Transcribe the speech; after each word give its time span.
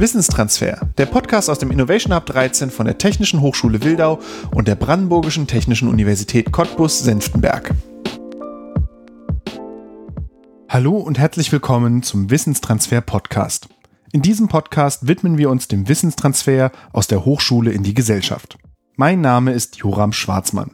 Wissenstransfer, 0.00 0.88
der 0.96 1.04
Podcast 1.04 1.50
aus 1.50 1.58
dem 1.58 1.70
Innovation 1.70 2.14
Hub 2.14 2.24
13 2.24 2.70
von 2.70 2.86
der 2.86 2.96
Technischen 2.96 3.42
Hochschule 3.42 3.84
Wildau 3.84 4.18
und 4.50 4.66
der 4.66 4.74
Brandenburgischen 4.74 5.46
Technischen 5.46 5.88
Universität 5.88 6.52
Cottbus-Senftenberg. 6.52 7.74
Hallo 10.70 10.96
und 10.96 11.18
herzlich 11.18 11.52
willkommen 11.52 12.02
zum 12.02 12.30
Wissenstransfer 12.30 13.02
Podcast. 13.02 13.68
In 14.10 14.22
diesem 14.22 14.48
Podcast 14.48 15.06
widmen 15.06 15.36
wir 15.36 15.50
uns 15.50 15.68
dem 15.68 15.86
Wissenstransfer 15.86 16.72
aus 16.94 17.06
der 17.06 17.26
Hochschule 17.26 17.70
in 17.70 17.82
die 17.82 17.92
Gesellschaft. 17.92 18.56
Mein 18.96 19.20
Name 19.20 19.52
ist 19.52 19.76
Joram 19.76 20.14
Schwarzmann. 20.14 20.70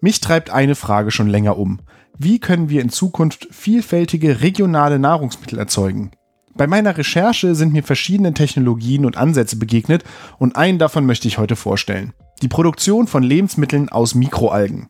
Mich 0.00 0.20
treibt 0.20 0.50
eine 0.50 0.76
Frage 0.76 1.10
schon 1.10 1.26
länger 1.26 1.58
um. 1.58 1.80
Wie 2.16 2.38
können 2.38 2.68
wir 2.68 2.80
in 2.80 2.90
Zukunft 2.90 3.48
vielfältige 3.50 4.40
regionale 4.40 5.00
Nahrungsmittel 5.00 5.58
erzeugen? 5.58 6.12
Bei 6.54 6.66
meiner 6.66 6.96
Recherche 6.96 7.54
sind 7.54 7.72
mir 7.72 7.82
verschiedene 7.82 8.34
Technologien 8.34 9.06
und 9.06 9.16
Ansätze 9.16 9.56
begegnet 9.56 10.04
und 10.38 10.56
einen 10.56 10.78
davon 10.78 11.06
möchte 11.06 11.28
ich 11.28 11.38
heute 11.38 11.56
vorstellen. 11.56 12.12
Die 12.42 12.48
Produktion 12.48 13.06
von 13.06 13.22
Lebensmitteln 13.22 13.88
aus 13.88 14.14
Mikroalgen. 14.14 14.88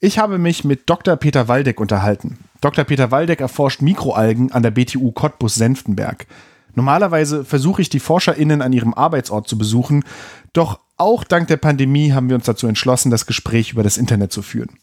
Ich 0.00 0.18
habe 0.18 0.38
mich 0.38 0.64
mit 0.64 0.88
Dr. 0.88 1.16
Peter 1.16 1.48
Waldeck 1.48 1.80
unterhalten. 1.80 2.38
Dr. 2.60 2.84
Peter 2.84 3.10
Waldeck 3.10 3.40
erforscht 3.40 3.82
Mikroalgen 3.82 4.52
an 4.52 4.62
der 4.62 4.70
BTU 4.70 5.10
Cottbus-Senftenberg. 5.10 6.26
Normalerweise 6.74 7.44
versuche 7.44 7.82
ich 7.82 7.88
die 7.88 7.98
ForscherInnen 7.98 8.62
an 8.62 8.72
ihrem 8.72 8.94
Arbeitsort 8.94 9.48
zu 9.48 9.58
besuchen, 9.58 10.04
doch 10.52 10.78
auch 10.96 11.24
dank 11.24 11.48
der 11.48 11.56
Pandemie 11.56 12.12
haben 12.12 12.28
wir 12.28 12.36
uns 12.36 12.46
dazu 12.46 12.66
entschlossen, 12.68 13.10
das 13.10 13.26
Gespräch 13.26 13.72
über 13.72 13.82
das 13.82 13.98
Internet 13.98 14.32
zu 14.32 14.42
führen. 14.42 14.78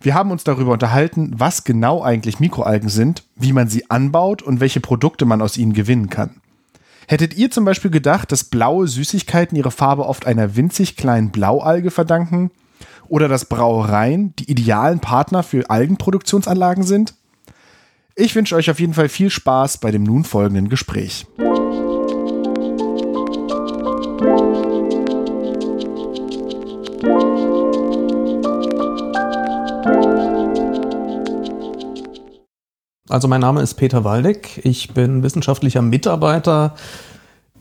Wir 0.00 0.14
haben 0.14 0.30
uns 0.30 0.44
darüber 0.44 0.72
unterhalten, 0.72 1.32
was 1.36 1.64
genau 1.64 2.02
eigentlich 2.02 2.40
Mikroalgen 2.40 2.88
sind, 2.88 3.24
wie 3.34 3.52
man 3.52 3.68
sie 3.68 3.90
anbaut 3.90 4.42
und 4.42 4.60
welche 4.60 4.80
Produkte 4.80 5.24
man 5.24 5.42
aus 5.42 5.56
ihnen 5.56 5.72
gewinnen 5.72 6.10
kann. 6.10 6.40
Hättet 7.08 7.36
ihr 7.36 7.50
zum 7.50 7.64
Beispiel 7.64 7.90
gedacht, 7.90 8.32
dass 8.32 8.44
blaue 8.44 8.88
Süßigkeiten 8.88 9.56
ihre 9.56 9.70
Farbe 9.70 10.06
oft 10.06 10.26
einer 10.26 10.56
winzig 10.56 10.96
kleinen 10.96 11.30
Blaualge 11.30 11.90
verdanken? 11.90 12.50
Oder 13.08 13.28
dass 13.28 13.44
Brauereien 13.44 14.34
die 14.36 14.50
idealen 14.50 14.98
Partner 14.98 15.44
für 15.44 15.70
Algenproduktionsanlagen 15.70 16.82
sind? 16.82 17.14
Ich 18.16 18.34
wünsche 18.34 18.56
euch 18.56 18.70
auf 18.70 18.80
jeden 18.80 18.94
Fall 18.94 19.08
viel 19.08 19.30
Spaß 19.30 19.78
bei 19.78 19.92
dem 19.92 20.02
nun 20.02 20.24
folgenden 20.24 20.68
Gespräch. 20.68 21.26
Also 33.08 33.28
mein 33.28 33.40
Name 33.40 33.62
ist 33.62 33.74
Peter 33.74 34.02
Waldeck. 34.02 34.60
Ich 34.64 34.92
bin 34.92 35.22
wissenschaftlicher 35.22 35.80
Mitarbeiter 35.80 36.74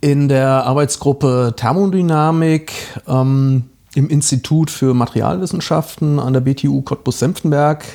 in 0.01 0.27
der 0.27 0.65
Arbeitsgruppe 0.65 1.53
Thermodynamik 1.55 2.73
ähm, 3.07 3.65
im 3.93 4.09
Institut 4.09 4.71
für 4.71 4.95
Materialwissenschaften 4.95 6.19
an 6.19 6.33
der 6.33 6.41
BTU 6.41 6.81
Cottbus-Senftenberg 6.81 7.85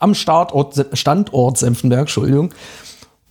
am 0.00 0.14
Startort, 0.14 0.86
Standort 0.94 1.58
Senftenberg, 1.58 2.00
Entschuldigung. 2.02 2.52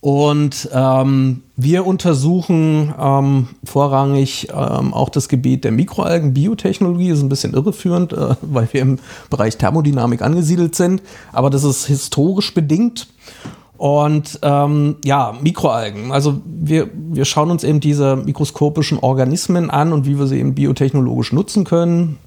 Und 0.00 0.68
ähm, 0.72 1.42
wir 1.56 1.86
untersuchen 1.86 2.94
ähm, 2.98 3.48
vorrangig 3.64 4.48
ähm, 4.50 4.94
auch 4.94 5.08
das 5.08 5.28
Gebiet 5.28 5.64
der 5.64 5.72
Mikroalgen, 5.72 6.32
Biotechnologie, 6.32 7.10
das 7.10 7.18
ist 7.18 7.24
ein 7.24 7.28
bisschen 7.28 7.54
irreführend, 7.54 8.12
äh, 8.12 8.36
weil 8.40 8.68
wir 8.72 8.82
im 8.82 8.98
Bereich 9.30 9.58
Thermodynamik 9.58 10.22
angesiedelt 10.22 10.74
sind, 10.74 11.02
aber 11.32 11.50
das 11.50 11.64
ist 11.64 11.86
historisch 11.86 12.54
bedingt. 12.54 13.08
Und 13.76 14.38
ähm, 14.42 14.96
ja, 15.04 15.34
Mikroalgen. 15.40 16.12
Also 16.12 16.40
wir, 16.46 16.88
wir 16.94 17.24
schauen 17.24 17.50
uns 17.50 17.62
eben 17.62 17.80
diese 17.80 18.16
mikroskopischen 18.16 18.98
Organismen 18.98 19.70
an 19.70 19.92
und 19.92 20.06
wie 20.06 20.18
wir 20.18 20.26
sie 20.26 20.38
eben 20.38 20.54
biotechnologisch 20.54 21.32
nutzen 21.32 21.64
können. 21.64 22.18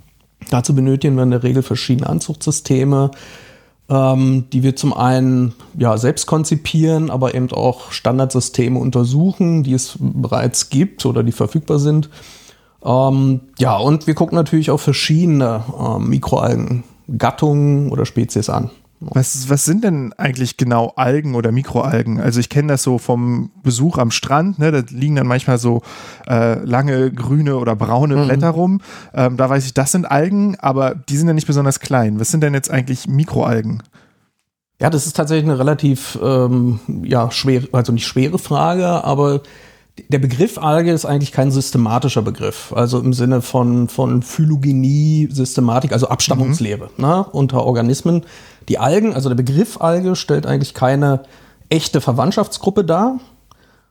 Dazu 0.50 0.75
benötigen 0.75 1.16
wir 1.16 1.23
in 1.23 1.31
der 1.31 1.44
Regel 1.44 1.63
verschiedene 1.63 2.07
Anzuchtsysteme, 2.07 3.12
ähm, 3.90 4.46
die 4.53 4.63
wir 4.63 4.75
zum 4.75 4.94
einen 4.94 5.53
ja, 5.78 5.97
selbst 5.97 6.28
konzipieren, 6.28 7.09
aber 7.09 7.34
eben 7.34 7.52
auch 7.52 7.91
Standardsysteme 7.91 8.79
untersuchen, 8.79 9.63
die 9.63 9.73
es 9.73 9.97
bereits 10.00 10.69
gibt 10.69 11.06
oder 11.06 11.23
die 11.23 11.31
verfügbar 11.31 11.79
sind. 11.79 12.09
Ähm, 12.85 13.41
ja, 13.57 13.78
und 13.78 14.07
wir 14.07 14.13
gucken 14.13 14.35
natürlich 14.35 14.72
auch 14.72 14.79
verschiedene 14.79 15.63
äh, 15.78 16.00
Mikroalgen-Gattungen 16.00 17.91
oder 17.91 18.06
Spezies 18.06 18.50
an. 18.50 18.69
Was, 19.01 19.49
was 19.49 19.63
sind 19.63 19.85
denn 19.85 20.11
eigentlich 20.17 20.57
genau 20.57 20.91
Algen 20.97 21.35
oder 21.35 21.53
Mikroalgen? 21.53 22.19
Also 22.19 22.41
ich 22.41 22.49
kenne 22.49 22.67
das 22.67 22.83
so 22.83 22.97
vom 22.97 23.49
Besuch 23.63 23.97
am 23.97 24.11
Strand, 24.11 24.59
ne? 24.59 24.73
da 24.73 24.81
liegen 24.89 25.15
dann 25.15 25.27
manchmal 25.27 25.57
so 25.57 25.81
äh, 26.27 26.61
lange 26.65 27.09
grüne 27.09 27.55
oder 27.55 27.77
braune 27.77 28.17
mhm. 28.17 28.25
Blätter 28.25 28.49
rum. 28.49 28.81
Ähm, 29.13 29.37
da 29.37 29.49
weiß 29.49 29.65
ich, 29.65 29.73
das 29.73 29.93
sind 29.93 30.05
Algen, 30.05 30.57
aber 30.59 30.95
die 30.95 31.15
sind 31.15 31.27
ja 31.27 31.33
nicht 31.33 31.47
besonders 31.47 31.79
klein. 31.79 32.19
Was 32.19 32.29
sind 32.29 32.41
denn 32.41 32.53
jetzt 32.53 32.69
eigentlich 32.69 33.07
Mikroalgen? 33.07 33.83
Ja, 34.81 34.89
das 34.89 35.05
ist 35.05 35.16
tatsächlich 35.16 35.49
eine 35.49 35.59
relativ 35.59 36.19
ähm, 36.21 36.79
ja, 37.03 37.31
schwere, 37.31 37.69
also 37.71 37.93
nicht 37.93 38.07
schwere 38.07 38.37
Frage, 38.37 39.03
aber 39.05 39.41
der 40.07 40.19
Begriff 40.19 40.57
Alge 40.57 40.91
ist 40.91 41.05
eigentlich 41.05 41.31
kein 41.31 41.51
systematischer 41.51 42.21
Begriff, 42.21 42.73
also 42.73 42.99
im 42.99 43.13
Sinne 43.13 43.41
von, 43.41 43.89
von 43.89 44.21
Phylogenie, 44.21 45.27
Systematik, 45.31 45.91
also 45.91 46.07
Abstammungslehre 46.07 46.89
mhm. 46.97 47.05
ne, 47.05 47.25
unter 47.31 47.66
Organismen. 47.66 48.23
Die 48.69 48.78
Algen, 48.78 49.13
also 49.13 49.30
der 49.30 49.35
Begriff 49.35 49.81
Alge, 49.81 50.16
stellt 50.16 50.46
eigentlich 50.46 50.74
keine 50.74 51.24
echte 51.69 52.02
Verwandtschaftsgruppe 52.02 52.85
dar, 52.85 53.19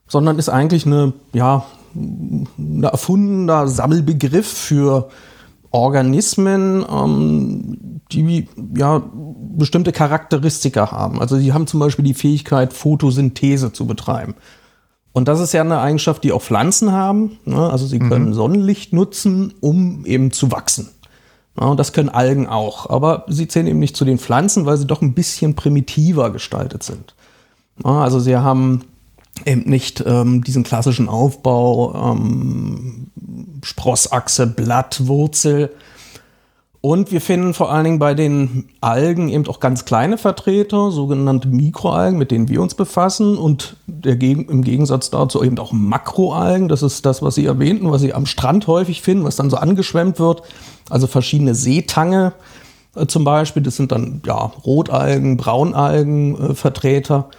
sondern 0.07 0.39
ist 0.39 0.49
eigentlich 0.49 0.85
eine, 0.85 1.13
ja, 1.33 1.65
ein 1.95 2.83
erfundener 2.83 3.67
Sammelbegriff 3.67 4.47
für 4.47 5.09
Organismen, 5.71 6.85
ähm, 6.89 8.01
die 8.11 8.47
ja 8.75 9.03
bestimmte 9.57 9.91
Charakteristika 9.91 10.91
haben. 10.91 11.21
Also 11.21 11.37
sie 11.37 11.53
haben 11.53 11.67
zum 11.67 11.79
Beispiel 11.79 12.05
die 12.05 12.13
Fähigkeit, 12.13 12.73
Photosynthese 12.73 13.71
zu 13.71 13.85
betreiben. 13.85 14.35
Und 15.11 15.27
das 15.27 15.39
ist 15.39 15.53
ja 15.53 15.61
eine 15.61 15.79
Eigenschaft, 15.79 16.23
die 16.23 16.31
auch 16.31 16.41
Pflanzen 16.41 16.91
haben. 16.91 17.37
Ne? 17.45 17.69
Also 17.69 17.85
sie 17.85 17.99
können 17.99 18.27
mhm. 18.29 18.33
Sonnenlicht 18.33 18.93
nutzen, 18.93 19.53
um 19.59 20.05
eben 20.05 20.31
zu 20.31 20.51
wachsen. 20.51 20.89
Ja, 21.59 21.67
und 21.67 21.77
das 21.77 21.93
können 21.93 22.09
Algen 22.09 22.47
auch. 22.47 22.89
Aber 22.89 23.25
sie 23.27 23.47
zählen 23.47 23.67
eben 23.67 23.79
nicht 23.79 23.97
zu 23.97 24.05
den 24.05 24.17
Pflanzen, 24.17 24.65
weil 24.65 24.77
sie 24.77 24.87
doch 24.87 25.01
ein 25.01 25.13
bisschen 25.13 25.55
primitiver 25.55 26.31
gestaltet 26.31 26.83
sind. 26.83 27.15
Ja, 27.83 28.01
also 28.01 28.19
sie 28.19 28.37
haben 28.37 28.85
eben 29.45 29.69
nicht 29.69 30.03
ähm, 30.05 30.43
diesen 30.43 30.63
klassischen 30.63 31.09
Aufbau, 31.09 32.13
ähm, 32.13 33.07
Sprossachse, 33.63 34.47
Blatt, 34.47 35.07
Wurzel, 35.07 35.71
und 36.81 37.11
wir 37.11 37.19
finden 37.19 37.53
vor 37.53 37.71
allen 37.71 37.83
Dingen 37.83 37.99
bei 37.99 38.13
den 38.13 38.69
Algen 38.79 39.27
eben 39.27 39.45
auch 39.47 39.59
ganz 39.59 39.83
kleine 39.83 40.17
Vertreter, 40.17 40.91
sogenannte 40.91 41.49
Mikroalgen, 41.49 42.17
mit 42.17 42.31
denen 42.31 42.47
wir 42.47 42.61
uns 42.61 42.73
befassen. 42.73 43.37
Und 43.37 43.75
im 44.05 44.61
Gegensatz 44.61 45.09
dazu 45.09 45.43
eben 45.43 45.59
auch 45.59 45.73
Makroalgen. 45.73 46.69
Das 46.69 46.81
ist 46.81 47.05
das, 47.05 47.21
was 47.21 47.35
Sie 47.35 47.45
erwähnten, 47.45 47.91
was 47.91 48.01
Sie 48.01 48.13
am 48.13 48.25
Strand 48.25 48.67
häufig 48.67 49.01
finden, 49.01 49.25
was 49.25 49.35
dann 49.35 49.49
so 49.49 49.57
angeschwemmt 49.57 50.19
wird. 50.19 50.43
Also 50.89 51.07
verschiedene 51.07 51.53
Seetange 51.53 52.31
äh, 52.95 53.07
zum 53.07 53.25
Beispiel. 53.25 53.61
Das 53.61 53.75
sind 53.75 53.91
dann 53.91 54.21
ja, 54.25 54.37
Rotalgen, 54.37 55.35
Braunalgen 55.35 56.51
äh, 56.51 56.55
Vertreter. 56.55 57.29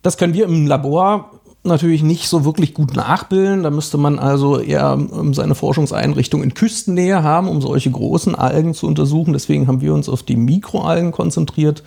Das 0.00 0.16
können 0.16 0.32
wir 0.32 0.46
im 0.46 0.66
Labor 0.66 1.32
natürlich 1.62 2.02
nicht 2.02 2.28
so 2.28 2.44
wirklich 2.44 2.74
gut 2.74 2.94
nachbilden. 2.94 3.62
Da 3.62 3.70
müsste 3.70 3.98
man 3.98 4.18
also 4.18 4.58
eher 4.58 4.92
ähm, 4.92 5.34
seine 5.34 5.54
Forschungseinrichtung 5.54 6.42
in 6.42 6.54
Küstennähe 6.54 7.22
haben, 7.22 7.48
um 7.48 7.60
solche 7.60 7.90
großen 7.90 8.34
Algen 8.34 8.74
zu 8.74 8.86
untersuchen. 8.86 9.32
Deswegen 9.32 9.66
haben 9.66 9.80
wir 9.80 9.94
uns 9.94 10.08
auf 10.08 10.22
die 10.22 10.36
Mikroalgen 10.36 11.12
konzentriert. 11.12 11.82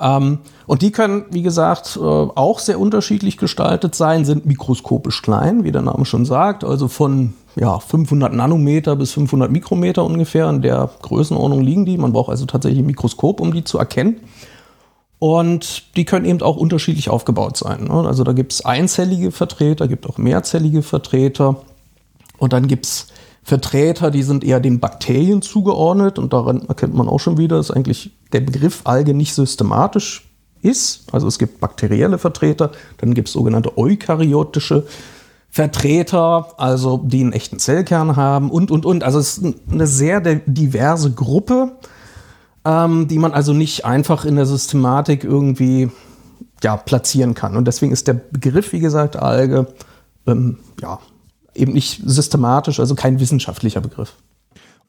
Ähm, 0.00 0.38
und 0.66 0.82
die 0.82 0.92
können, 0.92 1.24
wie 1.30 1.42
gesagt, 1.42 1.98
äh, 2.00 2.00
auch 2.00 2.60
sehr 2.60 2.78
unterschiedlich 2.78 3.36
gestaltet 3.36 3.94
sein, 3.94 4.24
sind 4.24 4.46
mikroskopisch 4.46 5.22
klein, 5.22 5.64
wie 5.64 5.72
der 5.72 5.82
Name 5.82 6.04
schon 6.04 6.24
sagt, 6.24 6.62
also 6.62 6.86
von 6.88 7.34
ja, 7.56 7.80
500 7.80 8.32
Nanometer 8.32 8.94
bis 8.94 9.12
500 9.12 9.50
Mikrometer 9.50 10.04
ungefähr. 10.04 10.48
In 10.48 10.62
der 10.62 10.90
Größenordnung 11.02 11.60
liegen 11.60 11.84
die. 11.84 11.98
Man 11.98 12.12
braucht 12.12 12.30
also 12.30 12.46
tatsächlich 12.46 12.80
ein 12.80 12.86
Mikroskop, 12.86 13.40
um 13.40 13.52
die 13.52 13.64
zu 13.64 13.78
erkennen. 13.78 14.20
Und 15.18 15.96
die 15.96 16.04
können 16.04 16.24
eben 16.24 16.42
auch 16.42 16.56
unterschiedlich 16.56 17.10
aufgebaut 17.10 17.56
sein. 17.56 17.84
Ne? 17.84 18.06
Also 18.06 18.22
da 18.22 18.32
gibt 18.32 18.52
es 18.52 18.64
einzellige 18.64 19.32
Vertreter, 19.32 19.88
gibt 19.88 20.08
auch 20.08 20.18
mehrzellige 20.18 20.82
Vertreter. 20.82 21.56
Und 22.38 22.52
dann 22.52 22.68
gibt 22.68 22.86
es 22.86 23.08
Vertreter, 23.42 24.10
die 24.10 24.22
sind 24.22 24.44
eher 24.44 24.60
den 24.60 24.78
Bakterien 24.78 25.42
zugeordnet. 25.42 26.18
Und 26.18 26.32
daran 26.32 26.62
erkennt 26.68 26.94
man 26.94 27.08
auch 27.08 27.18
schon 27.18 27.36
wieder, 27.36 27.56
dass 27.56 27.70
eigentlich 27.70 28.12
der 28.32 28.40
Begriff 28.40 28.82
Alge 28.84 29.14
nicht 29.14 29.34
systematisch 29.34 30.28
ist. 30.62 31.12
Also 31.12 31.26
es 31.26 31.38
gibt 31.38 31.60
bakterielle 31.60 32.18
Vertreter, 32.18 32.70
dann 32.98 33.14
gibt 33.14 33.28
es 33.28 33.32
sogenannte 33.32 33.76
eukaryotische 33.76 34.86
Vertreter, 35.50 36.48
also 36.58 36.98
die 37.04 37.22
einen 37.22 37.32
echten 37.32 37.58
Zellkern 37.58 38.16
haben 38.16 38.50
und, 38.50 38.70
und, 38.70 38.84
und. 38.84 39.02
Also 39.02 39.18
es 39.18 39.38
ist 39.38 39.54
eine 39.70 39.86
sehr 39.86 40.20
diverse 40.20 41.10
Gruppe 41.10 41.72
ähm, 42.68 43.08
die 43.08 43.18
man 43.18 43.32
also 43.32 43.54
nicht 43.54 43.86
einfach 43.86 44.26
in 44.26 44.36
der 44.36 44.44
Systematik 44.44 45.24
irgendwie 45.24 45.90
ja, 46.62 46.76
platzieren 46.76 47.32
kann. 47.34 47.56
Und 47.56 47.64
deswegen 47.64 47.92
ist 47.92 48.06
der 48.06 48.12
Begriff, 48.12 48.72
wie 48.72 48.80
gesagt, 48.80 49.16
Alge 49.16 49.66
ähm, 50.26 50.58
ja, 50.82 50.98
eben 51.54 51.72
nicht 51.72 52.02
systematisch, 52.04 52.78
also 52.78 52.94
kein 52.94 53.20
wissenschaftlicher 53.20 53.80
Begriff. 53.80 54.12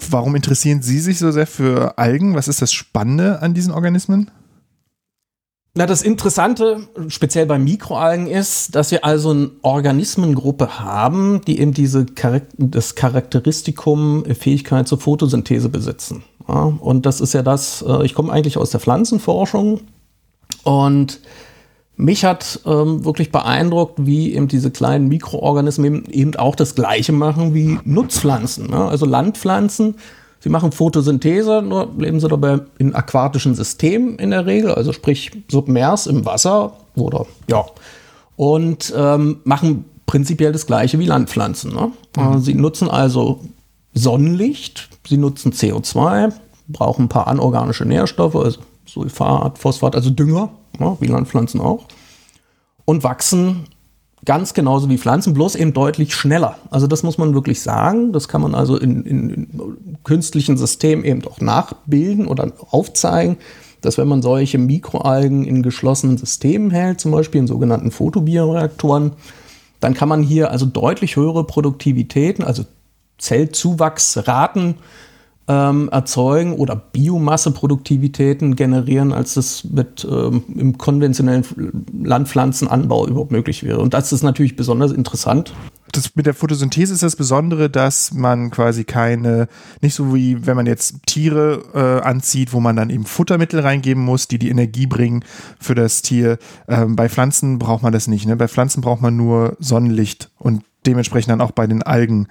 Warum 0.10 0.36
interessieren 0.36 0.82
Sie 0.82 1.00
sich 1.00 1.20
so 1.20 1.32
sehr 1.32 1.48
für 1.48 1.98
Algen? 1.98 2.36
Was 2.36 2.50
ist 2.50 2.62
das 2.62 2.74
Spannende 2.74 3.42
an 3.42 3.54
diesen 3.54 3.74
Organismen? 3.74 4.30
Na, 5.76 5.86
das 5.86 6.02
Interessante, 6.02 6.88
speziell 7.10 7.46
bei 7.46 7.60
Mikroalgen, 7.60 8.28
ist, 8.28 8.76
dass 8.76 8.92
wir 8.92 9.06
also 9.06 9.30
eine 9.30 9.52
Organismengruppe 9.62 10.80
haben, 10.80 11.42
die 11.46 11.60
eben 11.60 11.74
diese 11.74 12.06
das 12.58 12.96
Charakteristikum 12.96 14.26
äh, 14.26 14.34
Fähigkeit 14.34 14.88
zur 14.88 15.00
Photosynthese 15.00 15.70
besitzen. 15.70 16.24
Ja, 16.48 16.74
und 16.80 17.06
das 17.06 17.22
ist 17.22 17.34
ja 17.34 17.44
das, 17.44 17.84
äh, 17.88 18.04
ich 18.04 18.16
komme 18.16 18.32
eigentlich 18.32 18.58
aus 18.58 18.72
der 18.72 18.80
Pflanzenforschung 18.80 19.82
und 20.64 21.20
mich 21.96 22.24
hat 22.24 22.62
ähm, 22.66 23.04
wirklich 23.04 23.30
beeindruckt, 23.32 24.06
wie 24.06 24.34
eben 24.34 24.48
diese 24.48 24.72
kleinen 24.72 25.10
Mikroorganismen 25.10 25.86
eben, 25.86 26.06
eben 26.12 26.36
auch 26.38 26.56
das 26.56 26.74
Gleiche 26.74 27.12
machen 27.12 27.54
wie 27.54 27.78
Nutzpflanzen. 27.84 28.70
Ne? 28.70 28.86
Also 28.88 29.06
Landpflanzen 29.06 29.96
Sie 30.42 30.50
machen 30.50 30.72
Photosynthese, 30.72 31.62
nur 31.62 31.90
leben 31.98 32.20
sie 32.20 32.28
dabei 32.28 32.62
in 32.78 32.96
aquatischen 32.96 33.56
Systemen 33.56 34.18
in 34.18 34.32
der 34.32 34.46
Regel, 34.46 34.74
also 34.74 34.94
sprich 34.94 35.32
submers 35.50 36.08
im 36.08 36.26
Wasser 36.26 36.74
oder 36.96 37.26
ja. 37.50 37.66
Und 38.38 38.94
ähm, 38.96 39.42
machen 39.44 39.84
prinzipiell 40.06 40.54
das 40.54 40.66
gleiche 40.66 40.98
wie 40.98 41.06
Landpflanzen. 41.06 41.74
Ne? 41.74 41.92
Mhm. 42.18 42.40
Sie 42.40 42.54
nutzen 42.54 42.90
also 42.90 43.42
Sonnenlicht, 43.94 44.90
sie 45.06 45.18
nutzen 45.18 45.52
CO2, 45.52 46.32
brauchen 46.70 47.06
ein 47.06 47.10
paar 47.10 47.28
anorganische 47.28 47.86
Nährstoffe, 47.86 48.36
also 48.36 48.62
Sulfat, 48.86 49.58
Phosphat, 49.58 49.96
also 49.96 50.10
Dünger, 50.10 50.50
ne? 50.80 50.96
wie 51.02 51.08
Landpflanzen 51.08 51.60
auch, 51.60 51.86
und 52.86 53.04
wachsen 53.04 53.66
ganz 54.26 54.54
genauso 54.54 54.90
wie 54.90 54.98
Pflanzen, 54.98 55.34
bloß 55.34 55.56
eben 55.56 55.74
deutlich 55.74 56.14
schneller. 56.14 56.58
Also 56.72 56.88
das 56.88 57.04
muss 57.04 57.18
man 57.18 57.34
wirklich 57.34 57.62
sagen. 57.62 58.12
Das 58.12 58.28
kann 58.28 58.42
man 58.42 58.56
also 58.56 58.78
in, 58.78 59.04
in, 59.04 59.30
in 59.30 59.98
künstlichen 60.04 60.58
Systemen 60.58 61.06
eben 61.06 61.26
auch 61.26 61.40
nachbilden 61.40 62.28
oder 62.28 62.52
aufzeigen, 62.70 63.38
dass 63.82 63.98
wenn 63.98 64.08
man 64.08 64.22
solche 64.22 64.58
Mikroalgen 64.58 65.46
in 65.46 65.64
geschlossenen 65.64 66.18
Systemen 66.18 66.70
hält, 66.70 67.00
zum 67.00 67.12
Beispiel 67.12 67.40
in 67.40 67.48
sogenannten 67.48 67.92
Photobioreaktoren, 67.92 69.14
dann 69.80 69.94
kann 69.94 70.10
man 70.10 70.22
hier 70.22 70.52
also 70.52 70.66
deutlich 70.66 71.16
höhere 71.16 71.46
Produktivitäten, 71.46 72.44
also 72.44 72.66
Zellzuwachsraten 73.18 74.76
ähm, 75.50 75.90
erzeugen 75.92 76.54
oder 76.54 76.76
Biomasseproduktivitäten 76.76 78.56
generieren, 78.56 79.12
als 79.12 79.34
das 79.34 79.64
mit 79.64 80.08
ähm, 80.10 80.44
im 80.56 80.78
konventionellen 80.78 81.44
Landpflanzenanbau 82.04 83.08
überhaupt 83.08 83.32
möglich 83.32 83.64
wäre. 83.64 83.80
Und 83.80 83.96
das 83.96 84.14
ist 84.14 84.22
natürlich 84.22 84.56
besonders 84.56 84.92
interessant. 84.92 85.54
Das 85.92 86.16
mit 86.16 86.28
der 86.28 86.36
Photosynthese 86.36 86.94
ist 86.94 87.02
das 87.02 87.16
Besondere, 87.16 87.68
dass 87.68 88.14
man 88.14 88.52
quasi 88.52 88.84
keine, 88.84 89.48
nicht 89.82 89.96
so 89.96 90.14
wie 90.14 90.46
wenn 90.46 90.56
man 90.56 90.68
jetzt 90.68 90.98
Tiere 91.08 91.64
äh, 91.74 92.08
anzieht, 92.08 92.54
wo 92.54 92.60
man 92.60 92.76
dann 92.76 92.92
eben 92.92 93.06
Futtermittel 93.06 93.62
reingeben 93.62 94.04
muss, 94.04 94.28
die 94.28 94.38
die 94.38 94.50
Energie 94.50 94.86
bringen 94.86 95.26
für 95.60 95.74
das 95.74 96.04
Tier. 96.04 96.38
Ähm, 96.68 96.96
bei 96.96 97.10
Pflanzen 97.10 97.58
braucht 97.58 97.82
man 97.82 97.92
das 97.92 98.08
nicht. 98.08 98.28
Ne? 98.28 98.36
Bei 98.36 98.48
Pflanzen 98.48 98.82
braucht 98.82 99.02
man 99.02 99.18
nur 99.18 99.58
Sonnenlicht 99.58 100.30
und 100.38 100.62
dementsprechend 100.86 101.32
dann 101.32 101.42
auch 101.42 101.52
bei 101.52 101.66
den 101.66 101.82
Algen. 101.82 102.28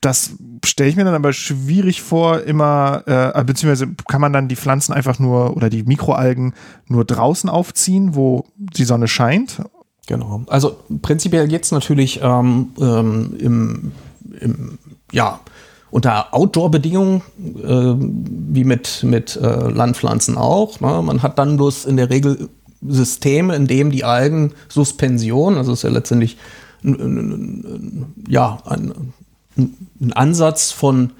Das 0.00 0.32
stelle 0.64 0.90
ich 0.90 0.96
mir 0.96 1.04
dann 1.04 1.14
aber 1.14 1.32
schwierig 1.32 2.02
vor, 2.02 2.42
immer, 2.42 3.02
äh, 3.06 3.44
beziehungsweise 3.44 3.88
kann 4.08 4.20
man 4.20 4.32
dann 4.32 4.48
die 4.48 4.56
Pflanzen 4.56 4.92
einfach 4.92 5.18
nur 5.18 5.56
oder 5.56 5.70
die 5.70 5.82
Mikroalgen 5.82 6.54
nur 6.88 7.04
draußen 7.04 7.48
aufziehen, 7.48 8.14
wo 8.14 8.44
die 8.56 8.84
Sonne 8.84 9.08
scheint? 9.08 9.62
Genau. 10.06 10.42
Also 10.48 10.76
prinzipiell 11.02 11.50
jetzt 11.50 11.72
natürlich 11.72 12.20
ähm, 12.22 12.72
ähm, 12.78 13.36
im, 13.38 13.92
im, 14.40 14.78
ja, 15.12 15.40
unter 15.90 16.34
Outdoor-Bedingungen, 16.34 17.22
äh, 17.62 17.94
wie 18.52 18.64
mit, 18.64 19.04
mit 19.04 19.36
äh, 19.36 19.70
Landpflanzen 19.70 20.36
auch. 20.36 20.80
Ne? 20.80 21.00
Man 21.02 21.22
hat 21.22 21.38
dann 21.38 21.56
bloß 21.56 21.84
in 21.84 21.96
der 21.96 22.10
Regel 22.10 22.48
Systeme, 22.86 23.54
in 23.54 23.66
denen 23.66 23.90
die 23.90 24.04
Algen 24.04 24.52
Suspension, 24.68 25.56
also 25.56 25.72
ist 25.72 25.84
ja 25.84 25.90
letztendlich 25.90 26.36
ja, 28.28 28.58
ein, 28.66 29.14
ein 29.56 30.12
Ansatz 30.12 30.70
von, 30.70 31.10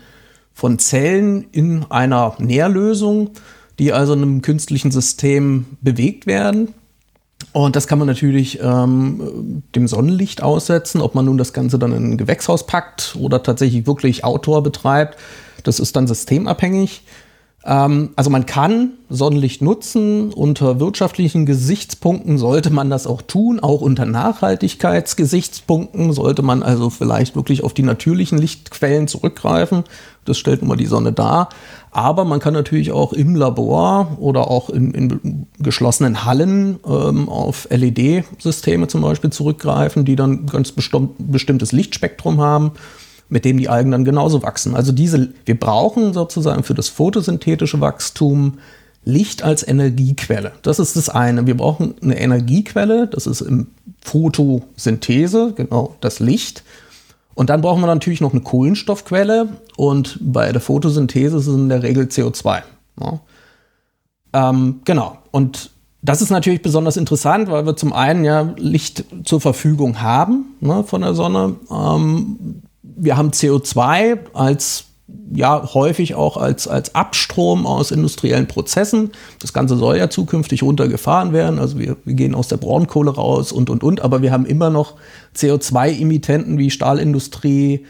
von 0.53 0.79
Zellen 0.79 1.47
in 1.53 1.85
einer 1.91 2.35
Nährlösung, 2.39 3.31
die 3.79 3.93
also 3.93 4.15
in 4.15 4.23
einem 4.23 4.43
künstlichen 4.43 4.91
System 4.91 5.67
bewegt 5.81 6.27
werden. 6.27 6.75
Und 7.53 7.77
das 7.77 7.87
kann 7.87 7.99
man 7.99 8.09
natürlich 8.09 8.59
ähm, 8.61 9.63
dem 9.75 9.87
Sonnenlicht 9.87 10.43
aussetzen, 10.43 11.01
ob 11.01 11.15
man 11.15 11.25
nun 11.25 11.39
das 11.39 11.53
Ganze 11.53 11.79
dann 11.79 11.93
in 11.93 12.13
ein 12.13 12.19
Gewächshaus 12.19 12.67
packt 12.67 13.17
oder 13.19 13.43
tatsächlich 13.43 13.87
wirklich 13.87 14.25
Outdoor 14.25 14.63
betreibt. 14.63 15.19
Das 15.63 15.79
ist 15.79 15.95
dann 15.97 16.07
systemabhängig. 16.07 17.03
Ähm, 17.65 18.11
also 18.17 18.31
man 18.31 18.47
kann 18.47 18.93
Sonnenlicht 19.09 19.63
nutzen. 19.63 20.33
Unter 20.33 20.81
wirtschaftlichen 20.81 21.47
Gesichtspunkten 21.47 22.39
sollte 22.39 22.71
man 22.71 22.91
das 22.91 23.07
auch 23.07 23.23
tun. 23.23 23.61
Auch 23.61 23.81
unter 23.81 24.05
Nachhaltigkeitsgesichtspunkten 24.05 26.13
sollte 26.13 26.43
man 26.43 26.63
also 26.63 26.91
vielleicht 26.91 27.37
wirklich 27.37 27.65
auf 27.65 27.73
die 27.73 27.83
natürlichen 27.83 28.39
Lichtquellen 28.39 29.09
zurückgreifen. 29.09 29.85
Das 30.25 30.39
stellt 30.39 30.63
nun 30.63 30.69
mal 30.69 30.77
die 30.77 30.87
Sonne 30.87 31.13
dar. 31.13 31.49
Aber 31.91 32.25
man 32.25 32.41
kann 32.41 32.55
natürlich 32.55 32.93
auch 32.93 33.13
im 33.13 33.37
Labor 33.37 34.17
oder 34.19 34.51
auch 34.51 34.69
in, 34.69 34.93
in 34.93 35.47
geschlossenen 35.59 36.25
Hallen 36.25 36.81
ähm, 36.87 37.29
auf 37.29 37.69
LED-Systeme 37.71 38.89
zum 38.89 39.03
Beispiel 39.03 39.31
zurückgreifen, 39.31 40.05
die 40.05 40.17
dann 40.17 40.47
ganz 40.47 40.73
bestimmtes 40.73 41.73
Lichtspektrum 41.73 42.41
haben 42.41 42.73
mit 43.35 43.45
dem 43.45 43.59
die 43.59 43.69
Algen 43.69 43.91
dann 43.91 44.05
genauso 44.05 44.45
wachsen. 44.45 44.77
Also 44.77 44.93
diese, 44.93 45.31
wir 45.45 45.59
brauchen 45.59 46.13
sozusagen 46.13 46.63
für 46.63 46.75
das 46.75 46.89
photosynthetische 46.89 47.81
Wachstum 47.81 48.59
Licht 49.05 49.43
als 49.43 49.67
Energiequelle. 49.67 50.53
Das 50.63 50.79
ist 50.79 50.95
das 50.95 51.09
eine. 51.09 51.45
Wir 51.45 51.57
brauchen 51.57 51.95
eine 52.01 52.17
Energiequelle, 52.17 53.09
das 53.09 53.27
ist 53.27 53.41
im 53.41 53.67
Photosynthese, 54.03 55.53
genau 55.57 55.97
das 56.01 56.21
Licht. 56.21 56.63
Und 57.35 57.51
dann 57.51 57.61
brauchen 57.61 57.81
wir 57.81 57.89
natürlich 57.89 58.21
noch 58.21 58.31
eine 58.31 58.41
Kohlenstoffquelle 58.41 59.49
und 59.77 60.17
bei 60.21 60.53
der 60.53 60.61
Photosynthese 60.61 61.37
ist 61.37 61.49
es 61.49 61.57
in 61.57 61.69
der 61.69 61.83
Regel 61.83 62.05
CO2. 62.05 62.63
Ja. 63.01 63.21
Ähm, 64.33 64.81
genau. 64.85 65.19
Und 65.33 65.71
das 66.03 66.23
ist 66.23 66.31
natürlich 66.31 66.63
besonders 66.63 66.97
interessant, 66.97 67.51
weil 67.51 67.67
wir 67.67 67.75
zum 67.75 67.93
einen 67.93 68.25
ja 68.25 68.55
Licht 68.59 69.05
zur 69.25 69.41
Verfügung 69.41 70.01
haben 70.01 70.55
ne, 70.61 70.85
von 70.85 71.01
der 71.01 71.15
Sonne. 71.15 71.57
Ähm, 71.69 72.63
wir 72.97 73.17
haben 73.17 73.31
CO2 73.31 74.19
als 74.35 74.87
ja 75.33 75.75
häufig 75.75 76.15
auch 76.15 76.37
als, 76.37 76.67
als 76.67 76.95
Abstrom 76.95 77.67
aus 77.67 77.91
industriellen 77.91 78.47
Prozessen. 78.47 79.11
Das 79.41 79.53
Ganze 79.53 79.77
soll 79.77 79.97
ja 79.99 80.09
zukünftig 80.09 80.63
runtergefahren 80.63 81.33
werden. 81.33 81.59
Also 81.59 81.79
wir, 81.79 81.97
wir 82.05 82.15
gehen 82.15 82.35
aus 82.35 82.49
der 82.49 82.57
Braunkohle 82.57 83.15
raus 83.15 83.53
und 83.53 83.69
und 83.71 83.83
und, 83.83 84.01
aber 84.01 84.23
wir 84.23 84.33
haben 84.33 84.47
immer 84.47 84.71
noch 84.71 84.95
CO2-Emittenten 85.37 86.59
wie 86.59 86.71
Stahlindustrie, 86.71 87.85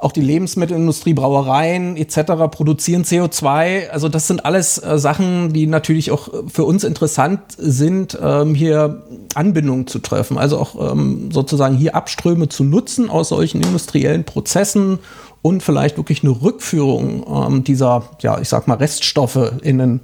auch 0.00 0.12
die 0.12 0.20
Lebensmittelindustrie, 0.20 1.14
Brauereien 1.14 1.96
etc. 1.96 2.50
produzieren 2.50 3.04
CO2. 3.04 3.88
Also 3.88 4.08
das 4.08 4.26
sind 4.26 4.44
alles 4.44 4.78
äh, 4.78 4.98
Sachen, 4.98 5.52
die 5.52 5.66
natürlich 5.66 6.10
auch 6.10 6.28
für 6.48 6.64
uns 6.64 6.84
interessant 6.84 7.40
sind, 7.56 8.18
ähm, 8.22 8.54
hier 8.54 9.02
Anbindungen 9.34 9.86
zu 9.86 9.98
treffen. 9.98 10.38
Also 10.38 10.58
auch 10.58 10.92
ähm, 10.92 11.30
sozusagen 11.30 11.76
hier 11.76 11.94
Abströme 11.94 12.48
zu 12.48 12.64
nutzen 12.64 13.10
aus 13.10 13.28
solchen 13.28 13.62
industriellen 13.62 14.24
Prozessen 14.24 14.98
und 15.42 15.62
vielleicht 15.62 15.96
wirklich 15.96 16.22
eine 16.22 16.40
Rückführung 16.42 17.24
ähm, 17.28 17.64
dieser, 17.64 18.10
ja, 18.20 18.40
ich 18.40 18.48
sag 18.48 18.68
mal, 18.68 18.74
Reststoffe 18.74 19.52
in 19.62 19.80
einen 19.80 20.00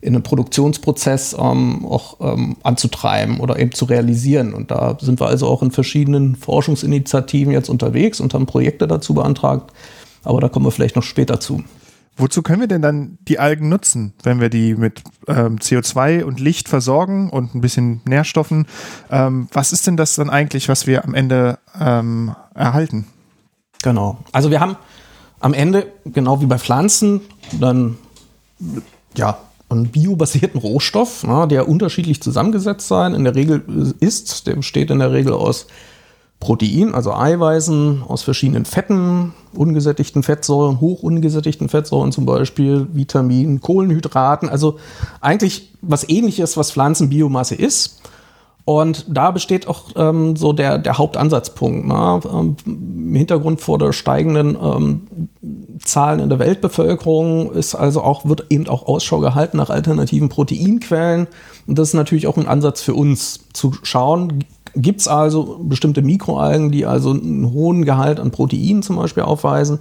in 0.00 0.14
einen 0.14 0.22
Produktionsprozess 0.22 1.34
ähm, 1.38 1.86
auch 1.86 2.18
ähm, 2.20 2.56
anzutreiben 2.62 3.40
oder 3.40 3.58
eben 3.58 3.72
zu 3.72 3.86
realisieren. 3.86 4.54
Und 4.54 4.70
da 4.70 4.96
sind 5.00 5.20
wir 5.20 5.26
also 5.26 5.46
auch 5.48 5.62
in 5.62 5.70
verschiedenen 5.70 6.36
Forschungsinitiativen 6.36 7.52
jetzt 7.52 7.68
unterwegs 7.68 8.20
und 8.20 8.34
haben 8.34 8.46
Projekte 8.46 8.86
dazu 8.86 9.14
beantragt. 9.14 9.72
Aber 10.22 10.40
da 10.40 10.48
kommen 10.48 10.66
wir 10.66 10.70
vielleicht 10.70 10.96
noch 10.96 11.02
später 11.02 11.40
zu. 11.40 11.64
Wozu 12.18 12.42
können 12.42 12.60
wir 12.60 12.68
denn 12.68 12.80
dann 12.80 13.18
die 13.28 13.38
Algen 13.38 13.68
nutzen, 13.68 14.14
wenn 14.22 14.40
wir 14.40 14.48
die 14.48 14.74
mit 14.74 15.02
ähm, 15.28 15.58
CO2 15.58 16.24
und 16.24 16.40
Licht 16.40 16.68
versorgen 16.68 17.28
und 17.28 17.54
ein 17.54 17.60
bisschen 17.60 18.00
Nährstoffen? 18.06 18.66
Ähm, 19.10 19.48
was 19.52 19.72
ist 19.72 19.86
denn 19.86 19.98
das 19.98 20.16
dann 20.16 20.30
eigentlich, 20.30 20.68
was 20.68 20.86
wir 20.86 21.04
am 21.04 21.14
Ende 21.14 21.58
ähm, 21.78 22.34
erhalten? 22.54 23.06
Genau. 23.82 24.18
Also 24.32 24.50
wir 24.50 24.60
haben 24.60 24.76
am 25.40 25.52
Ende, 25.52 25.92
genau 26.06 26.40
wie 26.40 26.46
bei 26.46 26.58
Pflanzen, 26.58 27.20
dann 27.60 27.98
ja, 29.14 29.38
einen 29.68 29.88
biobasierten 29.88 30.60
Rohstoff, 30.60 31.24
na, 31.26 31.46
der 31.46 31.68
unterschiedlich 31.68 32.22
zusammengesetzt 32.22 32.88
sein. 32.88 33.14
In 33.14 33.24
der 33.24 33.34
Regel 33.34 33.94
ist, 34.00 34.46
der 34.46 34.54
besteht 34.54 34.90
in 34.90 35.00
der 35.00 35.12
Regel 35.12 35.32
aus 35.32 35.66
Protein, 36.38 36.94
also 36.94 37.14
Eiweißen, 37.14 38.02
aus 38.06 38.22
verschiedenen 38.22 38.66
Fetten, 38.66 39.32
ungesättigten 39.54 40.22
Fettsäuren, 40.22 40.80
hochungesättigten 40.80 41.68
Fettsäuren 41.68 42.12
zum 42.12 42.26
Beispiel, 42.26 42.86
Vitaminen, 42.92 43.60
Kohlenhydraten, 43.60 44.48
also 44.48 44.78
eigentlich 45.20 45.72
was 45.80 46.08
ähnliches, 46.08 46.56
was 46.56 46.70
Pflanzenbiomasse 46.70 47.54
ist. 47.54 48.02
Und 48.66 49.06
da 49.08 49.30
besteht 49.30 49.68
auch 49.68 49.84
ähm, 49.94 50.34
so 50.34 50.52
der, 50.52 50.78
der 50.78 50.98
Hauptansatzpunkt. 50.98 51.86
Ne? 51.86 52.20
Ähm, 52.28 52.56
Im 52.66 53.14
Hintergrund 53.14 53.60
vor 53.60 53.78
der 53.78 53.92
steigenden 53.92 54.58
ähm, 54.60 55.28
Zahlen 55.84 56.18
in 56.18 56.28
der 56.28 56.40
Weltbevölkerung 56.40 57.52
ist 57.52 57.76
also 57.76 58.02
auch, 58.02 58.24
wird 58.24 58.46
eben 58.50 58.68
auch 58.68 58.86
Ausschau 58.86 59.20
gehalten 59.20 59.58
nach 59.58 59.70
alternativen 59.70 60.28
Proteinquellen. 60.28 61.28
Und 61.68 61.78
das 61.78 61.90
ist 61.90 61.94
natürlich 61.94 62.26
auch 62.26 62.36
ein 62.36 62.48
Ansatz 62.48 62.82
für 62.82 62.94
uns 62.94 63.38
zu 63.52 63.72
schauen, 63.84 64.44
gibt 64.74 65.00
es 65.00 65.06
also 65.06 65.60
bestimmte 65.62 66.02
Mikroalgen, 66.02 66.72
die 66.72 66.86
also 66.86 67.10
einen 67.10 67.52
hohen 67.52 67.84
Gehalt 67.84 68.18
an 68.18 68.32
Proteinen 68.32 68.82
zum 68.82 68.96
Beispiel 68.96 69.22
aufweisen. 69.22 69.78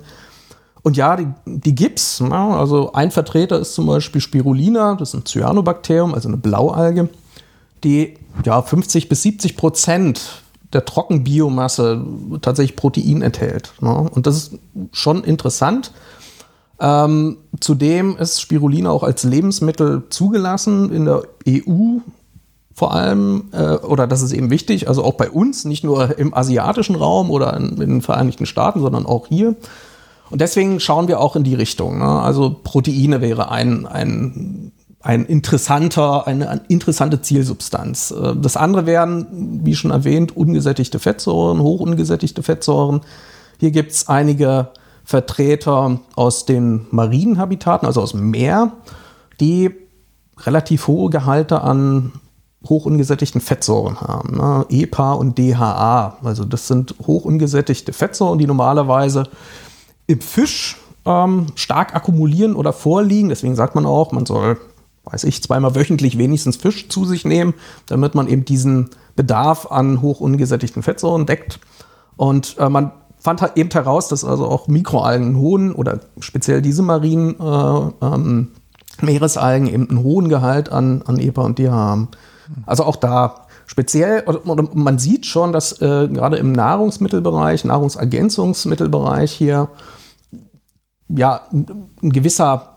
Und 0.83 0.95
ja, 0.95 1.15
die, 1.15 1.27
die 1.47 1.73
gibt's. 1.73 2.21
Ne? 2.21 2.35
Also 2.35 2.93
ein 2.93 3.09
Vertreter 3.09 3.59
ist 3.59 3.73
zum 3.73 3.87
Beispiel 3.87 4.21
Spirulina, 4.21 4.93
das 4.93 5.09
ist 5.09 5.15
ein 5.15 5.25
Cyanobakterium, 5.25 6.13
also 6.13 6.27
eine 6.27 6.37
Blaualge, 6.37 7.09
die 7.85 8.15
ja 8.43 8.61
50 8.61 9.07
bis 9.07 9.21
70 9.21 9.55
Prozent 9.55 10.43
der 10.73 10.83
Trockenbiomasse 10.83 12.05
tatsächlich 12.41 12.75
Protein 12.75 13.21
enthält. 13.21 13.73
Ne? 13.79 13.93
Und 13.93 14.27
das 14.27 14.35
ist 14.35 14.59
schon 14.91 15.23
interessant. 15.23 15.93
Ähm, 16.79 17.37
zudem 17.61 18.17
ist 18.17 18.41
Spirulina 18.41 18.89
auch 18.89 19.03
als 19.03 19.23
Lebensmittel 19.23 20.03
zugelassen 20.09 20.91
in 20.91 21.05
der 21.05 21.23
EU 21.47 21.99
vor 22.75 22.93
allem, 22.93 23.45
äh, 23.53 23.75
oder 23.75 24.05
das 24.05 24.21
ist 24.21 24.33
eben 24.33 24.49
wichtig, 24.49 24.89
also 24.89 25.01
auch 25.01 25.13
bei 25.13 25.29
uns, 25.29 25.63
nicht 25.63 25.85
nur 25.85 26.19
im 26.19 26.33
asiatischen 26.33 26.95
Raum 26.95 27.31
oder 27.31 27.55
in, 27.55 27.69
in 27.81 27.89
den 27.89 28.01
Vereinigten 28.01 28.45
Staaten, 28.45 28.81
sondern 28.81 29.05
auch 29.05 29.27
hier. 29.27 29.55
Und 30.29 30.41
deswegen 30.41 30.81
schauen 30.81 31.07
wir 31.07 31.21
auch 31.21 31.37
in 31.37 31.45
die 31.45 31.55
Richtung. 31.55 31.99
Ne? 31.99 32.05
Also 32.05 32.53
Proteine 32.61 33.21
wäre 33.21 33.49
ein, 33.49 33.85
ein 33.85 34.73
ein 35.05 35.25
interessanter, 35.25 36.25
eine, 36.25 36.49
eine 36.49 36.61
interessante 36.67 37.21
Zielsubstanz. 37.21 38.09
Äh, 38.09 38.35
das 38.35 38.57
andere 38.57 38.87
wären, 38.87 39.63
wie 39.63 39.75
schon 39.75 39.91
erwähnt, 39.91 40.35
ungesättigte 40.35 40.97
Fettsäuren, 40.97 41.59
hochungesättigte 41.59 42.41
Fettsäuren. 42.41 43.01
Hier 43.59 43.69
gibt 43.69 43.91
es 43.91 44.09
einige 44.09 44.69
Vertreter 45.03 45.99
aus 46.15 46.45
den 46.45 46.87
marinen 46.89 47.37
Habitaten, 47.37 47.85
also 47.85 48.01
aus 48.01 48.13
dem 48.13 48.31
Meer, 48.31 48.71
die 49.39 49.69
relativ 50.39 50.87
hohe 50.87 51.11
Gehalte 51.11 51.61
an 51.61 52.13
hochungesättigten 52.67 53.41
Fettsäuren 53.41 54.01
haben. 54.01 54.37
Ne? 54.37 54.65
EPA 54.69 55.13
und 55.13 55.37
DHA. 55.37 56.17
Also 56.23 56.45
das 56.45 56.67
sind 56.67 56.95
hochungesättigte 57.05 57.93
Fettsäuren, 57.93 58.39
die 58.39 58.47
normalerweise 58.47 59.29
im 60.07 60.19
Fisch 60.19 60.77
ähm, 61.05 61.45
stark 61.53 61.93
akkumulieren 61.93 62.55
oder 62.55 62.73
vorliegen. 62.73 63.29
Deswegen 63.29 63.55
sagt 63.55 63.75
man 63.75 63.85
auch, 63.85 64.11
man 64.11 64.25
soll 64.25 64.57
weiß 65.05 65.23
ich, 65.25 65.41
zweimal 65.43 65.75
wöchentlich 65.75 66.17
wenigstens 66.17 66.57
Fisch 66.57 66.89
zu 66.89 67.05
sich 67.05 67.25
nehmen, 67.25 67.53
damit 67.87 68.15
man 68.15 68.27
eben 68.27 68.45
diesen 68.45 68.89
Bedarf 69.15 69.71
an 69.71 70.01
hoch 70.01 70.19
ungesättigten 70.19 70.83
Fettsäuren 70.83 71.25
deckt. 71.25 71.59
Und 72.17 72.57
äh, 72.59 72.69
man 72.69 72.91
fand 73.19 73.41
halt 73.41 73.57
eben 73.57 73.71
heraus, 73.71 74.07
dass 74.07 74.23
also 74.23 74.45
auch 74.47 74.67
Mikroalgen 74.67 75.27
einen 75.27 75.37
hohen 75.37 75.73
oder 75.73 75.99
speziell 76.19 76.61
diese 76.61 76.81
marinen 76.81 77.39
äh, 77.39 78.05
ähm, 78.05 78.51
Meeresalgen 79.01 79.67
eben 79.67 79.89
einen 79.89 80.03
hohen 80.03 80.29
Gehalt 80.29 80.71
an, 80.71 81.01
an 81.05 81.19
EPA 81.19 81.41
und 81.41 81.59
DHA 81.59 81.71
haben. 81.71 82.07
Also 82.65 82.83
auch 82.83 82.95
da 82.95 83.47
speziell, 83.65 84.23
oder, 84.27 84.69
man 84.73 84.99
sieht 84.99 85.25
schon, 85.25 85.51
dass 85.51 85.81
äh, 85.81 86.07
gerade 86.07 86.37
im 86.37 86.51
Nahrungsmittelbereich, 86.51 87.65
Nahrungsergänzungsmittelbereich 87.65 89.31
hier 89.31 89.69
ja 91.09 91.41
ein 91.51 92.09
gewisser 92.11 92.74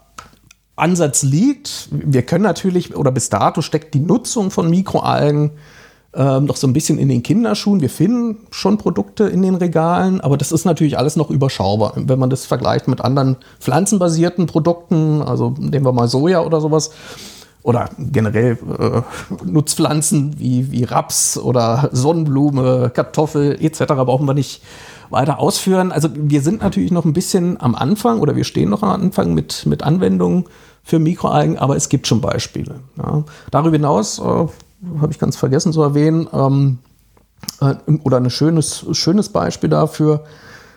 Ansatz 0.79 1.23
liegt. 1.23 1.89
Wir 1.91 2.23
können 2.23 2.45
natürlich, 2.45 2.97
oder 2.97 3.11
bis 3.11 3.29
dato 3.29 3.63
steckt 3.63 3.95
die 3.95 4.01
Nutzung 4.01 4.51
von 4.51 4.71
Mikroalgen 4.71 5.53
ähm, 6.15 6.47
noch 6.47 6.57
so 6.57 6.67
ein 6.67 6.73
bisschen 6.73 6.99
in 6.99 7.09
den 7.09 7.23
Kinderschuhen. 7.23 7.81
Wir 7.81 7.91
finden 7.91 8.47
schon 8.51 8.79
Produkte 8.79 9.25
in 9.25 9.43
den 9.43 9.55
Regalen, 9.55 10.21
aber 10.21 10.37
das 10.37 10.53
ist 10.53 10.65
natürlich 10.65 10.99
alles 10.99 11.17
noch 11.17 11.31
überschaubar. 11.31 11.93
Wenn 11.97 12.19
man 12.19 12.31
das 12.31 12.47
vergleicht 12.47 12.89
mit 12.89 13.01
anderen 13.01 13.37
pflanzenbasierten 13.61 14.47
Produkten, 14.47 15.23
also 15.23 15.55
nehmen 15.59 15.85
wir 15.85 15.93
mal 15.93 16.09
Soja 16.09 16.41
oder 16.41 16.61
sowas, 16.61 16.91
oder 17.63 17.91
generell 17.99 18.57
äh, 18.79 19.03
Nutzpflanzen 19.45 20.39
wie, 20.39 20.73
wie 20.73 20.85
Raps 20.85 21.37
oder 21.37 21.91
Sonnenblume, 21.93 22.91
Kartoffel 22.95 23.63
etc. 23.63 23.85
brauchen 23.89 24.27
wir 24.27 24.35
nicht 24.35 24.63
weiter 25.11 25.39
ausführen. 25.39 25.93
Also 25.93 26.09
wir 26.15 26.41
sind 26.41 26.63
natürlich 26.63 26.93
noch 26.93 27.05
ein 27.05 27.13
bisschen 27.13 27.61
am 27.61 27.75
Anfang 27.75 28.21
oder 28.21 28.37
wir 28.37 28.45
stehen 28.45 28.71
noch 28.71 28.83
am 28.83 28.91
Anfang 28.91 29.35
mit, 29.35 29.67
mit 29.67 29.83
Anwendungen 29.83 30.45
für 30.89 30.99
Mikroalgen, 30.99 31.57
aber 31.59 31.77
es 31.77 31.89
gibt 31.91 32.07
schon 32.07 32.23
Beispiele. 32.23 32.77
Ja. 32.97 33.23
Darüber 33.51 33.77
hinaus 33.77 34.19
äh, 34.19 34.23
habe 34.23 34.49
ich 35.11 35.19
ganz 35.19 35.37
vergessen 35.37 35.75
zu 35.75 35.83
erwähnen, 35.83 36.27
ähm, 36.33 36.79
äh, 37.61 37.75
oder 38.05 38.17
ein 38.17 38.31
schönes, 38.31 38.87
schönes 38.93 39.29
Beispiel 39.29 39.69
dafür, 39.69 40.25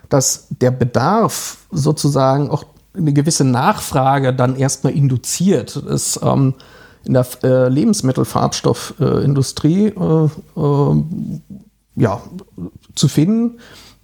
dass 0.09 0.47
der 0.49 0.71
Bedarf 0.71 1.59
sozusagen 1.71 2.49
auch 2.49 2.65
eine 2.93 3.13
gewisse 3.13 3.45
Nachfrage 3.45 4.33
dann 4.33 4.57
erstmal 4.57 4.91
induziert 4.91 5.77
ist. 5.77 6.19
Ähm, 6.21 6.55
in 7.05 7.13
der 7.13 7.25
äh, 7.43 7.69
Lebensmittelfarbstoffindustrie 7.69 9.87
äh, 9.87 10.27
äh, 10.57 11.03
ja, 11.95 12.21
zu 12.95 13.07
finden. 13.07 13.59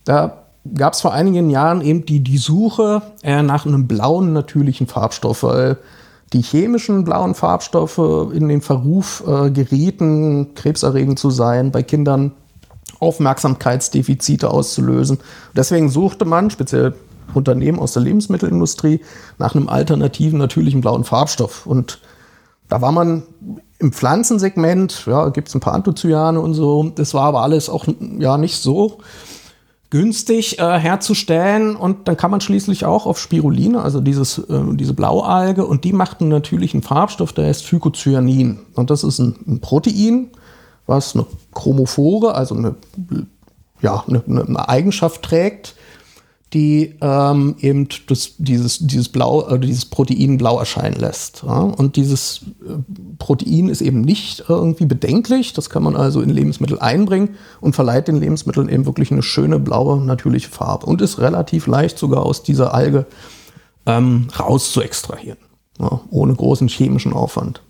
Da 0.06 0.47
gab 0.76 0.94
es 0.94 1.02
vor 1.02 1.14
einigen 1.14 1.50
Jahren 1.50 1.82
eben 1.82 2.06
die, 2.06 2.22
die 2.22 2.38
Suche 2.38 3.02
äh, 3.24 3.42
nach 3.42 3.66
einem 3.66 3.88
blauen 3.88 4.34
natürlichen 4.34 4.88
Farbstoff, 4.88 5.44
weil 5.44 5.78
die 6.34 6.42
chemischen 6.42 7.04
blauen 7.04 7.36
Farbstoffe 7.36 8.32
in 8.34 8.50
den 8.50 8.62
Verruf 8.62 9.24
äh, 9.26 9.50
gerieten, 9.50 10.54
krebserregend 10.56 11.20
zu 11.20 11.30
sein, 11.30 11.72
bei 11.72 11.84
Kindern 11.84 12.34
Aufmerksamkeitsdefizite 13.00 14.50
auszulösen. 14.50 15.20
Deswegen 15.56 15.90
suchte 15.90 16.26
man, 16.26 16.50
speziell 16.50 16.96
Unternehmen 17.34 17.80
aus 17.80 17.94
der 17.94 18.02
Lebensmittelindustrie, 18.04 19.02
nach 19.38 19.56
einem 19.56 19.70
alternativen 19.70 20.40
natürlichen 20.40 20.82
blauen 20.82 21.04
Farbstoff. 21.04 21.66
Und 21.66 22.00
da 22.70 22.82
war 22.82 22.92
man 22.92 23.24
im 23.80 23.94
Pflanzensegment, 23.94 25.06
ja, 25.06 25.30
gibt 25.30 25.50
es 25.50 25.56
ein 25.56 25.60
paar 25.60 25.74
Anthocyane 25.74 26.40
und 26.42 26.54
so. 26.54 26.92
Das 26.96 27.14
war 27.14 27.26
aber 27.26 27.42
alles 27.42 27.70
auch 27.70 27.86
ja 28.18 28.38
nicht 28.38 28.58
so 28.58 29.00
günstig 29.90 30.60
äh, 30.60 30.80
herzustellen. 30.80 31.76
Und 31.76 32.08
dann 32.08 32.18
kann 32.18 32.32
man 32.32 32.42
schließlich 32.42 32.86
auch 32.86 33.06
auf 33.06 33.20
Spiruline, 33.20 33.82
also 33.82 34.02
dieses, 34.02 34.38
äh, 34.38 34.62
diese 34.74 34.94
Blaualge. 34.94 35.66
Und 35.66 35.84
die 35.84 35.94
macht 35.94 36.22
einen 36.22 36.30
natürlichen 36.30 36.82
Farbstoff, 36.82 37.34
der 37.34 37.48
heißt 37.48 37.66
Phycocyanin. 37.66 38.60
Und 38.76 38.90
das 38.90 39.04
ist 39.04 39.20
ein, 39.20 39.36
ein 39.48 39.62
Protein, 39.62 40.30
was 40.86 41.16
eine 41.16 41.26
Chromophore, 41.54 42.36
also 42.36 42.56
eine, 42.56 42.76
ja, 43.82 44.04
eine, 44.08 44.24
eine 44.28 44.70
Eigenschaft 44.70 45.22
trägt, 45.24 45.76
die 46.54 46.96
ähm, 47.02 47.56
eben 47.60 47.90
das, 48.08 48.36
dieses, 48.38 48.80
dieses, 48.80 49.10
Blau, 49.10 49.48
äh, 49.50 49.60
dieses 49.60 49.86
Protein 49.86 50.38
blau 50.38 50.58
erscheinen 50.58 50.98
lässt. 50.98 51.44
Ja? 51.46 51.60
Und 51.60 51.98
dieses 51.98 52.42
äh, 52.66 52.78
Protein 53.20 53.68
ist 53.68 53.82
eben 53.82 54.02
nicht 54.02 54.46
irgendwie 54.48 54.86
bedenklich. 54.86 55.52
Das 55.54 55.70
kann 55.70 55.84
man 55.84 55.98
also 55.98 56.22
in 56.22 56.30
Lebensmittel 56.30 56.80
einbringen 56.80 57.36
und 57.60 57.76
verleiht 57.76 58.08
den 58.08 58.20
Lebensmitteln 58.20 58.70
eben 58.70 58.86
wirklich 58.86 59.12
eine 59.12 59.24
schöne 59.24 59.60
blaue, 59.60 60.00
natürliche 60.00 60.50
Farbe 60.50 60.86
und 60.86 61.02
ist 61.02 61.20
relativ 61.20 61.68
leicht 61.68 61.98
sogar 61.98 62.26
aus 62.26 62.44
dieser 62.44 62.74
Alge 62.74 63.06
ähm, 63.86 64.28
raus 64.40 64.72
zu 64.72 64.82
extrahieren. 64.82 65.40
Ja? 65.80 66.02
ohne 66.10 66.34
großen 66.34 66.68
chemischen 66.68 67.14
Aufwand. 67.14 67.62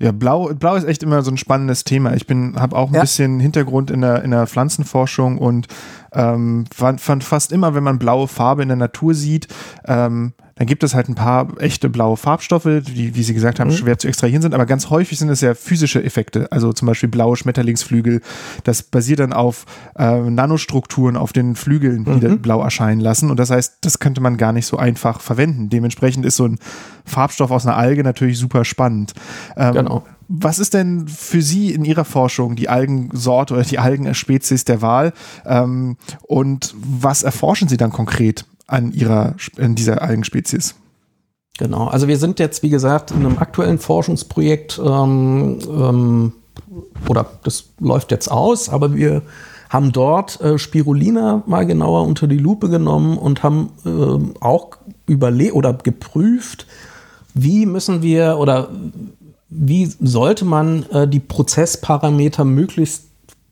Ja, 0.00 0.12
Blau, 0.12 0.54
Blau 0.54 0.76
ist 0.76 0.84
echt 0.84 1.02
immer 1.02 1.22
so 1.22 1.30
ein 1.30 1.36
spannendes 1.36 1.84
Thema. 1.84 2.14
Ich 2.14 2.26
bin, 2.26 2.58
habe 2.58 2.74
auch 2.74 2.88
ein 2.88 2.94
ja. 2.94 3.02
bisschen 3.02 3.38
Hintergrund 3.38 3.90
in 3.90 4.00
der, 4.00 4.22
in 4.22 4.30
der 4.30 4.46
Pflanzenforschung 4.46 5.36
und 5.36 5.68
ähm, 6.12 6.64
fand, 6.74 7.00
fand 7.00 7.24
fast 7.24 7.52
immer, 7.52 7.74
wenn 7.74 7.84
man 7.84 7.98
blaue 7.98 8.28
Farbe 8.28 8.62
in 8.62 8.68
der 8.68 8.76
Natur 8.76 9.14
sieht, 9.14 9.48
ähm, 9.86 10.32
dann 10.60 10.66
gibt 10.66 10.82
es 10.82 10.94
halt 10.94 11.08
ein 11.08 11.14
paar 11.14 11.58
echte 11.58 11.88
blaue 11.88 12.18
Farbstoffe, 12.18 12.64
die, 12.64 13.14
wie 13.14 13.22
Sie 13.22 13.32
gesagt 13.32 13.60
haben, 13.60 13.70
mhm. 13.70 13.76
schwer 13.76 13.98
zu 13.98 14.08
extrahieren 14.08 14.42
sind, 14.42 14.52
aber 14.52 14.66
ganz 14.66 14.90
häufig 14.90 15.18
sind 15.18 15.30
es 15.30 15.40
ja 15.40 15.54
physische 15.54 16.04
Effekte, 16.04 16.52
also 16.52 16.74
zum 16.74 16.84
Beispiel 16.84 17.08
blaue 17.08 17.34
Schmetterlingsflügel. 17.34 18.20
Das 18.64 18.82
basiert 18.82 19.20
dann 19.20 19.32
auf 19.32 19.64
äh, 19.98 20.20
Nanostrukturen 20.20 21.16
auf 21.16 21.32
den 21.32 21.54
Flügeln, 21.54 22.04
die 22.04 22.28
mhm. 22.28 22.42
blau 22.42 22.62
erscheinen 22.62 23.00
lassen. 23.00 23.30
Und 23.30 23.40
das 23.40 23.50
heißt, 23.50 23.78
das 23.80 24.00
könnte 24.00 24.20
man 24.20 24.36
gar 24.36 24.52
nicht 24.52 24.66
so 24.66 24.76
einfach 24.76 25.22
verwenden. 25.22 25.70
Dementsprechend 25.70 26.26
ist 26.26 26.36
so 26.36 26.44
ein 26.44 26.58
Farbstoff 27.06 27.50
aus 27.50 27.66
einer 27.66 27.78
Alge 27.78 28.04
natürlich 28.04 28.38
super 28.38 28.66
spannend. 28.66 29.14
Ähm, 29.56 29.72
genau. 29.72 30.04
Was 30.32 30.60
ist 30.60 30.74
denn 30.74 31.08
für 31.08 31.42
Sie 31.42 31.74
in 31.74 31.84
Ihrer 31.84 32.04
Forschung 32.04 32.54
die 32.54 32.68
Algensorte 32.68 33.54
oder 33.54 33.64
die 33.64 33.80
Algenspezies 33.80 34.64
der 34.64 34.80
Wahl? 34.80 35.12
Ähm, 35.44 35.96
und 36.22 36.74
was 36.80 37.24
erforschen 37.24 37.68
Sie 37.68 37.76
dann 37.76 37.90
konkret 37.90 38.44
an 38.70 38.92
ihrer, 38.92 39.34
an 39.58 39.74
dieser 39.74 40.02
Algenspezies. 40.02 40.76
Genau, 41.58 41.88
also 41.88 42.08
wir 42.08 42.16
sind 42.16 42.38
jetzt, 42.38 42.62
wie 42.62 42.70
gesagt, 42.70 43.10
in 43.10 43.18
einem 43.18 43.38
aktuellen 43.38 43.78
Forschungsprojekt 43.78 44.80
ähm, 44.82 45.58
ähm, 45.68 46.32
oder 47.08 47.26
das 47.42 47.64
läuft 47.80 48.12
jetzt 48.12 48.28
aus, 48.28 48.68
aber 48.68 48.94
wir 48.94 49.22
haben 49.68 49.92
dort 49.92 50.40
äh, 50.40 50.58
Spirulina 50.58 51.42
mal 51.46 51.66
genauer 51.66 52.06
unter 52.06 52.26
die 52.26 52.38
Lupe 52.38 52.68
genommen 52.70 53.18
und 53.18 53.42
haben 53.42 53.70
äh, 53.84 54.40
auch 54.40 54.70
überlegt 55.06 55.54
oder 55.54 55.74
geprüft, 55.74 56.66
wie 57.34 57.66
müssen 57.66 58.02
wir 58.02 58.38
oder 58.38 58.70
wie 59.50 59.86
sollte 59.86 60.44
man 60.44 60.84
äh, 60.90 61.08
die 61.08 61.20
Prozessparameter 61.20 62.44
möglichst 62.44 63.08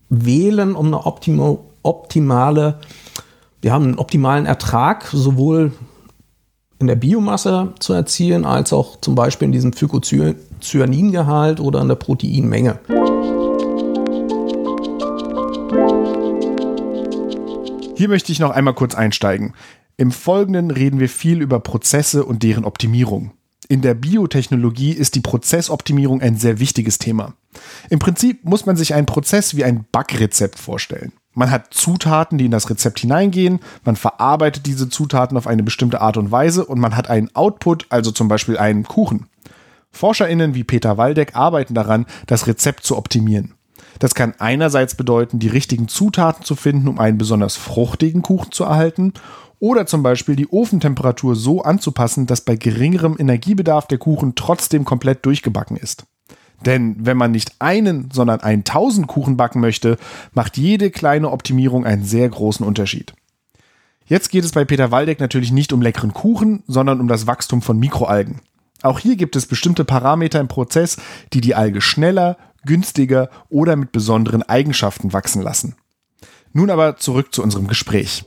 wählen, 0.09 0.75
um 0.75 0.87
eine 0.87 1.05
optimo, 1.05 1.67
optimale, 1.83 2.79
wir 3.61 3.73
haben 3.73 3.85
einen 3.85 3.99
optimalen 3.99 4.47
Ertrag 4.47 5.09
sowohl 5.13 5.73
in 6.79 6.87
der 6.87 6.95
Biomasse 6.95 7.73
zu 7.81 7.93
erzielen, 7.93 8.45
als 8.45 8.73
auch 8.73 9.01
zum 9.01 9.17
Beispiel 9.17 9.47
in 9.47 9.53
diesem 9.53 9.73
Phycocyaningehalt 9.73 11.59
oder 11.59 11.81
in 11.81 11.89
der 11.89 11.97
Proteinmenge. 11.97 12.79
Hier 17.97 18.09
möchte 18.09 18.31
ich 18.31 18.39
noch 18.39 18.51
einmal 18.51 18.75
kurz 18.75 18.95
einsteigen. 18.95 19.55
Im 19.97 20.13
Folgenden 20.13 20.71
reden 20.71 21.01
wir 21.01 21.09
viel 21.09 21.43
über 21.43 21.59
Prozesse 21.59 22.25
und 22.25 22.45
deren 22.45 22.65
Optimierung. 22.65 23.33
In 23.71 23.83
der 23.83 23.93
Biotechnologie 23.93 24.93
ist 24.93 25.15
die 25.15 25.21
Prozessoptimierung 25.21 26.23
ein 26.23 26.37
sehr 26.37 26.59
wichtiges 26.59 26.97
Thema. 26.97 27.35
Im 27.91 27.99
Prinzip 27.99 28.43
muss 28.43 28.65
man 28.65 28.77
sich 28.77 28.95
einen 28.95 29.05
Prozess 29.05 29.57
wie 29.57 29.65
ein 29.65 29.85
Backrezept 29.93 30.59
vorstellen. 30.59 31.13
Man 31.35 31.51
hat 31.51 31.75
Zutaten, 31.75 32.39
die 32.39 32.47
in 32.47 32.51
das 32.51 32.71
Rezept 32.71 32.99
hineingehen, 32.99 33.61
man 33.85 33.97
verarbeitet 33.97 34.65
diese 34.65 34.89
Zutaten 34.89 35.37
auf 35.37 35.47
eine 35.47 35.63
bestimmte 35.63 36.01
Art 36.01 36.17
und 36.17 36.31
Weise 36.31 36.65
und 36.65 36.81
man 36.81 36.97
hat 36.97 37.11
einen 37.11 37.35
Output, 37.37 37.87
also 37.91 38.11
zum 38.11 38.27
Beispiel 38.27 38.57
einen 38.57 38.85
Kuchen. 38.85 39.27
ForscherInnen 39.91 40.55
wie 40.55 40.65
Peter 40.65 40.97
Waldeck 40.97 41.37
arbeiten 41.37 41.75
daran, 41.75 42.07
das 42.27 42.47
Rezept 42.47 42.85
zu 42.85 42.97
optimieren. 42.97 43.53
Das 43.99 44.15
kann 44.15 44.35
einerseits 44.39 44.95
bedeuten, 44.95 45.39
die 45.39 45.49
richtigen 45.49 45.89
Zutaten 45.89 46.45
zu 46.45 46.57
finden, 46.57 46.89
um 46.89 46.99
einen 46.99 47.19
besonders 47.19 47.57
fruchtigen 47.57 48.23
Kuchen 48.23 48.53
zu 48.53 48.65
erhalten, 48.65 49.13
oder 49.61 49.87
zum 49.87 50.03
Beispiel 50.03 50.37
die 50.37 50.51
Ofentemperatur 50.51 51.37
so 51.37 51.63
anzupassen, 51.63 52.27
dass 52.27 52.41
bei 52.41 52.57
geringerem 52.57 53.17
Energiebedarf 53.19 53.87
der 53.87 53.99
Kuchen 53.99 54.35
trotzdem 54.35 54.85
komplett 54.85 55.25
durchgebacken 55.27 55.77
ist. 55.77 56.05
Denn 56.65 56.97
wenn 56.99 57.17
man 57.17 57.31
nicht 57.31 57.53
einen, 57.61 58.11
sondern 58.13 58.41
1000 58.41 59.07
Kuchen 59.07 59.37
backen 59.37 59.61
möchte, 59.61 59.97
macht 60.33 60.57
jede 60.57 60.91
kleine 60.91 61.31
Optimierung 61.31 61.85
einen 61.85 62.05
sehr 62.05 62.29
großen 62.29 62.67
Unterschied. 62.67 63.15
Jetzt 64.07 64.31
geht 64.31 64.45
es 64.45 64.53
bei 64.53 64.65
Peter 64.65 64.91
Waldeck 64.91 65.21
natürlich 65.21 65.53
nicht 65.53 65.73
um 65.73 65.83
leckeren 65.83 66.15
Kuchen, 66.15 66.63
sondern 66.67 67.01
um 67.01 67.09
das 67.09 67.27
Wachstum 67.27 67.63
von 67.63 67.79
Mikroalgen. 67.79 68.41
Auch 68.83 68.99
hier 68.99 69.17
gibt 69.17 69.37
es 69.37 69.47
bestimmte 69.47 69.85
Parameter 69.85 70.41
im 70.41 70.49
Prozess, 70.49 70.97
die 71.33 71.41
die 71.41 71.55
Alge 71.55 71.81
schneller, 71.81 72.37
günstiger 72.65 73.29
oder 73.49 73.77
mit 73.77 73.93
besonderen 73.93 74.43
Eigenschaften 74.43 75.13
wachsen 75.13 75.43
lassen. 75.43 75.77
Nun 76.53 76.71
aber 76.71 76.97
zurück 76.97 77.35
zu 77.35 77.43
unserem 77.43 77.67
Gespräch. 77.69 78.25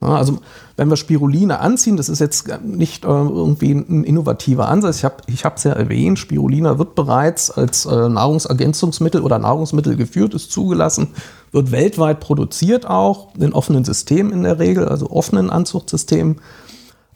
Also 0.00 0.38
wenn 0.76 0.88
wir 0.88 0.96
Spiruline 0.96 1.60
anziehen, 1.60 1.96
das 1.96 2.08
ist 2.08 2.20
jetzt 2.20 2.48
nicht 2.62 3.04
äh, 3.04 3.08
irgendwie 3.08 3.72
ein 3.72 4.04
innovativer 4.04 4.68
Ansatz. 4.68 5.04
Ich 5.26 5.44
habe 5.44 5.54
es 5.56 5.64
ja 5.64 5.72
erwähnt, 5.72 6.18
Spirulina 6.18 6.78
wird 6.78 6.94
bereits 6.94 7.50
als 7.50 7.84
äh, 7.84 8.08
Nahrungsergänzungsmittel 8.08 9.20
oder 9.20 9.38
Nahrungsmittel 9.38 9.96
geführt, 9.96 10.32
ist 10.34 10.50
zugelassen, 10.50 11.08
wird 11.52 11.70
weltweit 11.70 12.20
produziert 12.20 12.88
auch, 12.88 13.34
in 13.38 13.52
offenen 13.52 13.84
Systemen 13.84 14.32
in 14.32 14.42
der 14.42 14.58
Regel, 14.58 14.88
also 14.88 15.10
offenen 15.10 15.50
Anzuchtsystemen. 15.50 16.40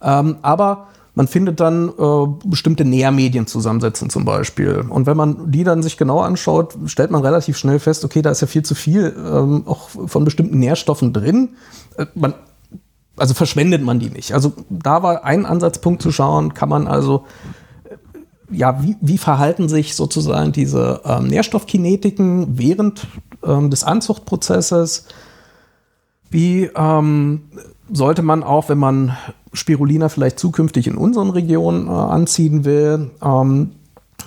Ähm, 0.02 0.36
aber 0.42 0.88
man 1.14 1.28
findet 1.28 1.60
dann 1.60 1.90
äh, 1.90 2.26
bestimmte 2.44 2.84
Nährmedien 2.84 3.46
zusammensetzen 3.46 4.10
zum 4.10 4.24
Beispiel. 4.24 4.84
Und 4.88 5.06
wenn 5.06 5.16
man 5.16 5.50
die 5.50 5.62
dann 5.62 5.82
sich 5.82 5.96
genau 5.96 6.20
anschaut, 6.20 6.76
stellt 6.86 7.12
man 7.12 7.22
relativ 7.22 7.56
schnell 7.56 7.78
fest, 7.78 8.04
okay, 8.04 8.20
da 8.20 8.30
ist 8.30 8.40
ja 8.40 8.48
viel 8.48 8.64
zu 8.64 8.74
viel 8.74 9.14
ähm, 9.16 9.62
auch 9.66 9.88
von 9.88 10.24
bestimmten 10.24 10.58
Nährstoffen 10.58 11.12
drin. 11.12 11.50
Äh, 11.96 12.06
man, 12.14 12.34
also 13.16 13.32
verschwendet 13.32 13.82
man 13.82 14.00
die 14.00 14.10
nicht. 14.10 14.34
Also 14.34 14.54
da 14.68 15.04
war 15.04 15.24
ein 15.24 15.46
Ansatzpunkt 15.46 16.02
zu 16.02 16.10
schauen, 16.10 16.52
kann 16.52 16.68
man 16.68 16.88
also 16.88 17.26
äh, 17.84 17.96
ja, 18.50 18.82
wie, 18.82 18.96
wie 19.00 19.18
verhalten 19.18 19.68
sich 19.68 19.94
sozusagen 19.94 20.50
diese 20.50 21.00
ähm, 21.04 21.28
Nährstoffkinetiken 21.28 22.58
während 22.58 23.06
ähm, 23.44 23.70
des 23.70 23.84
Anzuchtprozesses? 23.84 25.06
Wie 26.28 26.68
ähm, 26.74 27.42
sollte 27.92 28.22
man 28.22 28.42
auch, 28.42 28.68
wenn 28.68 28.78
man 28.78 29.16
Spirulina 29.52 30.08
vielleicht 30.08 30.38
zukünftig 30.38 30.86
in 30.86 30.96
unseren 30.96 31.30
Regionen 31.30 31.86
äh, 31.86 31.90
anziehen 31.90 32.64
will. 32.64 33.10
Ähm, 33.22 33.72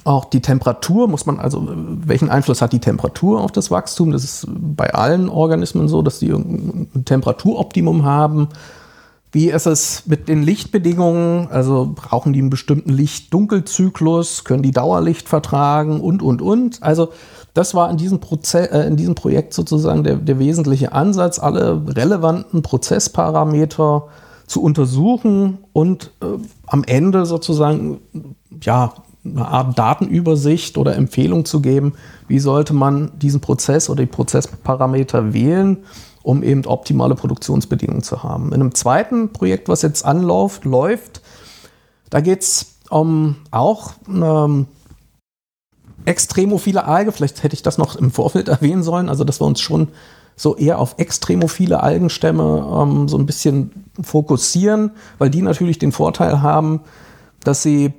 auch 0.03 0.25
die 0.25 0.41
Temperatur 0.41 1.07
muss 1.07 1.25
man, 1.25 1.39
also 1.39 1.67
welchen 1.67 2.29
Einfluss 2.29 2.61
hat 2.61 2.71
die 2.71 2.79
Temperatur 2.79 3.41
auf 3.41 3.51
das 3.51 3.71
Wachstum? 3.71 4.11
Das 4.11 4.23
ist 4.23 4.47
bei 4.47 4.93
allen 4.93 5.27
Organismen 5.27 5.87
so, 5.87 6.01
dass 6.01 6.19
die 6.19 6.29
ein 6.29 7.03
Temperaturoptimum 7.03 8.05
haben. 8.05 8.47
Wie 9.31 9.49
ist 9.49 9.65
es 9.65 10.03
mit 10.05 10.29
den 10.29 10.43
Lichtbedingungen? 10.43 11.49
Also 11.51 11.93
brauchen 11.93 12.31
die 12.31 12.39
einen 12.39 12.49
bestimmten 12.49 12.91
Licht-Dunkelzyklus? 12.91 14.45
Können 14.45 14.63
die 14.63 14.71
Dauerlicht 14.71 15.27
vertragen? 15.27 15.99
Und, 15.99 16.21
und, 16.21 16.41
und. 16.41 16.81
Also 16.81 17.09
das 17.57 17.73
war 17.73 17.89
in 17.89 17.97
diesem, 17.97 18.19
Proze 18.19 18.71
äh, 18.71 18.85
in 18.85 18.97
diesem 18.97 19.15
Projekt 19.15 19.53
sozusagen 19.53 20.03
der, 20.03 20.17
der 20.17 20.37
wesentliche 20.37 20.91
Ansatz, 20.91 21.39
alle 21.39 21.81
relevanten 21.87 22.61
Prozessparameter 22.61 24.03
zu 24.45 24.61
untersuchen 24.61 25.57
und 25.73 26.11
äh, 26.21 26.25
am 26.67 26.83
Ende 26.83 27.25
sozusagen 27.25 27.99
ja, 28.61 28.93
eine 29.25 29.47
Art 29.47 29.77
Datenübersicht 29.77 30.77
oder 30.77 30.95
Empfehlung 30.95 31.45
zu 31.45 31.59
geben, 31.59 31.93
wie 32.27 32.37
sollte 32.37 32.73
man 32.73 33.11
diesen 33.17 33.41
Prozess 33.41 33.89
oder 33.89 34.03
die 34.03 34.11
Prozessparameter 34.11 35.33
wählen, 35.33 35.77
um 36.21 36.43
eben 36.43 36.63
optimale 36.65 37.15
Produktionsbedingungen 37.15 38.03
zu 38.03 38.21
haben. 38.21 38.49
In 38.49 38.61
einem 38.61 38.75
zweiten 38.75 39.33
Projekt, 39.33 39.67
was 39.67 39.81
jetzt 39.81 40.05
anläuft, 40.05 40.63
läuft, 40.63 41.21
da 42.11 42.21
geht 42.21 42.41
es 42.43 42.77
um 42.89 43.37
auch 43.49 43.93
eine 44.07 44.67
extremophile 46.07 46.85
Alge, 46.85 47.11
vielleicht 47.11 47.43
hätte 47.43 47.53
ich 47.53 47.63
das 47.63 47.77
noch 47.77 47.95
im 47.95 48.11
Vorfeld 48.11 48.47
erwähnen 48.47 48.83
sollen, 48.83 49.09
also 49.09 49.23
dass 49.23 49.41
wir 49.41 49.45
uns 49.45 49.59
schon 49.59 49.89
so 50.35 50.55
eher 50.55 50.79
auf 50.79 50.95
extremophile 50.97 51.81
Algenstämme 51.81 52.65
ähm, 52.81 53.07
so 53.07 53.17
ein 53.17 53.25
bisschen 53.25 53.85
fokussieren, 54.01 54.91
weil 55.17 55.31
die 55.31 55.41
natürlich 55.41 55.79
den 55.79 55.91
Vorteil 55.91 56.41
haben, 56.41 56.81
dass 57.43 57.63
sie 57.63 57.93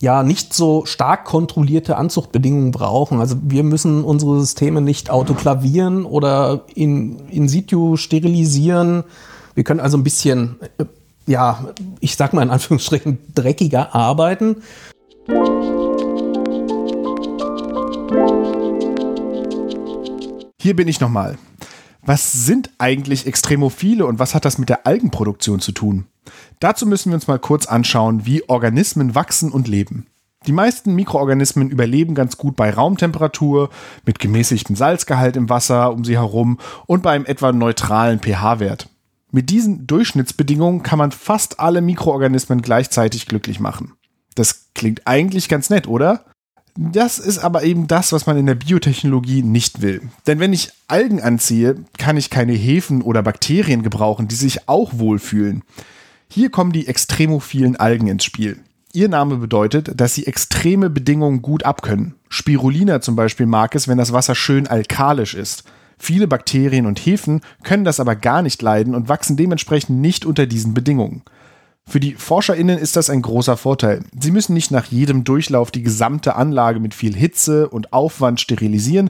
ja 0.00 0.22
nicht 0.22 0.54
so 0.54 0.84
stark 0.86 1.24
kontrollierte 1.24 1.96
Anzuchtbedingungen 1.96 2.70
brauchen. 2.70 3.20
Also 3.20 3.36
wir 3.42 3.62
müssen 3.62 4.04
unsere 4.04 4.40
Systeme 4.40 4.80
nicht 4.80 5.10
autoklavieren 5.10 6.04
oder 6.04 6.62
in, 6.74 7.28
in 7.28 7.48
situ 7.48 7.96
sterilisieren. 7.96 9.04
Wir 9.54 9.64
können 9.64 9.80
also 9.80 9.96
ein 9.98 10.04
bisschen, 10.04 10.56
äh, 10.78 10.84
ja, 11.26 11.66
ich 12.00 12.16
sag 12.16 12.32
mal 12.32 12.42
in 12.42 12.50
Anführungsstrichen, 12.50 13.18
dreckiger 13.34 13.94
arbeiten. 13.94 14.56
Hier 20.66 20.74
bin 20.74 20.88
ich 20.88 20.98
nochmal. 20.98 21.38
Was 22.02 22.32
sind 22.32 22.70
eigentlich 22.78 23.28
Extremophile 23.28 24.04
und 24.04 24.18
was 24.18 24.34
hat 24.34 24.44
das 24.44 24.58
mit 24.58 24.68
der 24.68 24.84
Algenproduktion 24.84 25.60
zu 25.60 25.70
tun? 25.70 26.06
Dazu 26.58 26.86
müssen 26.86 27.10
wir 27.10 27.14
uns 27.14 27.28
mal 27.28 27.38
kurz 27.38 27.66
anschauen, 27.66 28.26
wie 28.26 28.48
Organismen 28.48 29.14
wachsen 29.14 29.52
und 29.52 29.68
leben. 29.68 30.08
Die 30.48 30.52
meisten 30.52 30.96
Mikroorganismen 30.96 31.70
überleben 31.70 32.16
ganz 32.16 32.36
gut 32.36 32.56
bei 32.56 32.70
Raumtemperatur, 32.70 33.70
mit 34.06 34.18
gemäßigtem 34.18 34.74
Salzgehalt 34.74 35.36
im 35.36 35.48
Wasser 35.48 35.92
um 35.92 36.04
sie 36.04 36.16
herum 36.16 36.58
und 36.86 37.00
bei 37.00 37.12
einem 37.12 37.26
etwa 37.26 37.52
neutralen 37.52 38.18
pH-Wert. 38.18 38.88
Mit 39.30 39.50
diesen 39.50 39.86
Durchschnittsbedingungen 39.86 40.82
kann 40.82 40.98
man 40.98 41.12
fast 41.12 41.60
alle 41.60 41.80
Mikroorganismen 41.80 42.60
gleichzeitig 42.60 43.26
glücklich 43.26 43.60
machen. 43.60 43.92
Das 44.34 44.72
klingt 44.74 45.06
eigentlich 45.06 45.48
ganz 45.48 45.70
nett, 45.70 45.86
oder? 45.86 46.24
Das 46.76 47.18
ist 47.18 47.38
aber 47.38 47.64
eben 47.64 47.86
das, 47.86 48.12
was 48.12 48.26
man 48.26 48.36
in 48.36 48.46
der 48.46 48.54
Biotechnologie 48.54 49.42
nicht 49.42 49.80
will. 49.80 50.02
Denn 50.26 50.40
wenn 50.40 50.52
ich 50.52 50.72
Algen 50.88 51.20
anziehe, 51.20 51.76
kann 51.98 52.16
ich 52.16 52.30
keine 52.30 52.52
Hefen 52.52 53.02
oder 53.02 53.22
Bakterien 53.22 53.82
gebrauchen, 53.82 54.28
die 54.28 54.34
sich 54.34 54.68
auch 54.68 54.98
wohlfühlen. 54.98 55.62
Hier 56.28 56.50
kommen 56.50 56.72
die 56.72 56.86
extremophilen 56.86 57.76
Algen 57.76 58.08
ins 58.08 58.24
Spiel. 58.24 58.58
Ihr 58.92 59.08
Name 59.08 59.36
bedeutet, 59.36 60.00
dass 60.00 60.14
sie 60.14 60.26
extreme 60.26 60.90
Bedingungen 60.90 61.42
gut 61.42 61.64
abkönnen. 61.64 62.14
Spirulina 62.28 63.00
zum 63.00 63.16
Beispiel 63.16 63.46
mag 63.46 63.74
es, 63.74 63.88
wenn 63.88 63.98
das 63.98 64.12
Wasser 64.12 64.34
schön 64.34 64.66
alkalisch 64.66 65.34
ist. 65.34 65.64
Viele 65.98 66.26
Bakterien 66.28 66.86
und 66.86 66.98
Hefen 66.98 67.40
können 67.62 67.84
das 67.84 68.00
aber 68.00 68.16
gar 68.16 68.42
nicht 68.42 68.60
leiden 68.60 68.94
und 68.94 69.08
wachsen 69.08 69.36
dementsprechend 69.36 70.00
nicht 70.00 70.26
unter 70.26 70.46
diesen 70.46 70.74
Bedingungen. 70.74 71.22
Für 71.88 72.00
die 72.00 72.14
ForscherInnen 72.14 72.78
ist 72.78 72.96
das 72.96 73.10
ein 73.10 73.22
großer 73.22 73.56
Vorteil. 73.56 74.02
Sie 74.18 74.32
müssen 74.32 74.54
nicht 74.54 74.72
nach 74.72 74.86
jedem 74.86 75.22
Durchlauf 75.22 75.70
die 75.70 75.84
gesamte 75.84 76.34
Anlage 76.34 76.80
mit 76.80 76.94
viel 76.94 77.14
Hitze 77.14 77.68
und 77.68 77.92
Aufwand 77.92 78.40
sterilisieren, 78.40 79.08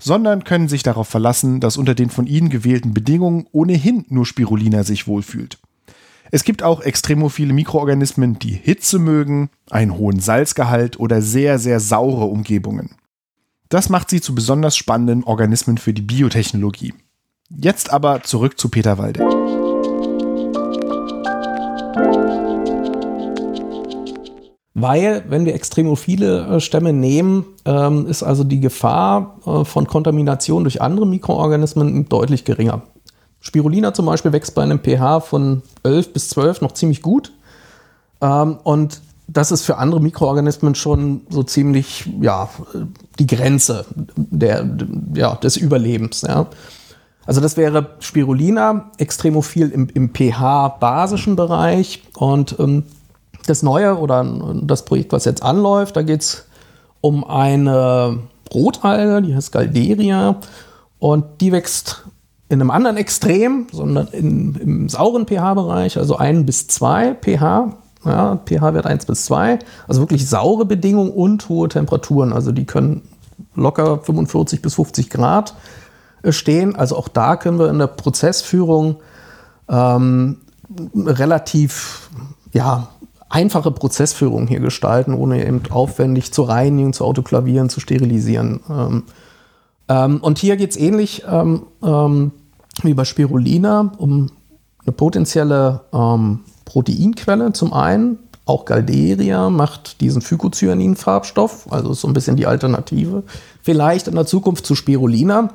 sondern 0.00 0.42
können 0.42 0.68
sich 0.68 0.82
darauf 0.82 1.08
verlassen, 1.08 1.60
dass 1.60 1.76
unter 1.76 1.94
den 1.94 2.10
von 2.10 2.26
ihnen 2.26 2.50
gewählten 2.50 2.94
Bedingungen 2.94 3.46
ohnehin 3.52 4.04
nur 4.08 4.26
Spirulina 4.26 4.82
sich 4.82 5.06
wohlfühlt. 5.06 5.58
Es 6.32 6.42
gibt 6.42 6.64
auch 6.64 6.80
extremophile 6.80 7.54
Mikroorganismen, 7.54 8.40
die 8.40 8.52
Hitze 8.52 8.98
mögen, 8.98 9.48
einen 9.70 9.96
hohen 9.96 10.18
Salzgehalt 10.18 10.98
oder 10.98 11.22
sehr, 11.22 11.60
sehr 11.60 11.78
saure 11.78 12.24
Umgebungen. 12.24 12.96
Das 13.68 13.88
macht 13.88 14.10
sie 14.10 14.20
zu 14.20 14.34
besonders 14.34 14.76
spannenden 14.76 15.22
Organismen 15.22 15.78
für 15.78 15.92
die 15.92 16.02
Biotechnologie. 16.02 16.94
Jetzt 17.48 17.90
aber 17.92 18.24
zurück 18.24 18.58
zu 18.58 18.68
Peter 18.68 18.98
Waldeck. 18.98 19.26
Weil, 24.78 25.24
wenn 25.30 25.46
wir 25.46 25.54
extremophile 25.54 26.56
äh, 26.56 26.60
Stämme 26.60 26.92
nehmen, 26.92 27.46
ähm, 27.64 28.06
ist 28.06 28.22
also 28.22 28.44
die 28.44 28.60
Gefahr 28.60 29.38
äh, 29.46 29.64
von 29.64 29.86
Kontamination 29.86 30.64
durch 30.64 30.82
andere 30.82 31.06
Mikroorganismen 31.06 32.10
deutlich 32.10 32.44
geringer. 32.44 32.82
Spirulina 33.40 33.94
zum 33.94 34.04
Beispiel 34.04 34.32
wächst 34.32 34.54
bei 34.54 34.62
einem 34.62 34.80
pH 34.80 35.20
von 35.20 35.62
11 35.82 36.12
bis 36.12 36.28
12 36.28 36.60
noch 36.60 36.72
ziemlich 36.72 37.00
gut. 37.00 37.32
Ähm, 38.20 38.58
und 38.64 39.00
das 39.28 39.50
ist 39.50 39.62
für 39.62 39.78
andere 39.78 40.02
Mikroorganismen 40.02 40.74
schon 40.74 41.22
so 41.30 41.42
ziemlich 41.42 42.04
ja, 42.20 42.50
die 43.18 43.26
Grenze 43.26 43.86
der, 44.14 44.68
ja, 45.14 45.36
des 45.36 45.56
Überlebens. 45.56 46.20
Ja. 46.20 46.48
Also 47.24 47.40
das 47.40 47.56
wäre 47.56 47.96
Spirulina, 48.00 48.90
extremophil 48.98 49.70
im, 49.70 49.88
im 49.94 50.10
pH-basischen 50.12 51.34
Bereich 51.34 52.02
und 52.18 52.56
ähm, 52.58 52.82
das 53.46 53.62
Neue 53.62 53.98
oder 53.98 54.24
das 54.62 54.84
Projekt, 54.84 55.12
was 55.12 55.24
jetzt 55.24 55.42
anläuft, 55.42 55.96
da 55.96 56.02
geht 56.02 56.22
es 56.22 56.46
um 57.00 57.24
eine 57.24 58.18
Rotalge, 58.52 59.26
die 59.26 59.34
heißt 59.34 59.52
Galderia. 59.52 60.36
Und 60.98 61.24
die 61.40 61.52
wächst 61.52 62.04
in 62.48 62.60
einem 62.60 62.70
anderen 62.70 62.96
Extrem, 62.96 63.66
sondern 63.72 64.08
in, 64.08 64.54
im 64.54 64.88
sauren 64.88 65.26
pH-Bereich, 65.26 65.98
also 65.98 66.16
1 66.16 66.46
bis 66.46 66.68
2 66.68 67.14
pH, 67.14 67.72
ja, 68.04 68.38
pH-Wert 68.44 68.86
1 68.86 69.06
bis 69.06 69.24
2, 69.24 69.58
also 69.88 70.00
wirklich 70.00 70.28
saure 70.28 70.64
Bedingungen 70.64 71.10
und 71.10 71.48
hohe 71.48 71.68
Temperaturen, 71.68 72.32
also 72.32 72.52
die 72.52 72.64
können 72.64 73.02
locker 73.56 73.98
45 73.98 74.62
bis 74.62 74.74
50 74.74 75.10
Grad 75.10 75.54
äh, 76.22 76.32
stehen. 76.32 76.76
Also 76.76 76.96
auch 76.96 77.08
da 77.08 77.36
können 77.36 77.58
wir 77.58 77.68
in 77.68 77.78
der 77.78 77.88
Prozessführung 77.88 78.96
ähm, 79.68 80.38
relativ 80.94 82.10
ja, 82.52 82.88
einfache 83.28 83.70
Prozessführung 83.70 84.46
hier 84.46 84.60
gestalten, 84.60 85.14
ohne 85.14 85.46
eben 85.46 85.62
aufwendig 85.70 86.32
zu 86.32 86.42
reinigen, 86.42 86.92
zu 86.92 87.04
autoklavieren, 87.04 87.68
zu 87.68 87.80
sterilisieren. 87.80 88.60
Ähm, 88.70 89.02
ähm, 89.88 90.18
und 90.20 90.38
hier 90.38 90.56
geht 90.56 90.70
es 90.70 90.76
ähnlich 90.76 91.24
ähm, 91.28 91.66
ähm, 91.82 92.32
wie 92.82 92.94
bei 92.94 93.04
Spirulina 93.04 93.92
um 93.98 94.30
eine 94.84 94.92
potenzielle 94.92 95.82
ähm, 95.92 96.40
Proteinquelle 96.64 97.52
zum 97.52 97.72
einen. 97.72 98.18
Auch 98.44 98.64
Galderia 98.64 99.50
macht 99.50 100.00
diesen 100.00 100.22
Phycocyanin-Farbstoff, 100.22 101.66
also 101.70 101.90
ist 101.92 102.00
so 102.00 102.08
ein 102.08 102.14
bisschen 102.14 102.36
die 102.36 102.46
Alternative. 102.46 103.24
Vielleicht 103.60 104.06
in 104.06 104.14
der 104.14 104.26
Zukunft 104.26 104.66
zu 104.66 104.76
Spirulina. 104.76 105.50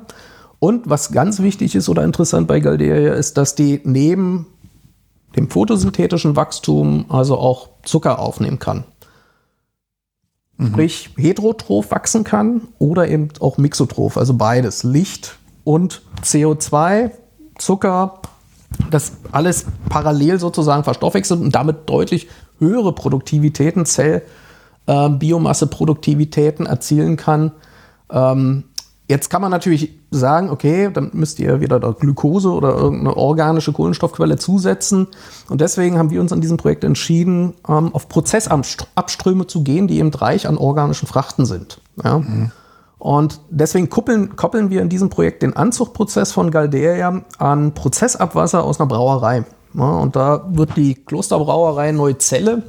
Und 0.58 0.88
was 0.88 1.10
ganz 1.10 1.40
wichtig 1.40 1.74
ist 1.74 1.88
oder 1.88 2.04
interessant 2.04 2.46
bei 2.46 2.60
Galderia 2.60 3.14
ist, 3.14 3.38
dass 3.38 3.54
die 3.54 3.80
neben 3.84 4.46
dem 5.36 5.50
photosynthetischen 5.50 6.36
Wachstum 6.36 7.06
also 7.08 7.38
auch 7.38 7.70
Zucker 7.84 8.18
aufnehmen 8.18 8.58
kann. 8.58 8.84
Mhm. 10.56 10.68
Sprich, 10.68 11.10
heterotroph 11.16 11.90
wachsen 11.90 12.24
kann 12.24 12.68
oder 12.78 13.08
eben 13.08 13.28
auch 13.40 13.58
mixotroph, 13.58 14.16
also 14.16 14.34
beides, 14.34 14.84
Licht 14.84 15.36
und 15.64 16.02
CO2, 16.22 17.10
Zucker, 17.58 18.20
das 18.90 19.12
alles 19.32 19.66
parallel 19.88 20.38
sozusagen 20.38 20.84
verstoffwechselt 20.84 21.40
und 21.40 21.54
damit 21.54 21.88
deutlich 21.88 22.28
höhere 22.58 22.92
Produktivitäten, 22.92 23.86
Zell, 23.86 24.22
äh, 24.86 25.08
Biomasse-Produktivitäten 25.08 26.66
erzielen 26.66 27.16
kann, 27.16 27.52
ähm, 28.10 28.64
Jetzt 29.08 29.30
kann 29.30 29.42
man 29.42 29.50
natürlich 29.50 29.98
sagen, 30.10 30.50
okay, 30.50 30.90
dann 30.92 31.10
müsst 31.12 31.38
ihr 31.40 31.60
wieder 31.60 31.80
da 31.80 31.90
Glukose 31.90 32.50
oder 32.50 32.74
irgendeine 32.74 33.16
organische 33.16 33.72
Kohlenstoffquelle 33.72 34.36
zusetzen. 34.36 35.08
Und 35.48 35.60
deswegen 35.60 35.98
haben 35.98 36.10
wir 36.10 36.20
uns 36.20 36.32
an 36.32 36.40
diesem 36.40 36.56
Projekt 36.56 36.84
entschieden, 36.84 37.54
ähm, 37.68 37.94
auf 37.94 38.08
Prozessabströme 38.08 39.46
zu 39.46 39.64
gehen, 39.64 39.88
die 39.88 39.98
eben 39.98 40.14
reich 40.14 40.46
an 40.46 40.56
organischen 40.56 41.08
Frachten 41.08 41.46
sind. 41.46 41.80
Ja? 42.02 42.20
Mhm. 42.20 42.52
Und 42.98 43.40
deswegen 43.50 43.90
koppeln, 43.90 44.36
koppeln 44.36 44.70
wir 44.70 44.80
in 44.80 44.88
diesem 44.88 45.10
Projekt 45.10 45.42
den 45.42 45.56
Anzuchtprozess 45.56 46.30
von 46.30 46.52
Galderia 46.52 47.22
an 47.36 47.74
Prozessabwasser 47.74 48.62
aus 48.62 48.78
einer 48.78 48.86
Brauerei. 48.86 49.44
Ja, 49.74 49.84
und 49.84 50.14
da 50.14 50.46
wird 50.50 50.76
die 50.76 50.94
Klosterbrauerei 50.94 51.90
Neuzelle 51.92 52.62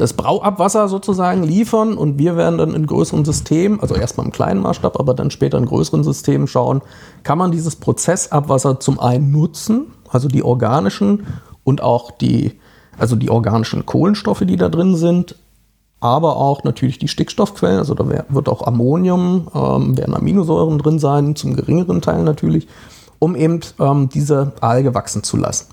das 0.00 0.14
Brauabwasser 0.14 0.88
sozusagen 0.88 1.42
liefern 1.42 1.96
und 1.96 2.18
wir 2.18 2.36
werden 2.36 2.56
dann 2.56 2.74
in 2.74 2.86
größeren 2.86 3.24
Systemen, 3.24 3.80
also 3.80 3.94
erstmal 3.94 4.26
im 4.26 4.32
kleinen 4.32 4.60
Maßstab, 4.62 4.98
aber 4.98 5.12
dann 5.12 5.30
später 5.30 5.58
in 5.58 5.66
größeren 5.66 6.04
Systemen 6.04 6.46
schauen, 6.46 6.80
kann 7.22 7.36
man 7.36 7.52
dieses 7.52 7.76
Prozessabwasser 7.76 8.80
zum 8.80 8.98
einen 8.98 9.30
nutzen, 9.30 9.88
also 10.08 10.28
die 10.28 10.42
organischen 10.42 11.26
und 11.64 11.82
auch 11.82 12.12
die, 12.12 12.58
also 12.98 13.14
die 13.14 13.28
organischen 13.28 13.84
Kohlenstoffe, 13.84 14.42
die 14.46 14.56
da 14.56 14.70
drin 14.70 14.96
sind, 14.96 15.36
aber 16.00 16.36
auch 16.36 16.64
natürlich 16.64 16.98
die 16.98 17.08
Stickstoffquellen, 17.08 17.78
also 17.78 17.94
da 17.94 18.08
wird 18.28 18.48
auch 18.48 18.66
Ammonium, 18.66 19.48
ähm, 19.54 19.98
werden 19.98 20.14
Aminosäuren 20.14 20.78
drin 20.78 20.98
sein, 20.98 21.36
zum 21.36 21.54
geringeren 21.54 22.00
Teil 22.00 22.22
natürlich, 22.22 22.68
um 23.18 23.36
eben 23.36 23.60
ähm, 23.78 24.08
diese 24.08 24.52
Alge 24.62 24.94
wachsen 24.94 25.22
zu 25.22 25.36
lassen 25.36 25.66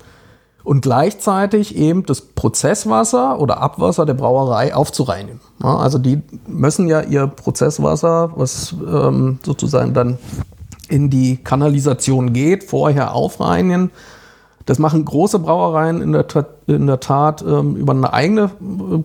und 0.68 0.82
gleichzeitig 0.82 1.76
eben 1.76 2.04
das 2.04 2.20
Prozesswasser 2.20 3.40
oder 3.40 3.62
Abwasser 3.62 4.04
der 4.04 4.12
Brauerei 4.12 4.74
aufzureinigen. 4.74 5.40
Ja, 5.62 5.78
also 5.78 5.96
die 5.96 6.20
müssen 6.46 6.88
ja 6.88 7.00
ihr 7.00 7.26
Prozesswasser, 7.26 8.32
was 8.36 8.74
ähm, 8.86 9.38
sozusagen 9.42 9.94
dann 9.94 10.18
in 10.90 11.08
die 11.08 11.38
Kanalisation 11.38 12.34
geht, 12.34 12.64
vorher 12.64 13.14
aufreinigen. 13.14 13.90
Das 14.66 14.78
machen 14.78 15.06
große 15.06 15.38
Brauereien 15.38 16.02
in 16.02 16.12
der, 16.12 16.26
in 16.66 16.86
der 16.86 17.00
Tat 17.00 17.40
ähm, 17.40 17.74
über 17.74 17.94
eine 17.94 18.12
eigene 18.12 18.42
äh, 18.42 19.02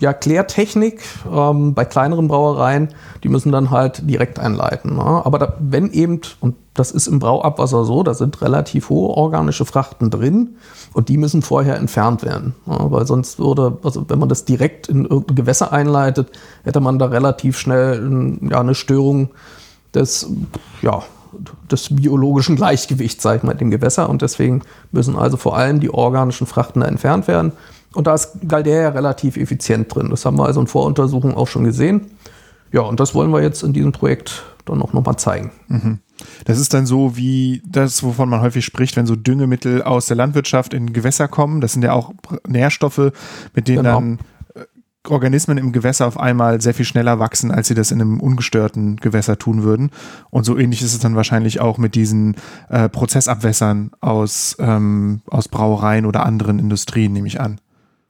ja, 0.00 0.12
Klärtechnik. 0.12 1.02
Ähm, 1.30 1.74
bei 1.74 1.84
kleineren 1.84 2.28
Brauereien, 2.28 2.88
die 3.22 3.28
müssen 3.28 3.52
dann 3.52 3.70
halt 3.70 4.08
direkt 4.08 4.38
einleiten. 4.38 4.96
Ne? 4.96 5.02
Aber 5.02 5.38
da, 5.38 5.54
wenn 5.60 5.90
eben, 5.90 6.20
und 6.40 6.56
das 6.74 6.90
ist 6.90 7.06
im 7.06 7.18
Brauabwasser 7.18 7.84
so, 7.84 8.02
da 8.02 8.14
sind 8.14 8.40
relativ 8.42 8.88
hohe 8.88 9.10
organische 9.10 9.64
Frachten 9.64 10.10
drin 10.10 10.56
und 10.92 11.08
die 11.08 11.18
müssen 11.18 11.42
vorher 11.42 11.76
entfernt 11.76 12.22
werden. 12.22 12.54
Ja, 12.66 12.90
weil 12.90 13.06
sonst 13.06 13.38
würde, 13.38 13.78
also 13.82 14.08
wenn 14.08 14.18
man 14.18 14.28
das 14.28 14.44
direkt 14.44 14.88
in 14.88 15.04
irgendein 15.04 15.36
Gewässer 15.36 15.72
einleitet, 15.72 16.30
hätte 16.64 16.80
man 16.80 16.98
da 16.98 17.06
relativ 17.06 17.58
schnell 17.58 18.38
ja, 18.50 18.60
eine 18.60 18.74
Störung 18.74 19.30
des, 19.94 20.30
ja, 20.80 21.02
des 21.70 21.94
biologischen 21.94 22.56
Gleichgewichts, 22.56 23.22
sag 23.22 23.38
ich 23.38 23.42
mal, 23.42 23.54
dem 23.54 23.70
Gewässer. 23.70 24.08
Und 24.08 24.22
deswegen 24.22 24.62
müssen 24.90 25.16
also 25.16 25.36
vor 25.36 25.56
allem 25.56 25.80
die 25.80 25.90
organischen 25.90 26.46
Frachten 26.46 26.80
da 26.80 26.86
entfernt 26.86 27.28
werden. 27.28 27.52
Und 27.94 28.06
da 28.06 28.14
ist 28.14 28.32
Galdea 28.46 28.90
relativ 28.90 29.36
effizient 29.36 29.94
drin. 29.94 30.10
Das 30.10 30.24
haben 30.24 30.38
wir 30.38 30.46
also 30.46 30.60
in 30.60 30.66
Voruntersuchungen 30.66 31.36
auch 31.36 31.48
schon 31.48 31.64
gesehen. 31.64 32.12
Ja, 32.72 32.80
und 32.80 33.00
das 33.00 33.14
wollen 33.14 33.30
wir 33.30 33.42
jetzt 33.42 33.62
in 33.62 33.72
diesem 33.72 33.92
Projekt 33.92 34.44
dann 34.64 34.80
auch 34.80 34.92
nochmal 34.92 35.16
zeigen. 35.16 35.52
Mhm. 35.68 35.98
Das 36.44 36.58
ist 36.58 36.72
dann 36.72 36.86
so 36.86 37.16
wie 37.16 37.62
das, 37.66 38.02
wovon 38.02 38.28
man 38.28 38.40
häufig 38.40 38.64
spricht, 38.64 38.96
wenn 38.96 39.06
so 39.06 39.16
Düngemittel 39.16 39.82
aus 39.82 40.06
der 40.06 40.16
Landwirtschaft 40.16 40.72
in 40.72 40.92
Gewässer 40.92 41.28
kommen. 41.28 41.60
Das 41.60 41.72
sind 41.72 41.82
ja 41.82 41.92
auch 41.92 42.12
Nährstoffe, 42.46 43.12
mit 43.54 43.68
denen 43.68 43.84
genau. 43.84 43.94
dann 43.94 44.18
äh, 44.54 44.64
Organismen 45.08 45.58
im 45.58 45.72
Gewässer 45.72 46.06
auf 46.06 46.18
einmal 46.18 46.60
sehr 46.60 46.74
viel 46.74 46.84
schneller 46.84 47.18
wachsen, 47.18 47.50
als 47.50 47.68
sie 47.68 47.74
das 47.74 47.90
in 47.90 48.00
einem 48.00 48.20
ungestörten 48.20 48.96
Gewässer 48.96 49.38
tun 49.38 49.64
würden. 49.64 49.90
Und 50.30 50.44
so 50.44 50.56
ähnlich 50.56 50.82
ist 50.82 50.94
es 50.94 51.00
dann 51.00 51.16
wahrscheinlich 51.16 51.60
auch 51.60 51.78
mit 51.78 51.94
diesen 51.94 52.36
äh, 52.68 52.88
Prozessabwässern 52.88 53.90
aus, 54.00 54.56
ähm, 54.60 55.22
aus 55.28 55.48
Brauereien 55.48 56.06
oder 56.06 56.24
anderen 56.24 56.58
Industrien, 56.58 57.12
nehme 57.12 57.26
ich 57.26 57.40
an. 57.40 57.58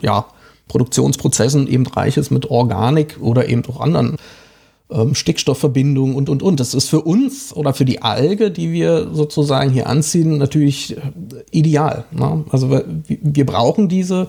ja, 0.00 0.24
Produktionsprozessen 0.68 1.68
eben 1.68 1.86
reich 1.86 2.16
ist 2.16 2.30
mit 2.30 2.50
Organik 2.50 3.18
oder 3.20 3.46
eben 3.48 3.66
auch 3.66 3.80
anderen 3.80 4.16
ähm, 4.90 5.14
Stickstoffverbindungen 5.14 6.14
und, 6.14 6.30
und, 6.30 6.42
und. 6.42 6.60
Das 6.60 6.72
ist 6.72 6.88
für 6.88 7.02
uns 7.02 7.54
oder 7.54 7.74
für 7.74 7.84
die 7.84 8.00
Alge, 8.00 8.50
die 8.50 8.72
wir 8.72 9.10
sozusagen 9.12 9.70
hier 9.70 9.86
anziehen, 9.86 10.38
natürlich 10.38 10.96
ideal. 11.50 12.06
Ne? 12.10 12.42
Also 12.50 12.70
wir, 12.70 12.86
wir 13.06 13.44
brauchen 13.44 13.90
diese 13.90 14.28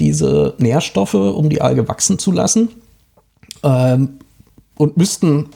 diese 0.00 0.54
Nährstoffe, 0.58 1.14
um 1.14 1.48
die 1.48 1.60
Alge 1.60 1.88
wachsen 1.88 2.18
zu 2.18 2.32
lassen. 2.32 2.68
Ähm, 3.62 4.18
und 4.76 4.96
müssten 4.96 5.50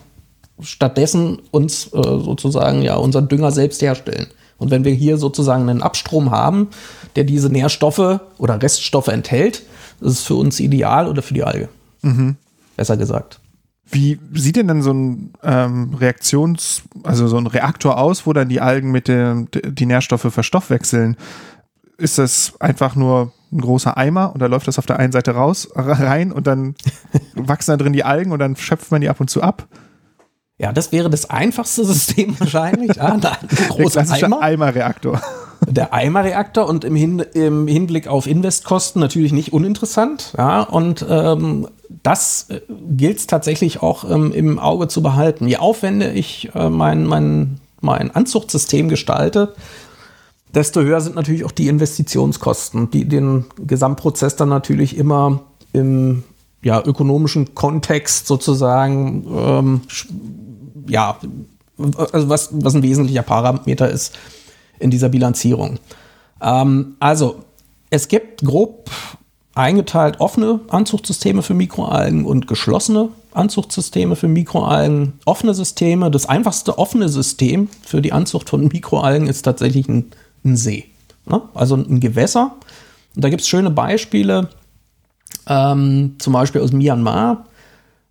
stattdessen 0.61 1.41
uns 1.51 1.87
äh, 1.87 2.03
sozusagen 2.03 2.83
ja 2.83 2.97
unseren 2.97 3.29
Dünger 3.29 3.51
selbst 3.51 3.83
herstellen. 3.83 4.29
Und 4.59 4.71
wenn 4.71 4.85
wir 4.85 4.93
hier 4.93 5.19
sozusagen 5.19 5.69
einen 5.69 5.83
Abstrom 5.83 6.31
haben, 6.31 6.69
der 7.17 7.25
diese 7.25 7.49
Nährstoffe 7.49 8.21
oder 8.39 8.61
Reststoffe 8.61 9.09
enthält, 9.09 9.63
ist 10.01 10.27
für 10.27 10.35
uns 10.35 10.61
ideal 10.61 11.09
oder 11.09 11.23
für 11.23 11.35
die 11.35 11.45
Alge. 11.45 11.69
Mhm. 12.03 12.37
Besser 12.77 12.97
gesagt. 12.97 13.41
Wie 13.91 14.19
sieht 14.35 14.57
denn 14.57 14.69
dann 14.69 14.83
so 14.83 14.93
ein 14.93 15.33
ähm, 15.43 15.95
Reaktions-, 15.95 16.83
also 17.05 17.27
so 17.27 17.39
ein 17.39 17.47
Reaktor 17.47 17.99
aus, 17.99 18.27
wo 18.27 18.33
dann 18.33 18.49
die 18.49 18.61
Algen 18.61 18.91
mit 18.91 19.09
der, 19.09 19.47
die 19.53 19.87
Nährstoffe 19.87 20.33
verstoffwechseln? 20.33 21.17
Ist 21.97 22.19
das 22.19 22.53
einfach 22.61 22.97
nur 22.97 23.33
ein 23.53 23.61
großer 23.61 23.97
Eimer 23.97 24.33
und 24.33 24.41
da 24.41 24.47
läuft 24.47 24.69
das 24.69 24.79
auf 24.79 24.87
der 24.87 24.99
einen 24.99 25.13
Seite 25.13 25.33
raus, 25.33 25.69
rein 25.75 26.33
und 26.33 26.47
dann 26.47 26.75
wachsen 27.35 27.73
da 27.73 27.77
drin 27.77 27.93
die 27.93 28.05
Algen 28.05 28.33
und 28.33 28.39
dann 28.39 28.57
schöpft 28.57 28.91
man 28.91 29.01
die 29.01 29.09
ab 29.09 29.21
und 29.21 29.29
zu 29.31 29.43
ab. 29.43 29.67
Ja, 30.59 30.73
das 30.73 30.91
wäre 30.91 31.09
das 31.09 31.31
einfachste 31.31 31.85
System 31.87 32.39
wahrscheinlich. 32.39 32.97
Ja, 32.97 33.13
ein 33.13 33.21
großer 33.69 34.05
Eimer. 34.11 34.43
Eimerreaktor. 34.43 35.23
Der 35.67 35.93
Eimerreaktor 35.93 36.69
und 36.69 36.85
im, 36.85 36.97
Hin 36.97 37.21
im, 37.35 37.67
Hinblick 37.67 38.09
auf 38.09 38.27
Investkosten 38.27 39.01
natürlich 39.01 39.33
nicht 39.33 39.53
uninteressant. 39.53 40.35
Ja, 40.37 40.63
und 40.63 41.05
ähm, 41.09 41.69
das 42.03 42.47
äh, 42.49 42.61
gilt 42.91 43.19
es 43.19 43.27
tatsächlich 43.27 43.83
auch 43.83 44.09
ähm, 44.09 44.33
im 44.33 44.59
Auge 44.59 44.89
zu 44.89 45.03
behalten. 45.03 45.47
Je 45.47 45.57
aufwendiger 45.57 46.13
ich 46.13 46.51
äh, 46.55 46.71
mein, 46.71 47.07
mein, 47.07 47.61
mein 47.81 48.15
Anzuchtsystem 48.15 48.89
gestalte, 48.89 49.55
desto 50.59 50.81
höher 50.81 51.01
sind 51.01 51.15
natürlich 51.15 51.45
auch 51.45 51.53
die 51.53 51.69
Investitionskosten, 51.69 52.91
die 52.91 53.05
den 53.05 53.45
Gesamtprozess 53.65 54.35
dann 54.35 54.49
natürlich 54.49 54.99
immer 54.99 55.43
im 55.73 56.25
ja, 56.63 56.83
ökonomischen 56.85 57.55
Kontext 57.55 58.27
sozusagen, 58.27 59.25
ähm, 59.33 59.81
ja, 60.89 61.17
also 62.13 62.29
was, 62.29 62.49
was 62.53 62.75
ein 62.75 62.83
wesentlicher 62.83 63.23
Parameter 63.23 63.89
ist 63.89 64.19
in 64.81 64.91
dieser 64.91 65.09
Bilanzierung. 65.11 65.79
Ähm, 66.43 66.97
also, 66.99 67.37
es 67.91 68.09
gibt 68.09 68.45
grob 68.45 68.91
eingeteilt 69.55 70.19
offene 70.19 70.59
Anzuchtsysteme 70.71 71.43
für 71.43 71.55
Mikroalgen 71.55 72.25
und 72.25 72.49
geschlossene 72.49 73.11
Anzuchtsysteme 73.33 74.17
für 74.17 74.27
Mikroalgen. 74.27 75.21
Offene 75.25 75.55
Systeme, 75.55 76.11
das 76.11 76.27
einfachste 76.29 76.79
offene 76.79 77.09
System 77.09 77.69
für 77.87 78.03
die 78.03 78.13
Anzucht 78.13 78.51
von 78.51 78.67
Mikroalgen 78.67 79.29
ist 79.29 79.43
tatsächlich 79.43 79.89
ein 79.89 80.11
ein 80.45 80.57
See. 80.57 80.87
Ne? 81.27 81.43
Also 81.55 81.77
ein 81.77 82.01
Gewässer. 82.01 82.57
Und 83.15 83.25
da 83.25 83.29
gibt 83.29 83.43
es 83.43 83.49
schöne 83.49 83.71
Beispiele, 83.71 84.49
ähm, 85.47 86.17
zum 86.19 86.33
Beispiel 86.33 86.61
aus 86.61 86.73
Myanmar. 86.73 87.47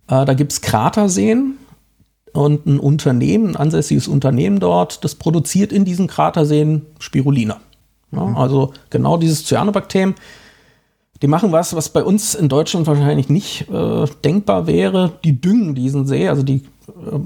Äh, 0.08 0.24
da 0.24 0.34
gibt 0.34 0.52
es 0.52 0.60
Kraterseen 0.60 1.56
und 2.32 2.66
ein 2.66 2.78
Unternehmen, 2.78 3.50
ein 3.50 3.56
ansässiges 3.56 4.08
Unternehmen 4.08 4.60
dort, 4.60 5.04
das 5.04 5.14
produziert 5.14 5.72
in 5.72 5.84
diesen 5.84 6.06
Kraterseen 6.06 6.86
Spirulina. 6.98 7.60
Ja, 8.12 8.24
mhm. 8.24 8.36
Also 8.36 8.72
genau 8.90 9.16
dieses 9.16 9.44
Cyanobakterium. 9.44 10.14
Die 11.20 11.26
machen 11.26 11.50
was, 11.50 11.74
was 11.74 11.88
bei 11.88 12.04
uns 12.04 12.34
in 12.34 12.48
Deutschland 12.48 12.86
wahrscheinlich 12.86 13.28
nicht 13.28 13.68
äh, 13.70 14.06
denkbar 14.24 14.66
wäre. 14.66 15.12
Die 15.24 15.40
düngen 15.40 15.74
diesen 15.74 16.06
See, 16.06 16.28
also 16.28 16.42
die 16.42 16.62
äh, 16.86 17.18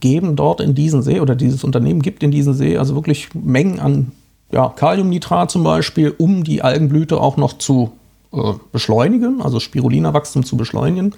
geben 0.00 0.36
dort 0.36 0.60
in 0.60 0.74
diesen 0.74 1.02
See 1.02 1.20
oder 1.20 1.34
dieses 1.34 1.64
Unternehmen 1.64 2.02
gibt 2.02 2.22
in 2.22 2.30
diesen 2.30 2.54
See 2.54 2.76
also 2.76 2.94
wirklich 2.94 3.34
Mengen 3.34 3.80
an 3.80 4.12
ja, 4.50 4.68
Kaliumnitrat 4.68 5.50
zum 5.50 5.62
Beispiel, 5.62 6.14
um 6.16 6.44
die 6.44 6.62
Algenblüte 6.62 7.20
auch 7.20 7.36
noch 7.36 7.58
zu 7.58 7.92
äh, 8.32 8.54
beschleunigen, 8.72 9.42
also 9.42 9.60
Spirulina-Wachstum 9.60 10.44
zu 10.44 10.56
beschleunigen. 10.56 11.14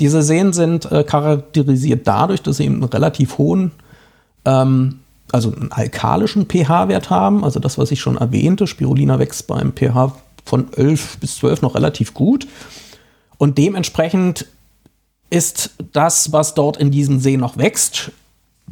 Diese 0.00 0.22
Seen 0.22 0.52
sind 0.52 0.90
äh, 0.90 1.04
charakterisiert 1.04 2.06
dadurch, 2.06 2.42
dass 2.42 2.56
sie 2.56 2.66
einen 2.66 2.82
relativ 2.82 3.38
hohen, 3.38 3.72
ähm, 4.44 5.00
also 5.30 5.52
einen 5.52 5.70
alkalischen 5.70 6.46
pH-Wert 6.46 7.10
haben. 7.10 7.44
Also 7.44 7.60
das, 7.60 7.78
was 7.78 7.90
ich 7.90 8.00
schon 8.00 8.16
erwähnte, 8.16 8.66
Spirulina 8.66 9.18
wächst 9.18 9.46
beim 9.46 9.72
pH 9.72 10.16
von 10.44 10.72
11 10.72 11.18
bis 11.18 11.36
12 11.36 11.62
noch 11.62 11.74
relativ 11.74 12.14
gut. 12.14 12.48
Und 13.38 13.58
dementsprechend 13.58 14.46
ist 15.30 15.70
das, 15.92 16.32
was 16.32 16.54
dort 16.54 16.76
in 16.76 16.90
diesem 16.90 17.20
See 17.20 17.36
noch 17.36 17.56
wächst, 17.56 18.12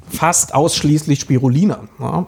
fast 0.08 0.54
ausschließlich 0.54 1.20
Spirulina. 1.20 1.88
Ja. 1.98 2.26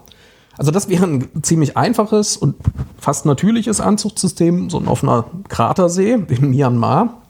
Also 0.62 0.70
das 0.70 0.88
wäre 0.88 1.04
ein 1.04 1.42
ziemlich 1.42 1.76
einfaches 1.76 2.36
und 2.36 2.54
fast 2.96 3.26
natürliches 3.26 3.80
Anzuchtsystem, 3.80 4.70
so 4.70 4.78
ein 4.78 4.86
offener 4.86 5.24
Kratersee 5.48 6.12
in 6.12 6.50
Myanmar. 6.50 7.22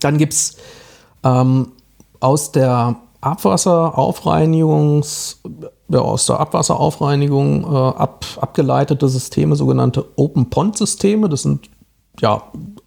Dann 0.00 0.16
gibt 0.16 0.32
es 0.32 0.56
ähm, 1.24 1.72
aus 2.20 2.52
der 2.52 2.96
Abwasseraufreinigungs, 3.20 5.42
ja, 5.90 5.98
aus 5.98 6.24
der 6.24 6.40
Abwasseraufreinigung 6.40 7.64
äh, 7.64 7.76
ab, 7.76 8.24
abgeleitete 8.40 9.10
Systeme, 9.10 9.56
sogenannte 9.56 10.06
Open 10.16 10.48
Pond 10.48 10.78
Systeme. 10.78 11.28
Das 11.28 11.42
sind 11.42 11.68
ja 12.18 12.44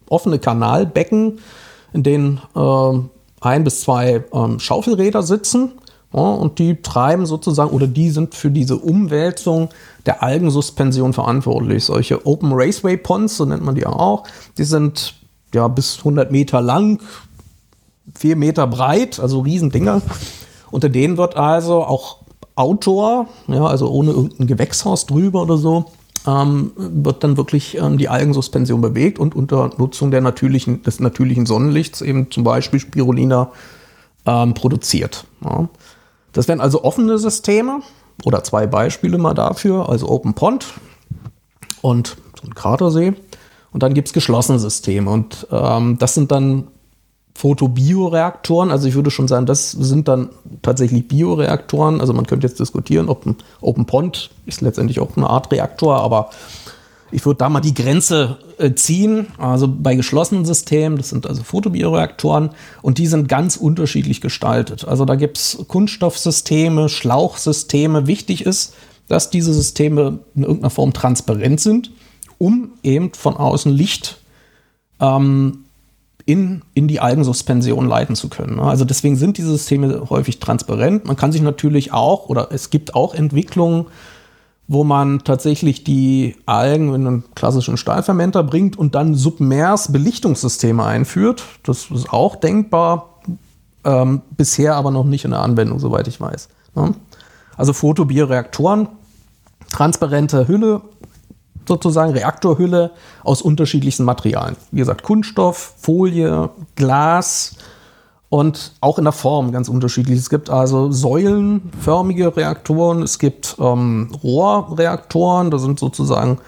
offene 0.08 0.40
Kanalbecken, 0.40 1.38
in 1.92 2.02
denen 2.02 2.40
äh, 2.56 2.98
ein 3.42 3.62
bis 3.62 3.82
zwei 3.82 4.24
ähm, 4.32 4.58
Schaufelräder 4.58 5.22
sitzen 5.22 5.74
ja, 6.12 6.20
und 6.20 6.58
die 6.58 6.80
treiben 6.80 7.26
sozusagen 7.26 7.70
oder 7.70 7.86
die 7.86 8.10
sind 8.10 8.34
für 8.34 8.50
diese 8.50 8.76
Umwälzung 8.76 9.68
der 10.06 10.22
Algensuspension 10.22 11.12
verantwortlich. 11.12 11.84
Solche 11.84 12.26
Open 12.26 12.52
Raceway 12.52 12.96
Ponds, 12.96 13.36
so 13.36 13.44
nennt 13.44 13.64
man 13.64 13.74
die 13.74 13.86
auch, 13.86 14.24
die 14.56 14.64
sind 14.64 15.14
ja 15.54 15.68
bis 15.68 15.98
100 15.98 16.30
Meter 16.30 16.62
lang, 16.62 17.00
4 18.14 18.36
Meter 18.36 18.66
breit, 18.66 19.20
also 19.20 19.40
Riesendinger. 19.40 20.00
Unter 20.70 20.88
denen 20.88 21.16
wird 21.18 21.36
also 21.36 21.84
auch 21.84 22.18
Outdoor, 22.54 23.28
ja, 23.46 23.66
also 23.66 23.88
ohne 23.88 24.10
irgendein 24.10 24.46
Gewächshaus 24.48 25.06
drüber 25.06 25.42
oder 25.42 25.56
so, 25.58 25.92
ähm, 26.26 26.72
wird 26.76 27.22
dann 27.22 27.36
wirklich 27.36 27.78
ähm, 27.78 27.98
die 27.98 28.08
Algensuspension 28.08 28.80
bewegt 28.80 29.18
und 29.18 29.36
unter 29.36 29.70
Nutzung 29.78 30.10
der 30.10 30.20
natürlichen, 30.20 30.82
des 30.82 30.98
natürlichen 31.00 31.46
Sonnenlichts 31.46 32.00
eben 32.00 32.30
zum 32.30 32.44
Beispiel 32.44 32.80
Spirulina 32.80 33.52
ähm, 34.26 34.54
produziert. 34.54 35.24
Ja. 35.44 35.68
Das 36.32 36.48
wären 36.48 36.60
also 36.60 36.84
offene 36.84 37.18
Systeme 37.18 37.80
oder 38.24 38.44
zwei 38.44 38.66
Beispiele 38.66 39.18
mal 39.18 39.34
dafür, 39.34 39.88
also 39.88 40.08
Open 40.08 40.34
Pond 40.34 40.66
und 41.80 42.16
so 42.40 42.46
ein 42.46 42.54
Kratersee. 42.54 43.14
Und 43.72 43.82
dann 43.82 43.94
gibt 43.94 44.08
es 44.08 44.14
geschlossene 44.14 44.58
Systeme 44.58 45.10
und 45.10 45.46
ähm, 45.50 45.98
das 45.98 46.14
sind 46.14 46.32
dann 46.32 46.68
Photobioreaktoren. 47.34 48.72
Also 48.72 48.88
ich 48.88 48.96
würde 48.96 49.12
schon 49.12 49.28
sagen, 49.28 49.46
das 49.46 49.70
sind 49.70 50.08
dann 50.08 50.30
tatsächlich 50.62 51.06
Bioreaktoren. 51.06 52.00
Also 52.00 52.12
man 52.12 52.26
könnte 52.26 52.48
jetzt 52.48 52.58
diskutieren, 52.58 53.08
ob 53.08 53.26
ein 53.26 53.36
Open 53.60 53.86
Pond 53.86 54.30
ist 54.46 54.60
letztendlich 54.60 54.98
auch 54.98 55.16
eine 55.16 55.30
Art 55.30 55.52
Reaktor, 55.52 56.00
aber 56.00 56.30
ich 57.10 57.24
würde 57.24 57.38
da 57.38 57.48
mal 57.48 57.60
die 57.60 57.74
Grenze 57.74 58.38
äh, 58.58 58.74
ziehen. 58.74 59.28
Also 59.38 59.68
bei 59.68 59.94
geschlossenen 59.94 60.44
Systemen, 60.44 60.98
das 60.98 61.08
sind 61.08 61.26
also 61.26 61.42
Photobioreaktoren 61.42 62.50
und 62.82 62.98
die 62.98 63.06
sind 63.06 63.28
ganz 63.28 63.56
unterschiedlich 63.56 64.20
gestaltet. 64.20 64.86
Also 64.86 65.04
da 65.04 65.14
gibt 65.14 65.38
es 65.38 65.64
Kunststoffsysteme, 65.68 66.88
Schlauchsysteme. 66.88 68.06
Wichtig 68.06 68.44
ist, 68.44 68.74
dass 69.08 69.30
diese 69.30 69.54
Systeme 69.54 70.20
in 70.34 70.42
irgendeiner 70.42 70.70
Form 70.70 70.92
transparent 70.92 71.60
sind, 71.60 71.92
um 72.36 72.72
eben 72.82 73.12
von 73.14 73.36
außen 73.36 73.72
Licht 73.72 74.18
ähm, 75.00 75.64
in, 76.26 76.60
in 76.74 76.88
die 76.88 77.00
Algensuspension 77.00 77.88
leiten 77.88 78.14
zu 78.14 78.28
können. 78.28 78.60
Also 78.60 78.84
deswegen 78.84 79.16
sind 79.16 79.38
diese 79.38 79.52
Systeme 79.52 80.10
häufig 80.10 80.40
transparent. 80.40 81.06
Man 81.06 81.16
kann 81.16 81.32
sich 81.32 81.40
natürlich 81.40 81.92
auch, 81.94 82.28
oder 82.28 82.48
es 82.52 82.68
gibt 82.68 82.94
auch 82.94 83.14
Entwicklungen, 83.14 83.86
wo 84.68 84.84
man 84.84 85.24
tatsächlich 85.24 85.82
die 85.82 86.36
Algen 86.44 86.94
in 86.94 87.06
einen 87.06 87.24
klassischen 87.34 87.78
Stahlfermenter 87.78 88.42
bringt 88.42 88.78
und 88.78 88.94
dann 88.94 89.14
Submers-Belichtungssysteme 89.14 90.84
einführt. 90.84 91.42
Das 91.62 91.90
ist 91.90 92.12
auch 92.12 92.36
denkbar, 92.36 93.20
ähm, 93.84 94.20
bisher 94.36 94.76
aber 94.76 94.90
noch 94.90 95.04
nicht 95.04 95.24
in 95.24 95.30
der 95.30 95.40
Anwendung, 95.40 95.78
soweit 95.80 96.06
ich 96.06 96.20
weiß. 96.20 96.50
Ne? 96.74 96.94
Also 97.56 97.72
Photobioreaktoren, 97.72 98.88
transparente 99.72 100.46
Hülle, 100.46 100.82
sozusagen 101.66 102.12
Reaktorhülle 102.12 102.90
aus 103.24 103.40
unterschiedlichsten 103.40 104.04
Materialien. 104.04 104.56
Wie 104.70 104.80
gesagt, 104.80 105.02
Kunststoff, 105.02 105.74
Folie, 105.78 106.50
Glas, 106.76 107.56
und 108.30 108.72
auch 108.80 108.98
in 108.98 109.04
der 109.04 109.12
Form 109.12 109.52
ganz 109.52 109.68
unterschiedlich. 109.68 110.18
Es 110.18 110.30
gibt 110.30 110.50
also 110.50 110.90
säulenförmige 110.90 112.36
Reaktoren, 112.36 113.02
es 113.02 113.18
gibt 113.18 113.56
ähm, 113.58 114.10
Rohrreaktoren, 114.22 115.50
da 115.50 115.58
sind 115.58 115.78
sozusagen 115.78 116.38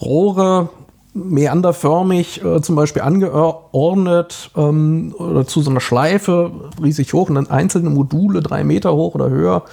Rohre 0.00 0.68
meanderförmig 1.14 2.44
äh, 2.44 2.60
zum 2.62 2.76
Beispiel 2.76 3.02
angeordnet 3.02 4.50
ähm, 4.56 5.14
oder 5.18 5.46
zu 5.46 5.62
so 5.62 5.70
einer 5.70 5.80
Schleife 5.80 6.52
riesig 6.80 7.12
hoch 7.12 7.28
und 7.28 7.34
dann 7.34 7.50
einzelne 7.50 7.90
Module 7.90 8.40
drei 8.40 8.62
Meter 8.62 8.94
hoch 8.94 9.14
oder 9.14 9.28
höher. 9.28 9.64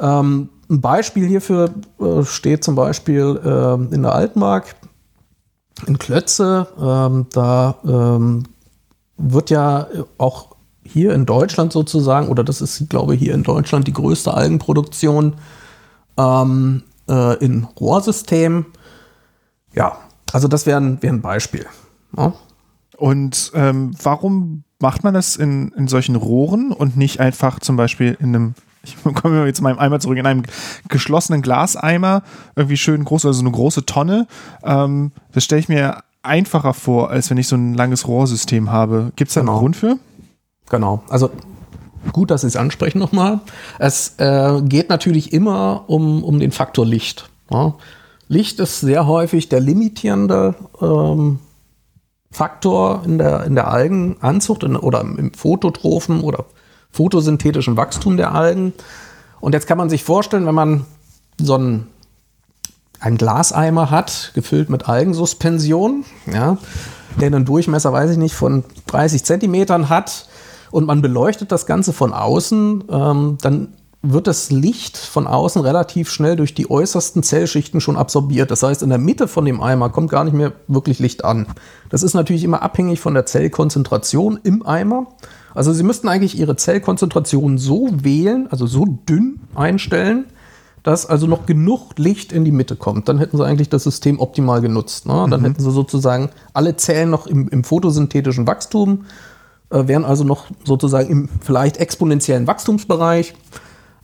Ähm, 0.00 0.48
ein 0.70 0.80
Beispiel 0.80 1.26
hierfür 1.26 1.70
äh, 2.00 2.22
steht 2.24 2.64
zum 2.64 2.74
Beispiel 2.74 3.40
äh, 3.44 3.94
in 3.94 4.02
der 4.02 4.14
Altmark 4.14 4.76
in 5.86 5.98
Klötze. 5.98 6.66
Ähm, 6.80 7.26
da 7.32 7.76
ähm, 7.84 8.44
wird 9.18 9.50
ja 9.50 9.88
auch 10.16 10.56
hier 10.84 11.12
in 11.12 11.26
Deutschland 11.26 11.72
sozusagen, 11.72 12.28
oder 12.28 12.44
das 12.44 12.60
ist, 12.60 12.88
glaube 12.88 13.14
ich, 13.14 13.20
hier 13.20 13.34
in 13.34 13.42
Deutschland 13.42 13.86
die 13.86 13.92
größte 13.92 14.32
Algenproduktion 14.32 15.34
ähm, 16.16 16.82
äh, 17.08 17.36
in 17.44 17.64
Rohrsystem. 17.78 18.66
Ja, 19.74 19.98
also 20.32 20.48
das 20.48 20.66
wäre 20.66 20.80
ein, 20.80 21.02
wär 21.02 21.12
ein 21.12 21.20
Beispiel. 21.20 21.66
Ja. 22.16 22.32
Und 22.96 23.52
ähm, 23.54 23.94
warum 24.02 24.64
macht 24.80 25.04
man 25.04 25.14
das 25.14 25.36
in, 25.36 25.72
in 25.72 25.88
solchen 25.88 26.16
Rohren 26.16 26.72
und 26.72 26.96
nicht 26.96 27.20
einfach 27.20 27.60
zum 27.60 27.76
Beispiel 27.76 28.16
in 28.20 28.34
einem, 28.34 28.54
ich 28.82 28.96
komme 29.14 29.44
jetzt 29.46 29.58
zu 29.58 29.62
meinem 29.62 29.78
Eimer 29.78 30.00
zurück, 30.00 30.18
in 30.18 30.26
einem 30.26 30.44
geschlossenen 30.88 31.42
Glaseimer, 31.42 32.22
irgendwie 32.56 32.76
schön 32.76 33.04
groß, 33.04 33.26
also 33.26 33.40
eine 33.40 33.50
große 33.50 33.84
Tonne. 33.86 34.26
Ähm, 34.62 35.12
das 35.32 35.44
stelle 35.44 35.60
ich 35.60 35.68
mir 35.68 36.02
einfacher 36.28 36.74
vor, 36.74 37.10
als 37.10 37.30
wenn 37.30 37.38
ich 37.38 37.48
so 37.48 37.56
ein 37.56 37.74
langes 37.74 38.06
Rohrsystem 38.06 38.70
habe. 38.70 39.12
Gibt 39.16 39.30
es 39.30 39.34
da 39.34 39.40
Genau. 39.40 39.52
einen 39.52 39.60
Grund 39.60 39.76
für? 39.76 39.96
Genau. 40.70 41.02
Also 41.08 41.30
gut, 42.12 42.30
dass 42.30 42.42
Sie 42.42 42.46
es 42.46 42.56
ansprechen 42.56 42.98
nochmal. 42.98 43.40
Es 43.78 44.14
äh, 44.18 44.60
geht 44.62 44.88
natürlich 44.88 45.32
immer 45.32 45.84
um, 45.88 46.22
um 46.22 46.38
den 46.38 46.52
Faktor 46.52 46.86
Licht. 46.86 47.28
Ja. 47.50 47.74
Licht 48.28 48.60
ist 48.60 48.80
sehr 48.80 49.06
häufig 49.06 49.48
der 49.48 49.60
limitierende 49.60 50.54
ähm, 50.80 51.38
Faktor 52.30 53.02
in 53.06 53.18
der, 53.18 53.44
in 53.44 53.54
der 53.54 53.68
Algenanzucht 53.68 54.62
in, 54.62 54.76
oder 54.76 55.00
im 55.00 55.32
phototrophen 55.32 56.20
oder 56.20 56.44
photosynthetischen 56.90 57.76
Wachstum 57.76 58.16
der 58.18 58.34
Algen. 58.34 58.74
Und 59.40 59.54
jetzt 59.54 59.66
kann 59.66 59.78
man 59.78 59.88
sich 59.88 60.04
vorstellen, 60.04 60.46
wenn 60.46 60.54
man 60.54 60.84
so 61.40 61.54
einen, 61.54 61.86
einen 63.00 63.16
Glaseimer 63.16 63.90
hat, 63.90 64.32
gefüllt 64.34 64.70
mit 64.70 64.88
Algensuspension, 64.88 66.04
ja, 66.32 66.58
der 67.20 67.26
einen 67.26 67.44
Durchmesser, 67.44 67.92
weiß 67.92 68.10
ich 68.10 68.18
nicht, 68.18 68.34
von 68.34 68.64
30 68.86 69.24
Zentimetern 69.24 69.88
hat 69.88 70.28
und 70.70 70.86
man 70.86 71.02
beleuchtet 71.02 71.52
das 71.52 71.66
Ganze 71.66 71.92
von 71.92 72.12
außen, 72.12 72.84
ähm, 72.90 73.38
dann 73.40 73.68
wird 74.00 74.28
das 74.28 74.50
Licht 74.50 74.96
von 74.96 75.26
außen 75.26 75.60
relativ 75.60 76.08
schnell 76.10 76.36
durch 76.36 76.54
die 76.54 76.70
äußersten 76.70 77.24
Zellschichten 77.24 77.80
schon 77.80 77.96
absorbiert. 77.96 78.50
Das 78.50 78.62
heißt, 78.62 78.82
in 78.82 78.90
der 78.90 78.98
Mitte 78.98 79.26
von 79.26 79.44
dem 79.44 79.60
Eimer 79.60 79.90
kommt 79.90 80.10
gar 80.10 80.22
nicht 80.22 80.34
mehr 80.34 80.52
wirklich 80.68 81.00
Licht 81.00 81.24
an. 81.24 81.46
Das 81.90 82.04
ist 82.04 82.14
natürlich 82.14 82.44
immer 82.44 82.62
abhängig 82.62 83.00
von 83.00 83.14
der 83.14 83.26
Zellkonzentration 83.26 84.38
im 84.44 84.64
Eimer. 84.64 85.08
Also 85.52 85.72
Sie 85.72 85.82
müssten 85.82 86.08
eigentlich 86.08 86.38
Ihre 86.38 86.54
Zellkonzentration 86.54 87.58
so 87.58 87.88
wählen, 87.90 88.46
also 88.50 88.66
so 88.68 88.84
dünn 88.86 89.40
einstellen, 89.56 90.26
dass 90.82 91.06
also 91.06 91.26
noch 91.26 91.46
genug 91.46 91.98
Licht 91.98 92.32
in 92.32 92.44
die 92.44 92.52
Mitte 92.52 92.76
kommt. 92.76 93.08
Dann 93.08 93.18
hätten 93.18 93.36
Sie 93.36 93.44
eigentlich 93.44 93.68
das 93.68 93.84
System 93.84 94.20
optimal 94.20 94.60
genutzt. 94.60 95.06
Ne? 95.06 95.26
Dann 95.30 95.42
hätten 95.42 95.62
Sie 95.62 95.70
sozusagen 95.70 96.30
alle 96.52 96.76
Zellen 96.76 97.10
noch 97.10 97.26
im, 97.26 97.48
im 97.48 97.64
photosynthetischen 97.64 98.46
Wachstum, 98.46 99.04
äh, 99.70 99.86
wären 99.86 100.04
also 100.04 100.24
noch 100.24 100.46
sozusagen 100.64 101.10
im 101.10 101.28
vielleicht 101.40 101.76
exponentiellen 101.76 102.46
Wachstumsbereich. 102.46 103.34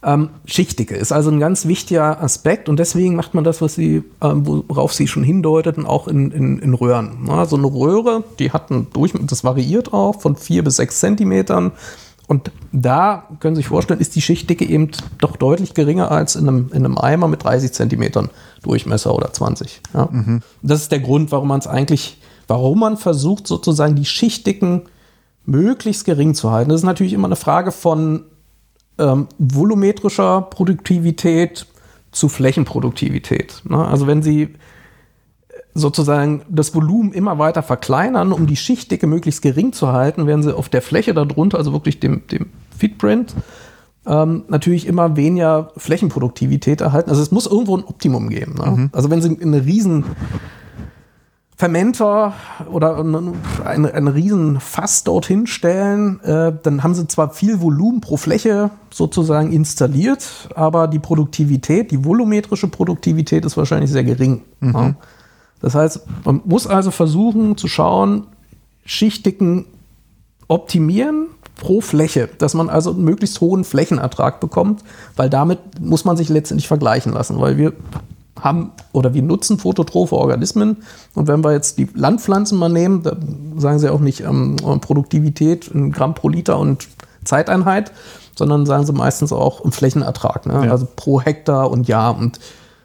Ähm, 0.05 0.29
Schichtige 0.45 0.97
ist 0.97 1.13
also 1.13 1.31
ein 1.31 1.41
ganz 1.41 1.67
wichtiger 1.67 2.23
Aspekt 2.23 2.69
und 2.69 2.79
deswegen 2.79 3.17
macht 3.17 3.33
man 3.33 3.43
das, 3.43 3.63
was 3.63 3.75
Sie, 3.75 4.05
ähm, 4.21 4.47
worauf 4.47 4.93
Sie 4.93 5.09
schon 5.09 5.23
hindeuteten, 5.23 5.87
auch 5.87 6.09
in, 6.09 6.31
in, 6.31 6.59
in 6.59 6.75
Röhren. 6.75 7.21
Na, 7.25 7.47
so 7.47 7.57
eine 7.57 7.67
Röhre, 7.67 8.23
die 8.39 8.51
hat 8.53 8.71
einen 8.71 8.93
Durchmesser, 8.93 9.27
das 9.27 9.45
variiert 9.45 9.95
auch 9.95 10.21
von 10.21 10.37
vier 10.37 10.63
bis 10.63 10.77
sechs 10.77 11.01
Zentimetern. 11.01 11.73
Und 12.27 12.51
da 12.73 13.29
können 13.41 13.55
Sie 13.55 13.61
sich 13.61 13.69
vorstellen, 13.69 14.01
ist 14.01 14.17
die 14.17 14.23
Schichtdicke 14.23 14.65
eben 14.65 14.91
doch 15.19 15.37
deutlich 15.37 15.75
geringer 15.75 16.11
als 16.11 16.37
in 16.37 16.49
einem, 16.49 16.71
in 16.73 16.85
einem 16.85 16.99
Eimer 16.99 17.29
mit 17.29 17.45
30 17.45 17.73
Zentimetern 17.73 18.31
Durchmesser 18.63 19.15
oder 19.15 19.33
20. 19.33 19.83
Ja. 19.93 20.09
Das 20.63 20.81
ist 20.81 20.93
der 20.93 21.01
Grund, 21.01 21.33
warum 21.33 21.49
man 21.49 21.61
es 21.61 21.67
eigentlich, 21.67 22.19
warum 22.49 22.81
man 22.81 22.97
versucht, 22.97 23.47
sozusagen 23.47 23.95
die 23.95 24.07
Schichtdicken 24.07 24.83
möglichst 25.45 26.07
gering 26.07 26.35
zu 26.35 26.51
halten. 26.51 26.71
Das 26.71 26.81
ist 26.81 26.87
natürlich 26.87 27.13
immer 27.13 27.29
eine 27.29 27.37
Frage 27.37 27.73
von 27.73 28.25
ähm, 28.99 29.29
volumetrischer 29.39 30.43
Produktivität 30.43 31.67
zu 32.13 32.29
Flächenproduktivität. 32.29 33.63
Ne? 33.65 33.85
Also 33.85 34.07
wenn 34.07 34.23
Sie 34.23 34.55
sozusagen 35.75 36.43
das 36.49 36.75
Volumen 36.75 37.13
immer 37.13 37.39
weiter 37.39 37.63
verkleinern, 37.63 38.33
um 38.33 38.47
die 38.47 38.57
Schichtdicke 38.57 39.07
möglichst 39.07 39.43
gering 39.43 39.73
zu 39.73 39.93
halten, 39.93 40.27
werden 40.27 40.43
Sie 40.43 40.57
auf 40.57 40.69
der 40.69 40.83
Fläche 40.83 41.15
darunter, 41.15 41.59
also 41.59 41.73
wirklich 41.73 42.01
dem, 42.01 42.27
dem 42.29 42.47
Feedprint, 42.77 43.35
ähm, 44.07 44.45
natürlich 44.49 44.87
immer 44.87 45.17
weniger 45.17 45.73
Flächenproduktivität 45.77 46.81
erhalten. 46.81 47.11
Also 47.11 47.23
es 47.23 47.31
muss 47.33 47.47
irgendwo 47.47 47.77
ein 47.77 47.85
Optimum 47.85 48.29
geben. 48.29 48.55
Ne? 48.55 48.91
Also 48.93 49.11
wenn 49.11 49.21
Sie 49.21 49.37
eine 49.41 49.65
riesen 49.65 50.05
Fermenter 51.57 52.35
oder 52.71 52.99
einen, 52.99 53.37
einen 53.65 54.09
riesen 54.09 54.59
Fass 54.59 55.05
dorthin 55.05 55.47
stellen, 55.47 56.21
äh, 56.21 56.53
dann 56.63 56.83
haben 56.83 56.95
sie 56.95 57.07
zwar 57.07 57.31
viel 57.31 57.61
Volumen 57.61 58.01
pro 58.01 58.17
Fläche 58.17 58.71
sozusagen 58.91 59.53
installiert, 59.53 60.49
aber 60.57 60.89
die 60.89 60.99
Produktivität, 60.99 61.93
die 61.93 62.05
volumetrische 62.05 62.67
Produktivität 62.67 63.45
ist 63.45 63.57
wahrscheinlich 63.57 63.91
sehr 63.91 64.03
gering. 64.03 64.43
Ja. 64.61 64.95
Das 65.64 65.74
heißt, 65.74 66.00
man 66.27 66.42
muss 66.44 66.66
also 66.66 66.90
versuchen 66.90 67.57
zu 67.57 67.68
schauen, 67.68 68.27
Schichtdicken 68.85 69.64
optimieren 70.46 71.29
pro 71.57 71.81
Fläche, 71.81 72.29
dass 72.37 72.53
man 72.53 72.68
also 72.68 72.90
einen 72.90 73.03
möglichst 73.03 73.40
hohen 73.40 73.64
Flächenertrag 73.64 74.40
bekommt, 74.40 74.85
weil 75.16 75.31
damit 75.31 75.59
muss 75.81 76.05
man 76.05 76.18
sich 76.18 76.29
letztendlich 76.29 76.68
vergleichen 76.68 77.14
lassen, 77.14 77.40
weil 77.40 77.57
wir 77.57 77.72
haben 78.38 78.72
oder 78.92 79.14
wir 79.14 79.22
nutzen 79.22 79.59
phototrophe 79.59 80.16
Organismen. 80.16 80.83
Und 81.14 81.29
wenn 81.29 81.42
wir 81.42 81.53
jetzt 81.53 81.79
die 81.79 81.88
Landpflanzen 81.94 82.59
mal 82.59 82.68
nehmen, 82.68 83.03
da 83.03 83.16
sagen 83.57 83.79
sie 83.79 83.90
auch 83.90 84.00
nicht 84.00 84.20
ähm, 84.20 84.57
Produktivität 84.83 85.68
in 85.68 85.92
Gramm 85.92 86.12
pro 86.12 86.29
Liter 86.29 86.59
und 86.59 86.88
Zeiteinheit, 87.24 87.90
sondern 88.37 88.66
sagen 88.66 88.85
sie 88.85 88.92
meistens 88.92 89.33
auch 89.33 89.64
im 89.64 89.72
Flächenertrag, 89.72 90.44
ne? 90.44 90.66
Ja. 90.66 90.72
also 90.72 90.87
pro 90.94 91.22
Hektar 91.22 91.70
und 91.70 91.88
Jahr. 91.88 92.18
Und 92.18 92.38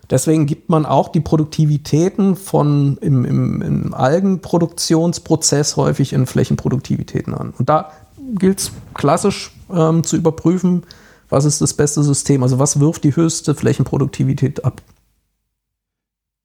deswegen 0.10 0.46
gibt 0.46 0.70
man 0.70 0.86
auch 0.86 1.10
die 1.10 1.20
Produktivitäten 1.20 2.36
von 2.36 2.98
im, 3.02 3.26
im, 3.26 3.62
im 3.62 3.94
Algenproduktionsprozess 3.94 5.78
häufig 5.78 6.14
in 6.14 6.26
Flächenproduktivitäten 6.26 7.34
an. 7.34 7.54
Und 7.58 7.70
da 7.70 7.92
gilt 8.36 8.60
es 8.60 8.72
klassisch 8.94 9.52
ähm, 9.72 10.04
zu 10.04 10.18
überprüfen, 10.18 10.84
was 11.30 11.46
ist 11.46 11.62
das 11.62 11.74
beste 11.74 12.04
System, 12.04 12.44
also 12.44 12.60
was 12.60 12.80
wirft 12.80 13.04
die 13.04 13.16
höchste 13.16 13.56
Flächenproduktivität 13.56 14.66
ab. 14.66 14.82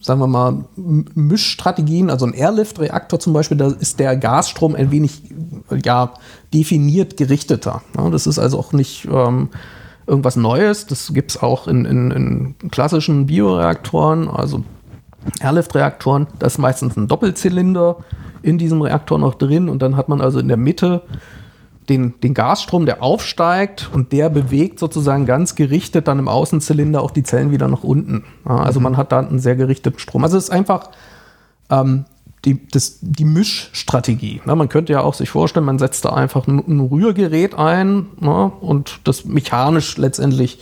sagen 0.00 0.20
wir 0.20 0.28
mal, 0.28 0.64
Mischstrategien, 0.76 2.08
also 2.08 2.24
ein 2.24 2.34
Airlift-Reaktor 2.34 3.18
zum 3.18 3.32
Beispiel, 3.32 3.56
da 3.56 3.66
ist 3.66 3.98
der 3.98 4.16
Gasstrom 4.16 4.76
ein 4.76 4.92
wenig 4.92 5.22
ja, 5.84 6.14
definiert 6.54 7.16
gerichteter. 7.16 7.82
Ja, 7.98 8.10
das 8.10 8.28
ist 8.28 8.38
also 8.38 8.60
auch 8.60 8.72
nicht 8.72 9.08
ähm, 9.10 9.48
irgendwas 10.06 10.36
Neues. 10.36 10.86
Das 10.86 11.12
gibt 11.12 11.32
es 11.32 11.42
auch 11.42 11.68
in, 11.68 11.84
in, 11.84 12.10
in 12.10 12.70
klassischen 12.70 13.26
Bioreaktoren, 13.26 14.28
also 14.28 14.64
Airlift-Reaktoren. 15.40 16.26
Da 16.38 16.46
ist 16.46 16.58
meistens 16.58 16.96
ein 16.96 17.08
Doppelzylinder 17.08 17.96
in 18.42 18.58
diesem 18.58 18.82
Reaktor 18.82 19.18
noch 19.18 19.34
drin 19.34 19.68
und 19.68 19.82
dann 19.82 19.96
hat 19.96 20.08
man 20.08 20.20
also 20.20 20.40
in 20.40 20.48
der 20.48 20.56
Mitte 20.56 21.02
den, 21.88 22.14
den 22.20 22.34
Gasstrom, 22.34 22.86
der 22.86 23.02
aufsteigt 23.02 23.90
und 23.92 24.12
der 24.12 24.30
bewegt 24.30 24.78
sozusagen 24.78 25.26
ganz 25.26 25.54
gerichtet 25.54 26.08
dann 26.08 26.18
im 26.18 26.28
Außenzylinder 26.28 27.02
auch 27.02 27.10
die 27.10 27.22
Zellen 27.22 27.50
wieder 27.50 27.68
nach 27.68 27.82
unten. 27.82 28.24
Also 28.44 28.80
man 28.80 28.96
hat 28.96 29.12
da 29.12 29.20
einen 29.20 29.40
sehr 29.40 29.56
gerichteten 29.56 29.98
Strom. 29.98 30.22
Also 30.22 30.36
es 30.36 30.44
ist 30.44 30.50
einfach 30.50 30.90
ähm, 31.70 32.04
die, 32.44 32.66
das, 32.68 32.98
die 33.00 33.24
Mischstrategie. 33.24 34.40
Ne? 34.44 34.56
Man 34.56 34.68
könnte 34.68 34.92
ja 34.92 35.00
auch 35.00 35.14
sich 35.14 35.30
vorstellen, 35.30 35.66
man 35.66 35.78
setzt 35.78 36.04
da 36.04 36.10
einfach 36.10 36.46
ein, 36.46 36.58
ein 36.66 36.80
Rührgerät 36.80 37.54
ein 37.54 38.06
ne? 38.20 38.52
und 38.60 39.00
das 39.04 39.24
mechanisch 39.24 39.96
letztendlich 39.96 40.58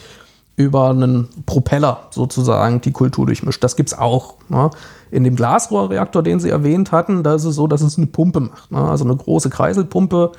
über 0.57 0.91
einen 0.91 1.29
Propeller 1.47 2.09
sozusagen 2.11 2.83
die 2.83 2.93
Kultur 2.93 3.25
durchmischt. 3.25 3.65
Das 3.65 3.77
gibt 3.77 3.93
es 3.93 3.99
auch. 3.99 4.35
Ne? 4.51 4.71
In 5.11 5.25
dem 5.25 5.37
Glasrohrreaktor, 5.37 6.23
den 6.23 6.39
Sie 6.39 6.51
erwähnt 6.51 6.93
hatten, 6.93 7.23
da 7.23 7.35
ist 7.35 7.45
es 7.45 7.55
so, 7.55 7.67
dass 7.67 7.81
es 7.81 7.97
eine 7.97 8.07
Pumpe 8.07 8.41
macht. 8.41 8.71
Also 8.73 9.05
eine 9.05 9.17
große 9.17 9.49
Kreiselpumpe 9.49 10.33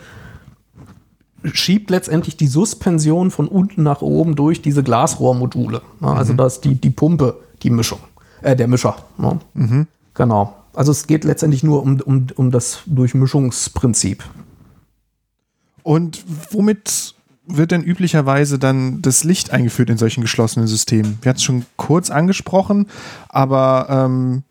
schiebt 1.44 1.90
letztendlich 1.90 2.38
die 2.38 2.46
Suspension 2.46 3.32
von 3.32 3.48
unten 3.48 3.82
nach 3.82 4.02
oben 4.02 4.36
durch 4.36 4.62
diese 4.62 4.84
Glasrohrmodule. 4.84 5.82
Also 6.02 6.34
mhm. 6.34 6.38
da 6.38 6.46
ist 6.46 6.62
die, 6.66 6.76
die 6.76 6.92
Pumpe, 6.92 7.38
die 7.64 7.72
Mischung, 7.72 8.00
äh, 8.44 8.56
der 8.56 8.68
Mischer. 8.68 8.96
Mhm. 9.56 9.88
Genau. 10.14 10.54
Also 10.74 10.92
es 10.92 11.08
geht 11.08 11.24
letztendlich 11.24 11.64
nur 11.64 11.82
um, 11.84 12.00
um, 12.02 12.28
um 12.36 12.52
das 12.52 12.82
Durchmischungsprinzip. 12.86 14.24
Und 15.84 16.24
womit 16.52 17.16
wird 17.46 17.72
denn 17.72 17.84
üblicherweise 17.84 18.60
dann 18.60 19.02
das 19.02 19.24
Licht 19.24 19.52
eingeführt 19.52 19.90
in 19.90 19.98
solchen 19.98 20.22
geschlossenen 20.22 20.68
Systemen? 20.68 21.18
Wir 21.22 21.30
hatten 21.30 21.38
es 21.38 21.44
schon 21.44 21.66
kurz 21.76 22.10
angesprochen, 22.10 22.88
aber 23.30 23.88
ähm, 23.90 24.44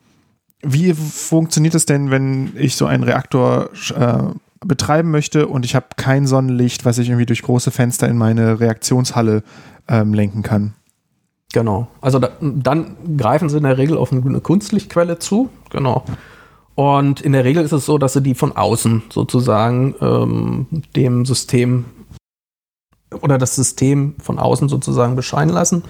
wie 0.62 0.92
funktioniert 0.92 1.74
es 1.74 1.86
denn, 1.86 2.10
wenn 2.10 2.52
ich 2.56 2.76
so 2.76 2.86
einen 2.86 3.04
Reaktor 3.04 3.70
äh, 3.94 4.34
betreiben 4.66 5.10
möchte 5.10 5.46
und 5.46 5.64
ich 5.64 5.74
habe 5.74 5.86
kein 5.96 6.26
Sonnenlicht, 6.26 6.84
was 6.84 6.98
ich 6.98 7.08
irgendwie 7.08 7.26
durch 7.26 7.42
große 7.42 7.70
Fenster 7.70 8.08
in 8.08 8.18
meine 8.18 8.60
Reaktionshalle 8.60 9.42
ähm, 9.88 10.12
lenken 10.12 10.42
kann? 10.42 10.74
Genau. 11.52 11.88
Also 12.00 12.18
da, 12.18 12.30
dann 12.40 12.96
greifen 13.16 13.48
sie 13.48 13.56
in 13.56 13.64
der 13.64 13.78
Regel 13.78 13.98
auf 13.98 14.12
eine 14.12 14.40
Kunstlichtquelle 14.40 15.18
zu. 15.18 15.48
Genau. 15.70 16.04
Und 16.76 17.20
in 17.20 17.32
der 17.32 17.44
Regel 17.44 17.64
ist 17.64 17.72
es 17.72 17.84
so, 17.84 17.98
dass 17.98 18.12
sie 18.12 18.22
die 18.22 18.34
von 18.34 18.56
außen 18.56 19.02
sozusagen 19.10 19.94
ähm, 20.00 20.66
dem 20.96 21.26
System 21.26 21.84
oder 23.22 23.38
das 23.38 23.56
System 23.56 24.14
von 24.22 24.38
außen 24.38 24.68
sozusagen 24.68 25.16
bescheinen 25.16 25.52
lassen. 25.52 25.82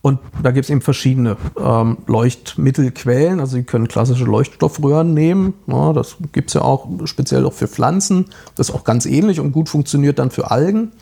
Und 0.00 0.20
da 0.42 0.50
gibt 0.52 0.64
es 0.64 0.70
eben 0.70 0.80
verschiedene 0.80 1.36
ähm, 1.58 1.98
Leuchtmittelquellen. 2.06 3.40
Also 3.40 3.56
Sie 3.56 3.64
können 3.64 3.88
klassische 3.88 4.24
Leuchtstoffröhren 4.24 5.12
nehmen. 5.12 5.54
Ja, 5.66 5.92
das 5.92 6.16
gibt 6.32 6.50
es 6.50 6.54
ja 6.54 6.62
auch 6.62 6.88
speziell 7.04 7.44
auch 7.44 7.52
für 7.52 7.68
Pflanzen. 7.68 8.26
Das 8.54 8.68
ist 8.68 8.74
auch 8.74 8.84
ganz 8.84 9.06
ähnlich 9.06 9.40
und 9.40 9.52
gut 9.52 9.68
funktioniert 9.68 10.18
dann 10.18 10.30
für 10.30 10.50
Algen. 10.50 10.92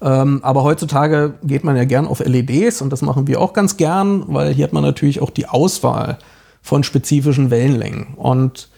Ähm, 0.00 0.40
aber 0.42 0.62
heutzutage 0.62 1.34
geht 1.42 1.64
man 1.64 1.76
ja 1.76 1.84
gern 1.84 2.06
auf 2.06 2.20
LEDs 2.20 2.82
und 2.82 2.90
das 2.90 3.02
machen 3.02 3.26
wir 3.26 3.40
auch 3.40 3.52
ganz 3.52 3.76
gern, 3.76 4.24
weil 4.28 4.54
hier 4.54 4.64
hat 4.64 4.72
man 4.72 4.84
natürlich 4.84 5.20
auch 5.20 5.30
die 5.30 5.46
Auswahl 5.46 6.18
von 6.62 6.84
spezifischen 6.84 7.50
Wellenlängen. 7.50 8.14
Und 8.16 8.68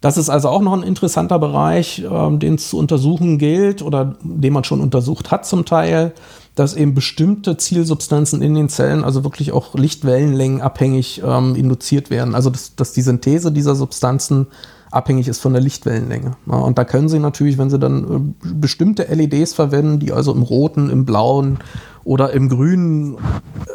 das 0.00 0.18
ist 0.18 0.28
also 0.28 0.50
auch 0.50 0.60
noch 0.60 0.74
ein 0.74 0.82
interessanter 0.82 1.38
Bereich, 1.38 2.04
ähm, 2.08 2.38
den 2.38 2.56
es 2.56 2.68
zu 2.68 2.78
untersuchen 2.78 3.38
gilt 3.38 3.80
oder 3.80 4.16
den 4.22 4.52
man 4.52 4.62
schon 4.62 4.80
untersucht 4.80 5.30
hat 5.30 5.46
zum 5.46 5.64
Teil, 5.64 6.12
dass 6.54 6.74
eben 6.74 6.94
bestimmte 6.94 7.56
Zielsubstanzen 7.56 8.42
in 8.42 8.54
den 8.54 8.68
Zellen, 8.68 9.02
also 9.02 9.24
wirklich 9.24 9.52
auch 9.52 9.74
Lichtwellenlängen 9.74 10.60
abhängig 10.60 11.22
ähm, 11.24 11.56
induziert 11.56 12.10
werden. 12.10 12.34
Also 12.34 12.50
dass, 12.50 12.76
dass 12.76 12.92
die 12.92 13.02
Synthese 13.02 13.50
dieser 13.50 13.74
Substanzen 13.74 14.48
abhängig 14.94 15.28
ist 15.28 15.40
von 15.40 15.52
der 15.52 15.62
Lichtwellenlänge. 15.62 16.36
Und 16.46 16.78
da 16.78 16.84
können 16.84 17.08
Sie 17.08 17.18
natürlich, 17.18 17.58
wenn 17.58 17.70
Sie 17.70 17.78
dann 17.78 18.34
äh, 18.42 18.48
bestimmte 18.54 19.04
LEDs 19.04 19.54
verwenden, 19.54 19.98
die 19.98 20.12
also 20.12 20.32
im 20.32 20.42
roten, 20.42 20.90
im 20.90 21.04
blauen 21.04 21.58
oder 22.04 22.32
im 22.32 22.48
grünen 22.48 23.16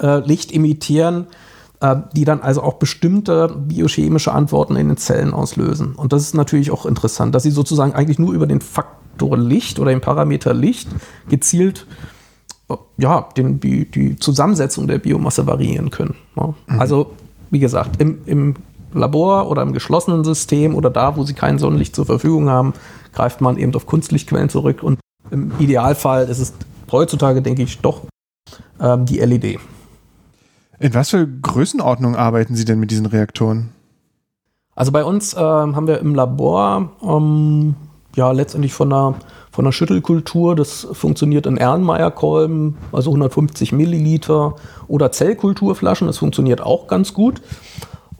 äh, 0.02 0.20
Licht 0.20 0.52
imitieren, 0.52 1.28
äh, 1.82 1.98
die 2.16 2.26
dann 2.26 2.42
also 2.42 2.62
auch 2.62 2.76
bestimmte 2.76 3.50
biochemische 3.50 4.32
Antworten 4.32 4.76
in 4.76 4.88
den 4.88 4.98
Zellen 4.98 5.34
auslösen. 5.34 5.96
Und 5.96 6.14
das 6.14 6.24
ist 6.24 6.36
natürlich 6.36 6.72
auch 6.72 6.86
interessant, 6.86 7.36
dass 7.36 7.44
sie 7.44 7.52
sozusagen 7.52 7.94
eigentlich 7.94 8.20
nur 8.20 8.34
über 8.34 8.48
den 8.48 8.62
Faktor 8.62 9.38
Licht 9.38 9.80
oder 9.80 9.92
den 9.92 10.02
Parameter 10.02 10.54
Licht 10.54 10.88
gezielt 11.28 11.86
ja, 12.98 13.28
den, 13.36 13.60
die, 13.60 13.90
die 13.90 14.16
Zusammensetzung 14.18 14.88
der 14.88 15.00
Biomasse 15.00 15.48
variieren 15.48 15.90
können. 15.90 16.16
Mhm. 16.36 16.80
Also, 16.80 17.14
wie 17.50 17.60
gesagt, 17.60 18.02
im, 18.02 18.20
im 18.26 18.56
Labor 18.94 19.50
oder 19.50 19.62
im 19.62 19.74
geschlossenen 19.74 20.24
System 20.24 20.76
oder 20.76 20.90
da, 20.90 21.16
wo 21.16 21.24
sie 21.24 21.34
kein 21.34 21.60
Sonnenlicht 21.60 21.96
zur 21.96 22.06
Verfügung 22.06 22.50
haben, 22.50 22.74
greift 23.14 23.42
man 23.42 23.58
eben 23.58 23.74
auf 23.76 23.86
Kunstlichtquellen 23.86 24.50
zurück. 24.50 24.84
Und 24.84 25.00
im 25.32 25.52
Idealfall 25.60 26.28
ist 26.28 26.40
es 26.40 26.54
heutzutage, 26.92 27.42
denke 27.42 27.64
ich, 27.64 27.80
doch 27.80 28.02
ähm, 28.80 29.06
die 29.06 29.20
LED. 29.20 29.60
In 30.80 30.94
was 30.94 31.10
für 31.10 31.28
Größenordnung 31.28 32.16
arbeiten 32.16 32.56
Sie 32.56 32.66
denn 32.66 32.80
mit 32.80 32.92
diesen 32.92 33.06
Reaktoren? 33.06 33.70
Also 34.76 34.94
bei 34.94 35.04
uns 35.04 35.34
äh, 35.34 35.40
haben 35.40 35.88
wir 35.88 36.00
im 36.00 36.16
Labor 36.16 36.94
ähm, 37.04 37.76
ja 38.16 38.32
letztendlich 38.32 38.74
von 38.74 38.94
einer, 38.94 39.16
von 39.52 39.66
einer 39.66 39.74
Schüttelkultur, 39.74 40.56
das 40.56 40.88
funktioniert 40.94 41.46
in 41.48 41.58
Erlenmeyer-Kolben, 41.58 42.78
also 42.94 43.10
150 43.10 43.74
Milliliter, 43.74 44.56
oder 44.88 45.12
Zellkulturflaschen, 45.12 46.08
das 46.08 46.20
funktioniert 46.20 46.62
auch 46.62 46.88
ganz 46.88 47.14
gut. 47.14 47.42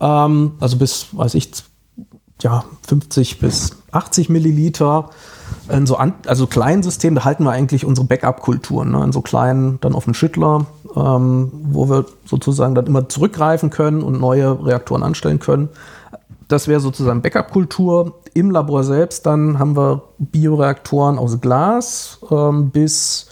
Ähm, 0.00 0.52
also 0.60 0.76
bis, 0.76 1.08
weiß 1.12 1.34
ich, 1.34 1.50
ja, 2.42 2.64
50 2.86 3.38
bis 3.38 3.76
80 3.92 4.28
Milliliter. 4.28 5.10
In 5.68 5.86
so 5.86 5.96
an, 5.96 6.14
also 6.26 6.46
kleinen 6.46 6.82
Systemen, 6.82 7.16
da 7.16 7.24
halten 7.24 7.44
wir 7.44 7.50
eigentlich 7.50 7.84
unsere 7.84 8.06
Backup-Kulturen. 8.06 8.92
Ne? 8.92 9.04
In 9.04 9.12
so 9.12 9.20
kleinen, 9.20 9.78
dann 9.80 9.94
auf 9.94 10.04
dem 10.04 10.14
Schüttler, 10.14 10.66
ähm, 10.96 11.50
wo 11.64 11.88
wir 11.88 12.06
sozusagen 12.24 12.74
dann 12.74 12.86
immer 12.86 13.08
zurückgreifen 13.08 13.70
können 13.70 14.02
und 14.02 14.20
neue 14.20 14.64
Reaktoren 14.64 15.02
anstellen 15.02 15.38
können. 15.38 15.68
Das 16.48 16.66
wäre 16.66 16.80
sozusagen 16.80 17.22
Backup-Kultur. 17.22 18.20
Im 18.34 18.50
Labor 18.50 18.84
selbst 18.84 19.26
dann 19.26 19.58
haben 19.58 19.76
wir 19.76 20.02
Bioreaktoren 20.18 21.18
aus 21.18 21.40
Glas 21.40 22.18
ähm, 22.30 22.70
bis 22.70 23.26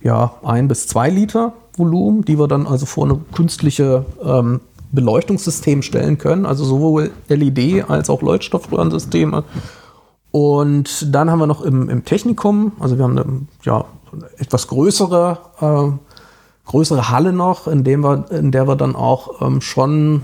ja, 0.00 0.34
ein 0.42 0.68
bis 0.68 0.88
zwei 0.88 1.10
Liter 1.10 1.52
Volumen, 1.76 2.24
die 2.24 2.38
wir 2.38 2.48
dann 2.48 2.66
also 2.66 2.86
vor 2.86 3.04
eine 3.04 3.18
künstliche 3.34 4.04
ähm, 4.22 4.60
Beleuchtungssystem 4.92 5.82
stellen 5.82 6.18
können, 6.18 6.46
also 6.46 6.64
sowohl 6.64 7.10
LED 7.28 7.88
als 7.88 8.10
auch 8.10 8.22
Leuchtstoffröhrensysteme. 8.22 9.44
Und 10.30 11.14
dann 11.14 11.30
haben 11.30 11.38
wir 11.38 11.46
noch 11.46 11.62
im, 11.62 11.88
im 11.88 12.04
Technikum, 12.04 12.72
also 12.78 12.96
wir 12.96 13.04
haben 13.04 13.18
eine 13.18 13.46
ja, 13.64 13.84
etwas 14.38 14.68
größere, 14.68 15.38
äh, 15.60 16.68
größere 16.70 17.10
Halle 17.10 17.32
noch, 17.32 17.66
in, 17.66 17.84
dem 17.84 18.02
wir, 18.02 18.30
in 18.30 18.50
der 18.50 18.66
wir 18.66 18.76
dann 18.76 18.94
auch 18.94 19.42
ähm, 19.42 19.60
schon, 19.60 20.22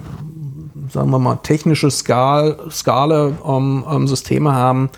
sagen 0.90 1.10
wir 1.10 1.18
mal, 1.18 1.36
technische 1.42 1.90
Skal, 1.90 2.56
Skala 2.70 3.32
ähm, 3.46 3.84
ähm, 3.90 4.08
Systeme 4.08 4.54
haben, 4.54 4.90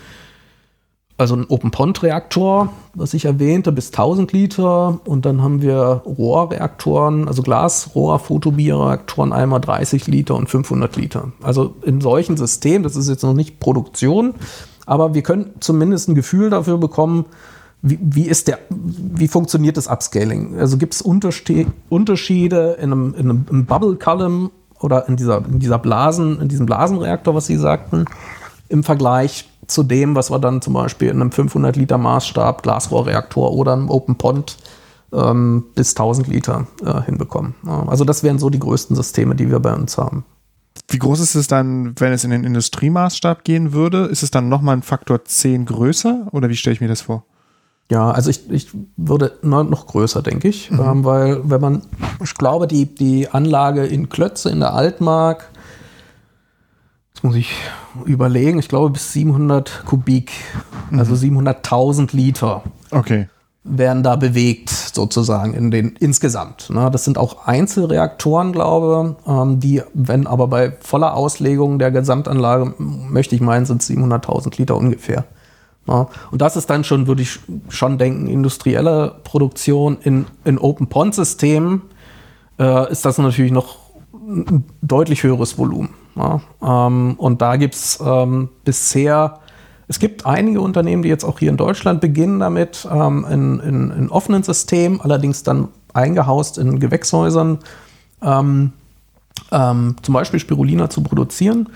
also 1.17 1.35
ein 1.35 1.45
Open-Pond-Reaktor, 1.47 2.69
was 2.95 3.13
ich 3.13 3.25
erwähnte, 3.25 3.71
bis 3.71 3.87
1000 3.87 4.31
Liter. 4.33 4.99
Und 5.05 5.25
dann 5.25 5.41
haben 5.41 5.61
wir 5.61 6.01
Rohrreaktoren, 6.05 7.27
also 7.27 7.43
Glasrohr-Photobioreaktoren, 7.43 9.31
einmal 9.31 9.61
30 9.61 10.07
Liter 10.07 10.35
und 10.35 10.49
500 10.49 10.95
Liter. 10.95 11.31
Also 11.41 11.75
in 11.83 12.01
solchen 12.01 12.37
Systemen, 12.37 12.83
das 12.83 12.95
ist 12.95 13.07
jetzt 13.07 13.23
noch 13.23 13.33
nicht 13.33 13.59
Produktion, 13.59 14.33
aber 14.85 15.13
wir 15.13 15.21
können 15.21 15.51
zumindest 15.59 16.09
ein 16.09 16.15
Gefühl 16.15 16.49
dafür 16.49 16.77
bekommen, 16.77 17.25
wie, 17.83 17.99
wie, 18.01 18.27
ist 18.27 18.47
der, 18.47 18.59
wie 18.69 19.27
funktioniert 19.27 19.77
das 19.77 19.87
Upscaling? 19.87 20.59
Also 20.59 20.77
gibt 20.77 20.93
es 20.93 21.01
Unterschiede 21.01 22.71
in 22.73 22.91
einem, 22.91 23.15
in 23.15 23.29
einem 23.29 23.65
Bubble 23.65 23.95
Column 23.95 24.51
oder 24.79 25.07
in 25.07 25.15
dieser, 25.15 25.43
in 25.45 25.59
dieser 25.59 25.79
Blasen, 25.79 26.39
in 26.41 26.47
diesem 26.47 26.65
Blasenreaktor, 26.65 27.33
was 27.33 27.47
Sie 27.47 27.57
sagten, 27.57 28.05
im 28.69 28.83
Vergleich 28.83 29.50
zu 29.71 29.83
dem, 29.83 30.15
was 30.15 30.31
wir 30.31 30.39
dann 30.39 30.61
zum 30.61 30.73
Beispiel 30.73 31.09
in 31.09 31.21
einem 31.21 31.31
500 31.31 31.75
Liter 31.75 31.97
Maßstab 31.97 32.63
Glasrohrreaktor 32.63 33.51
oder 33.51 33.73
einem 33.73 33.89
Open 33.89 34.15
Pond 34.17 34.57
ähm, 35.13 35.65
bis 35.75 35.91
1000 35.91 36.27
Liter 36.27 36.67
äh, 36.85 37.01
hinbekommen. 37.01 37.55
Also 37.87 38.05
das 38.05 38.23
wären 38.23 38.39
so 38.39 38.49
die 38.49 38.59
größten 38.59 38.95
Systeme, 38.95 39.35
die 39.35 39.49
wir 39.49 39.59
bei 39.59 39.73
uns 39.73 39.97
haben. 39.97 40.25
Wie 40.87 40.99
groß 40.99 41.19
ist 41.19 41.35
es 41.35 41.47
dann, 41.47 41.93
wenn 41.99 42.13
es 42.13 42.23
in 42.23 42.31
den 42.31 42.43
Industriemaßstab 42.43 43.43
gehen 43.43 43.73
würde? 43.73 44.05
Ist 44.05 44.23
es 44.23 44.31
dann 44.31 44.49
nochmal 44.49 44.77
ein 44.77 44.83
Faktor 44.83 45.23
10 45.23 45.65
größer 45.65 46.27
oder 46.31 46.49
wie 46.49 46.55
stelle 46.55 46.73
ich 46.73 46.81
mir 46.81 46.87
das 46.87 47.01
vor? 47.01 47.25
Ja, 47.89 48.09
also 48.09 48.29
ich, 48.29 48.49
ich 48.49 48.69
würde 48.95 49.33
noch 49.41 49.87
größer, 49.87 50.21
denke 50.21 50.47
ich, 50.47 50.71
mhm. 50.71 50.79
ähm, 50.79 51.03
weil 51.03 51.49
wenn 51.49 51.59
man, 51.59 51.81
ich 52.23 52.35
glaube, 52.35 52.67
die, 52.67 52.85
die 52.85 53.27
Anlage 53.29 53.85
in 53.85 54.07
Klötze 54.07 54.49
in 54.49 54.61
der 54.61 54.73
Altmark 54.73 55.50
muss 57.23 57.35
ich 57.35 57.53
überlegen, 58.05 58.59
ich 58.59 58.69
glaube 58.69 58.91
bis 58.91 59.13
700 59.13 59.83
Kubik, 59.85 60.31
mhm. 60.89 60.99
also 60.99 61.13
700.000 61.13 62.15
Liter. 62.15 62.63
Okay. 62.91 63.27
Werden 63.63 64.01
da 64.01 64.15
bewegt, 64.15 64.69
sozusagen, 64.69 65.53
in 65.53 65.69
den, 65.69 65.95
insgesamt. 65.99 66.71
Ne? 66.71 66.89
Das 66.91 67.05
sind 67.05 67.19
auch 67.19 67.45
Einzelreaktoren, 67.45 68.51
glaube 68.51 69.15
ich, 69.23 69.31
ähm, 69.31 69.59
die, 69.59 69.83
wenn 69.93 70.25
aber 70.25 70.47
bei 70.47 70.73
voller 70.79 71.13
Auslegung 71.13 71.77
der 71.77 71.91
Gesamtanlage, 71.91 72.73
möchte 72.77 73.35
ich 73.35 73.41
meinen, 73.41 73.65
sind 73.65 73.83
700.000 73.83 74.57
Liter 74.57 74.75
ungefähr. 74.75 75.25
Ne? 75.85 76.07
Und 76.31 76.41
das 76.41 76.55
ist 76.55 76.71
dann 76.71 76.83
schon, 76.83 77.05
würde 77.05 77.21
ich 77.21 77.39
schon 77.69 77.99
denken, 77.99 78.27
industrielle 78.27 79.15
Produktion 79.23 79.97
in, 80.01 80.25
in 80.43 80.57
Open-Pond-Systemen 80.57 81.83
äh, 82.59 82.91
ist 82.91 83.05
das 83.05 83.19
natürlich 83.19 83.51
noch 83.51 83.77
ein 84.13 84.65
deutlich 84.81 85.23
höheres 85.23 85.57
Volumen. 85.57 85.89
Ja, 86.15 86.41
ähm, 86.61 87.15
und 87.17 87.41
da 87.41 87.55
gibt 87.55 87.75
es 87.75 87.99
ähm, 88.05 88.49
bisher 88.65 89.39
Es 89.87 89.99
gibt 89.99 90.25
einige 90.25 90.61
Unternehmen, 90.61 91.03
die 91.03 91.09
jetzt 91.09 91.25
auch 91.25 91.39
hier 91.39 91.49
in 91.49 91.57
Deutschland 91.57 91.99
beginnen 91.99 92.39
damit, 92.39 92.87
ähm, 92.89 93.25
in, 93.29 93.59
in, 93.59 93.91
in, 93.91 94.09
offenen 94.09 94.41
Systemen, 94.41 95.01
allerdings 95.01 95.43
dann 95.43 95.67
eingehaust 95.93 96.57
in 96.57 96.79
Gewächshäusern, 96.79 97.59
ähm, 98.21 98.71
ähm, 99.51 99.95
zum 100.01 100.13
Beispiel 100.13 100.39
Spirulina 100.39 100.89
zu 100.89 101.03
produzieren. 101.03 101.69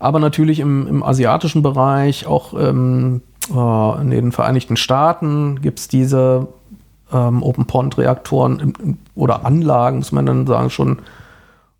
Aber 0.00 0.18
natürlich 0.18 0.58
im, 0.58 0.88
im 0.88 1.02
asiatischen 1.04 1.62
Bereich, 1.62 2.26
auch 2.26 2.54
ähm, 2.54 3.22
äh, 3.54 4.00
in 4.00 4.10
den 4.10 4.32
Vereinigten 4.32 4.76
Staaten 4.76 5.60
gibt 5.62 5.78
es 5.78 5.88
diese 5.88 6.48
Open 7.12 7.66
Pond 7.66 7.98
Reaktoren 7.98 8.96
oder 9.14 9.44
Anlagen, 9.44 9.98
muss 9.98 10.12
man 10.12 10.24
dann 10.24 10.46
sagen, 10.46 10.70
schon 10.70 11.00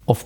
auf 0.06 0.24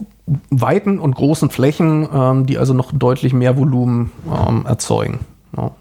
weiten 0.50 0.98
und 0.98 1.14
großen 1.14 1.50
Flächen, 1.50 2.08
ähm, 2.12 2.46
die 2.46 2.58
also 2.58 2.72
noch 2.72 2.92
deutlich 2.92 3.32
mehr 3.32 3.56
Volumen 3.56 4.10
ähm, 4.26 4.64
erzeugen. 4.66 5.20
Ja. 5.56 5.72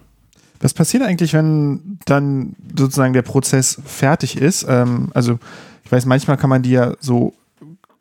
Was 0.59 0.73
passiert 0.73 1.03
eigentlich, 1.03 1.33
wenn 1.33 1.99
dann 2.05 2.55
sozusagen 2.77 3.13
der 3.13 3.21
Prozess 3.21 3.81
fertig 3.85 4.37
ist? 4.37 4.65
Ähm, 4.67 5.09
also 5.13 5.39
ich 5.83 5.91
weiß, 5.91 6.05
manchmal 6.05 6.37
kann 6.37 6.49
man 6.49 6.61
die 6.61 6.71
ja 6.71 6.93
so 6.99 7.33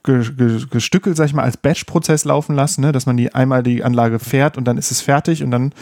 gestückelt, 0.05 1.17
sag 1.17 1.27
ich 1.27 1.35
mal, 1.35 1.45
als 1.45 1.57
Batch-Prozess 1.57 2.27
laufen 2.27 2.55
lassen, 2.55 2.83
ne? 2.83 2.93
dass 2.93 3.07
man 3.07 3.17
die 3.17 3.35
einmal 3.35 3.63
die 3.63 3.83
Anlage 3.83 4.19
fährt 4.19 4.59
und 4.59 4.65
dann 4.67 4.77
ist 4.77 4.91
es 4.91 5.01
fertig 5.01 5.43
und 5.43 5.51
dann 5.51 5.73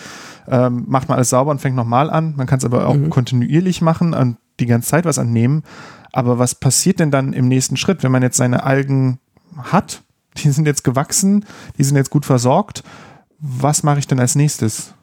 ähm, 0.48 0.84
macht 0.86 1.08
man 1.08 1.16
alles 1.16 1.30
sauber 1.30 1.50
und 1.50 1.60
fängt 1.60 1.74
nochmal 1.74 2.08
an. 2.08 2.34
Man 2.36 2.46
kann 2.46 2.58
es 2.58 2.64
aber 2.64 2.86
auch 2.86 2.94
mhm. 2.94 3.10
kontinuierlich 3.10 3.82
machen 3.82 4.14
und 4.14 4.36
die 4.60 4.66
ganze 4.66 4.90
Zeit 4.90 5.04
was 5.04 5.18
annehmen. 5.18 5.64
Aber 6.12 6.38
was 6.38 6.54
passiert 6.54 7.00
denn 7.00 7.10
dann 7.10 7.32
im 7.32 7.48
nächsten 7.48 7.76
Schritt, 7.76 8.04
wenn 8.04 8.12
man 8.12 8.22
jetzt 8.22 8.36
seine 8.36 8.62
Algen 8.62 9.18
hat? 9.56 10.02
Die 10.38 10.50
sind 10.50 10.66
jetzt 10.66 10.84
gewachsen, 10.84 11.44
die 11.78 11.84
sind 11.84 11.96
jetzt 11.96 12.10
gut 12.10 12.24
versorgt. 12.24 12.82
Was 13.38 13.82
mache 13.82 13.98
ich 13.98 14.06
denn 14.06 14.20
als 14.20 14.34
nächstes? 14.34 14.94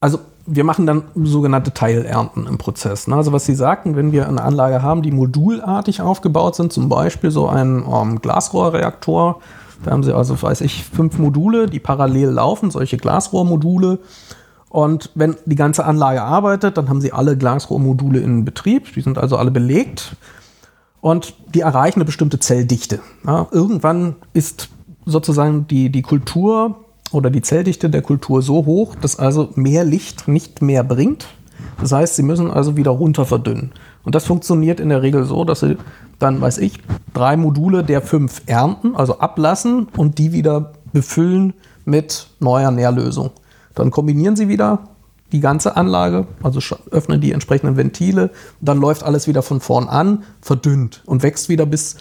Also 0.00 0.20
wir 0.46 0.64
machen 0.64 0.86
dann 0.86 1.04
sogenannte 1.14 1.72
Teilernten 1.72 2.46
im 2.46 2.58
Prozess. 2.58 3.08
Ne? 3.08 3.16
Also 3.16 3.32
was 3.32 3.46
Sie 3.46 3.54
sagten, 3.54 3.96
wenn 3.96 4.12
wir 4.12 4.28
eine 4.28 4.42
Anlage 4.42 4.82
haben, 4.82 5.02
die 5.02 5.10
modulartig 5.10 6.00
aufgebaut 6.00 6.54
sind, 6.54 6.72
zum 6.72 6.88
Beispiel 6.88 7.30
so 7.30 7.48
ein 7.48 7.84
ähm, 7.90 8.20
Glasrohrreaktor, 8.20 9.40
da 9.84 9.90
haben 9.90 10.02
Sie 10.02 10.14
also, 10.14 10.40
weiß 10.40 10.62
ich, 10.62 10.84
fünf 10.84 11.18
Module, 11.18 11.66
die 11.66 11.80
parallel 11.80 12.30
laufen, 12.30 12.70
solche 12.70 12.96
Glasrohrmodule. 12.96 13.98
Und 14.68 15.10
wenn 15.14 15.36
die 15.44 15.56
ganze 15.56 15.84
Anlage 15.84 16.22
arbeitet, 16.22 16.76
dann 16.76 16.88
haben 16.88 17.00
Sie 17.00 17.12
alle 17.12 17.36
Glasrohrmodule 17.36 18.20
in 18.20 18.44
Betrieb, 18.44 18.92
die 18.94 19.00
sind 19.00 19.18
also 19.18 19.36
alle 19.36 19.50
belegt 19.50 20.16
und 21.06 21.34
die 21.54 21.60
erreichen 21.60 22.00
eine 22.00 22.04
bestimmte 22.04 22.40
Zelldichte. 22.40 22.98
Ja? 23.24 23.46
Irgendwann 23.52 24.16
ist 24.32 24.70
sozusagen 25.04 25.68
die, 25.68 25.88
die 25.90 26.02
Kultur 26.02 26.84
oder 27.12 27.30
die 27.30 27.42
Zelldichte 27.42 27.88
der 27.88 28.02
Kultur 28.02 28.42
so 28.42 28.66
hoch, 28.66 28.96
dass 28.96 29.16
also 29.16 29.50
mehr 29.54 29.84
Licht 29.84 30.26
nicht 30.26 30.62
mehr 30.62 30.82
bringt. 30.82 31.28
Das 31.80 31.92
heißt, 31.92 32.16
sie 32.16 32.24
müssen 32.24 32.50
also 32.50 32.76
wieder 32.76 32.90
runter 32.90 33.24
verdünnen. 33.24 33.70
Und 34.02 34.16
das 34.16 34.24
funktioniert 34.24 34.80
in 34.80 34.88
der 34.88 35.00
Regel 35.00 35.22
so, 35.26 35.44
dass 35.44 35.60
sie 35.60 35.76
dann, 36.18 36.40
weiß 36.40 36.58
ich, 36.58 36.80
drei 37.14 37.36
Module 37.36 37.84
der 37.84 38.02
fünf 38.02 38.42
ernten, 38.46 38.96
also 38.96 39.20
ablassen 39.20 39.86
und 39.96 40.18
die 40.18 40.32
wieder 40.32 40.72
befüllen 40.92 41.52
mit 41.84 42.30
neuer 42.40 42.72
Nährlösung. 42.72 43.30
Dann 43.76 43.92
kombinieren 43.92 44.34
sie 44.34 44.48
wieder 44.48 44.80
die 45.32 45.40
ganze 45.40 45.76
Anlage, 45.76 46.26
also 46.42 46.60
öffnen 46.90 47.20
die 47.20 47.32
entsprechenden 47.32 47.76
Ventile, 47.76 48.30
dann 48.60 48.78
läuft 48.78 49.02
alles 49.02 49.26
wieder 49.26 49.42
von 49.42 49.60
vorn 49.60 49.88
an, 49.88 50.24
verdünnt 50.40 51.02
und 51.06 51.22
wächst 51.22 51.48
wieder 51.48 51.66
bis, 51.66 51.96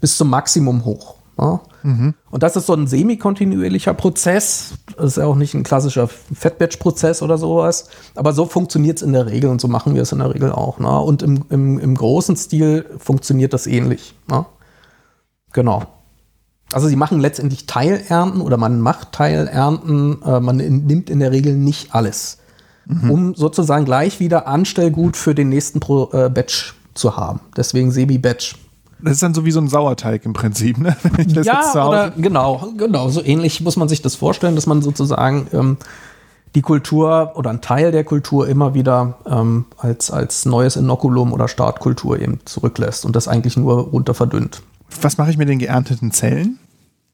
bis 0.00 0.16
zum 0.16 0.28
Maximum 0.30 0.84
hoch. 0.84 1.16
Ja? 1.38 1.60
Mhm. 1.82 2.14
Und 2.30 2.42
das 2.42 2.56
ist 2.56 2.66
so 2.66 2.74
ein 2.74 2.86
semi-kontinuierlicher 2.86 3.94
Prozess. 3.94 4.74
Das 4.96 5.06
ist 5.06 5.16
ja 5.16 5.24
auch 5.24 5.36
nicht 5.36 5.54
ein 5.54 5.62
klassischer 5.62 6.08
Fettbatch-Prozess 6.08 7.22
oder 7.22 7.38
sowas. 7.38 7.88
Aber 8.14 8.32
so 8.32 8.46
funktioniert 8.46 8.98
es 8.98 9.02
in 9.02 9.12
der 9.12 9.26
Regel 9.26 9.50
und 9.50 9.60
so 9.60 9.68
machen 9.68 9.94
wir 9.94 10.02
es 10.02 10.12
in 10.12 10.18
der 10.18 10.34
Regel 10.34 10.52
auch. 10.52 10.78
Ne? 10.78 11.00
Und 11.00 11.22
im, 11.22 11.44
im, 11.50 11.78
im 11.78 11.94
großen 11.94 12.36
Stil 12.36 12.86
funktioniert 12.98 13.52
das 13.52 13.66
ähnlich. 13.66 14.14
Ne? 14.28 14.46
Genau. 15.52 15.84
Also 16.72 16.88
sie 16.88 16.96
machen 16.96 17.20
letztendlich 17.20 17.66
Teilernten 17.66 18.40
oder 18.40 18.56
man 18.56 18.80
macht 18.80 19.12
Teilernten, 19.12 20.20
äh, 20.22 20.40
man 20.40 20.56
nimmt 20.56 21.08
in 21.10 21.20
der 21.20 21.30
Regel 21.30 21.56
nicht 21.56 21.94
alles, 21.94 22.38
mhm. 22.86 23.10
um 23.10 23.34
sozusagen 23.34 23.84
gleich 23.84 24.20
wieder 24.20 24.46
Anstellgut 24.46 25.16
für 25.16 25.34
den 25.34 25.48
nächsten 25.48 25.80
Pro, 25.80 26.10
äh, 26.12 26.28
Batch 26.28 26.74
zu 26.94 27.16
haben. 27.16 27.40
Deswegen 27.56 27.90
Semi-Batch. 27.90 28.56
Das 29.02 29.12
ist 29.12 29.22
dann 29.22 29.34
so 29.34 29.44
wie 29.44 29.50
so 29.50 29.60
ein 29.60 29.68
Sauerteig 29.68 30.24
im 30.24 30.32
Prinzip, 30.32 30.78
ne? 30.78 30.96
ja, 31.26 31.86
oder 31.86 32.10
genau, 32.10 32.72
genau. 32.78 33.10
So 33.10 33.22
ähnlich 33.22 33.60
muss 33.60 33.76
man 33.76 33.88
sich 33.88 34.00
das 34.00 34.14
vorstellen, 34.14 34.54
dass 34.54 34.66
man 34.66 34.80
sozusagen 34.80 35.48
ähm, 35.52 35.76
die 36.54 36.62
Kultur 36.62 37.32
oder 37.34 37.50
einen 37.50 37.60
Teil 37.60 37.92
der 37.92 38.04
Kultur 38.04 38.48
immer 38.48 38.72
wieder 38.72 39.18
ähm, 39.26 39.66
als, 39.76 40.10
als 40.10 40.46
neues 40.46 40.76
Inokulum 40.76 41.34
oder 41.34 41.48
Startkultur 41.48 42.18
eben 42.18 42.40
zurücklässt 42.46 43.04
und 43.04 43.14
das 43.14 43.28
eigentlich 43.28 43.58
nur 43.58 43.74
runter 43.74 44.14
verdünnt. 44.14 44.62
Was 45.02 45.18
mache 45.18 45.30
ich 45.30 45.36
mit 45.36 45.50
den 45.50 45.58
geernteten 45.58 46.12
Zellen? 46.12 46.58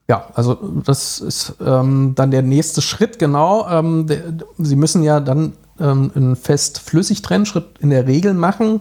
Ja, 0.09 0.27
also 0.35 0.59
das 0.85 1.21
ist 1.21 1.55
ähm, 1.65 2.13
dann 2.15 2.31
der 2.31 2.43
nächste 2.43 2.83
Schritt, 2.83 3.19
genau. 3.19 3.69
Ähm, 3.69 4.07
der, 4.07 4.23
Sie 4.59 4.77
müssen 4.77 5.03
ja 5.03 5.19
dann 5.19 5.55
ähm, 5.83 6.11
einen 6.15 6.37
fest-flüssig-Trennschritt 6.37 7.79
in 7.81 7.91
der 7.91 8.07
Regel 8.07 8.35
machen. 8.35 8.81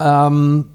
Ähm, 0.00 0.66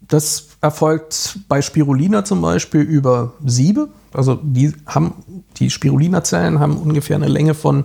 das 0.00 0.48
erfolgt 0.60 1.38
bei 1.48 1.62
Spirulina 1.62 2.24
zum 2.24 2.42
Beispiel 2.42 2.80
über 2.80 3.32
Siebe. 3.44 3.88
Also 4.12 4.38
die 4.42 4.72
haben, 4.86 5.14
die 5.56 5.70
Spirulina-Zellen 5.70 6.58
haben 6.58 6.76
ungefähr 6.76 7.16
eine 7.16 7.28
Länge 7.28 7.54
von 7.54 7.84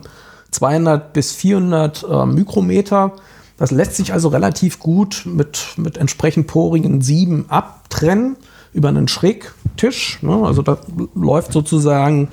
200 0.51 1.13
bis 1.13 1.34
400 1.34 2.05
äh, 2.09 2.26
Mikrometer. 2.26 3.13
Das 3.57 3.71
lässt 3.71 3.95
sich 3.95 4.11
also 4.13 4.30
relativ 4.30 4.80
gut 4.80 5.23
mit, 5.26 5.67
mit 5.78 5.97
entsprechend 5.97 6.47
porigen 6.47 7.01
Sieben 7.01 7.45
abtrennen 7.49 8.38
über 8.73 8.89
einen 8.89 9.07
Schrägtisch. 9.07 10.19
Ne? 10.21 10.43
Also 10.43 10.61
da 10.61 10.78
läuft 11.13 11.53
sozusagen 11.53 12.30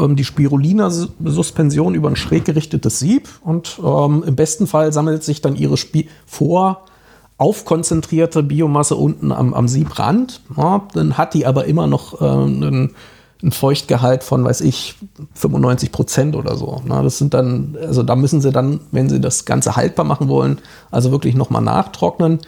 ähm, 0.00 0.16
die 0.16 0.24
Spirulina-Suspension 0.24 1.94
über 1.94 2.08
ein 2.08 2.16
schräg 2.16 2.44
gerichtetes 2.44 2.98
Sieb 2.98 3.28
und 3.42 3.80
ähm, 3.84 4.24
im 4.26 4.36
besten 4.36 4.66
Fall 4.66 4.92
sammelt 4.92 5.22
sich 5.24 5.40
dann 5.40 5.56
ihre 5.56 5.76
Spi 5.76 6.08
vor 6.26 6.84
aufkonzentrierte 7.40 8.42
Biomasse 8.42 8.96
unten 8.96 9.32
am, 9.32 9.54
am 9.54 9.66
Siebrand. 9.66 10.42
Ja, 10.58 10.86
dann 10.92 11.16
hat 11.16 11.32
die 11.32 11.46
aber 11.46 11.64
immer 11.64 11.86
noch 11.86 12.20
äh, 12.20 12.24
einen, 12.26 12.94
einen, 13.42 13.52
Feuchtgehalt 13.52 14.22
von, 14.22 14.44
weiß 14.44 14.60
ich, 14.60 14.96
95 15.32 15.90
Prozent 15.90 16.36
oder 16.36 16.56
so. 16.56 16.82
Na, 16.84 17.02
das 17.02 17.16
sind 17.16 17.32
dann, 17.32 17.78
also 17.80 18.02
da 18.02 18.14
müssen 18.14 18.42
sie 18.42 18.52
dann, 18.52 18.80
wenn 18.90 19.08
sie 19.08 19.20
das 19.20 19.46
Ganze 19.46 19.74
haltbar 19.74 20.04
machen 20.04 20.28
wollen, 20.28 20.58
also 20.90 21.12
wirklich 21.12 21.34
nochmal 21.34 21.62
nachtrocknen. 21.62 22.40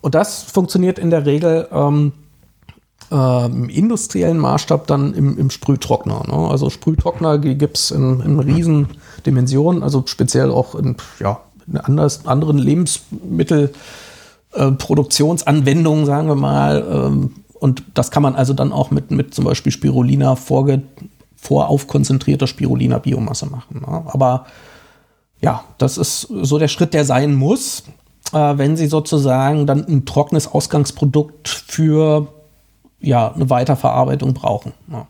Und 0.00 0.14
das 0.14 0.44
funktioniert 0.44 1.00
in 1.00 1.10
der 1.10 1.26
Regel 1.26 1.66
ähm, 1.72 2.12
äh, 3.10 3.46
im 3.46 3.68
industriellen 3.68 4.38
Maßstab 4.38 4.86
dann 4.86 5.14
im, 5.14 5.38
im 5.38 5.50
Sprühtrockner. 5.50 6.24
Ne? 6.26 6.50
Also 6.50 6.70
Sprühtrockner 6.70 7.38
gibt 7.38 7.76
es 7.76 7.90
in, 7.90 8.20
in 8.20 8.38
riesen 8.38 8.88
also 9.82 10.04
speziell 10.06 10.50
auch 10.50 10.74
in, 10.74 10.96
ja, 11.20 11.40
in 11.66 11.78
anders, 11.78 12.26
anderen 12.26 12.58
Lebensmittel. 12.58 13.72
Äh, 14.52 14.72
sagen 16.06 16.28
wir 16.28 16.34
mal. 16.34 16.84
Ähm, 16.90 17.34
und 17.54 17.82
das 17.94 18.10
kann 18.10 18.22
man 18.22 18.34
also 18.34 18.52
dann 18.52 18.72
auch 18.72 18.90
mit, 18.90 19.10
mit 19.10 19.34
zum 19.34 19.44
Beispiel 19.44 19.72
Spirulina 19.72 20.36
vorge 20.36 20.82
voraufkonzentrierter 21.36 22.46
Spirulina-Biomasse 22.46 23.46
machen. 23.46 23.80
Ne? 23.80 24.02
Aber 24.06 24.46
ja, 25.40 25.64
das 25.78 25.98
ist 25.98 26.22
so 26.22 26.58
der 26.58 26.68
Schritt, 26.68 26.94
der 26.94 27.04
sein 27.04 27.34
muss, 27.34 27.84
äh, 28.32 28.58
wenn 28.58 28.76
Sie 28.76 28.86
sozusagen 28.86 29.66
dann 29.66 29.86
ein 29.86 30.06
trockenes 30.06 30.48
Ausgangsprodukt 30.48 31.48
für 31.48 32.28
ja, 33.00 33.32
eine 33.32 33.50
Weiterverarbeitung 33.50 34.34
brauchen. 34.34 34.72
Ja. 34.90 35.06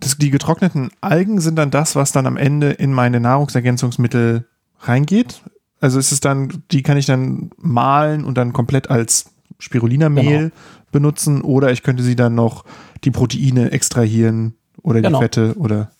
Das, 0.00 0.16
die 0.16 0.30
getrockneten 0.30 0.90
Algen 1.00 1.40
sind 1.40 1.56
dann 1.56 1.70
das, 1.70 1.94
was 1.94 2.12
dann 2.12 2.26
am 2.26 2.36
Ende 2.36 2.70
in 2.70 2.92
meine 2.92 3.20
Nahrungsergänzungsmittel 3.20 4.46
reingeht. 4.80 5.42
Also 5.80 5.98
ist 5.98 6.12
es 6.12 6.20
dann, 6.20 6.62
die 6.70 6.82
kann 6.82 6.96
ich 6.96 7.06
dann 7.06 7.50
mahlen 7.56 8.24
und 8.24 8.36
dann 8.36 8.52
komplett 8.52 8.90
als 8.90 9.26
Spirulina-Mehl 9.58 10.38
genau. 10.38 10.54
benutzen 10.90 11.42
oder 11.42 11.70
ich 11.70 11.82
könnte 11.82 12.02
sie 12.02 12.16
dann 12.16 12.34
noch 12.34 12.64
die 13.04 13.10
Proteine 13.10 13.70
extrahieren 13.70 14.54
oder 14.82 15.00
genau. 15.00 15.18
die 15.18 15.24
Fette 15.24 15.54
oder. 15.56 15.90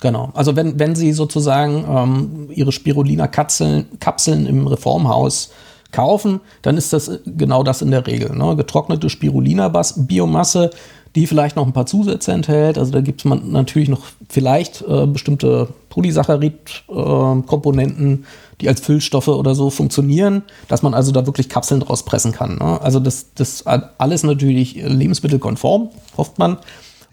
Genau. 0.00 0.30
Also 0.34 0.56
wenn, 0.56 0.78
wenn 0.78 0.94
Sie 0.94 1.12
sozusagen 1.12 1.84
ähm, 1.88 2.50
Ihre 2.50 2.72
Spirulina-Kapseln 2.72 3.98
Kapseln 3.98 4.46
im 4.46 4.66
Reformhaus 4.66 5.52
kaufen, 5.96 6.40
dann 6.60 6.76
ist 6.76 6.92
das 6.92 7.10
genau 7.24 7.62
das 7.62 7.80
in 7.80 7.90
der 7.90 8.06
Regel. 8.06 8.36
Ne? 8.36 8.54
Getrocknete 8.54 9.08
Spirulina-Biomasse, 9.08 10.68
die 11.14 11.26
vielleicht 11.26 11.56
noch 11.56 11.66
ein 11.66 11.72
paar 11.72 11.86
Zusätze 11.86 12.32
enthält. 12.32 12.76
Also 12.76 12.92
da 12.92 13.00
gibt 13.00 13.24
es 13.24 13.24
natürlich 13.24 13.88
noch 13.88 14.02
vielleicht 14.28 14.82
äh, 14.82 15.06
bestimmte 15.06 15.68
Polysaccharid-Komponenten, 15.88 18.12
äh, 18.12 18.18
die 18.60 18.68
als 18.68 18.80
Füllstoffe 18.80 19.28
oder 19.28 19.54
so 19.54 19.70
funktionieren, 19.70 20.42
dass 20.68 20.82
man 20.82 20.92
also 20.92 21.12
da 21.12 21.24
wirklich 21.24 21.48
Kapseln 21.48 21.80
draus 21.80 22.04
pressen 22.04 22.32
kann. 22.32 22.58
Ne? 22.58 22.78
Also 22.82 23.00
das, 23.00 23.32
das 23.34 23.64
alles 23.66 24.22
natürlich 24.22 24.74
lebensmittelkonform, 24.74 25.88
hofft 26.18 26.38
man. 26.38 26.58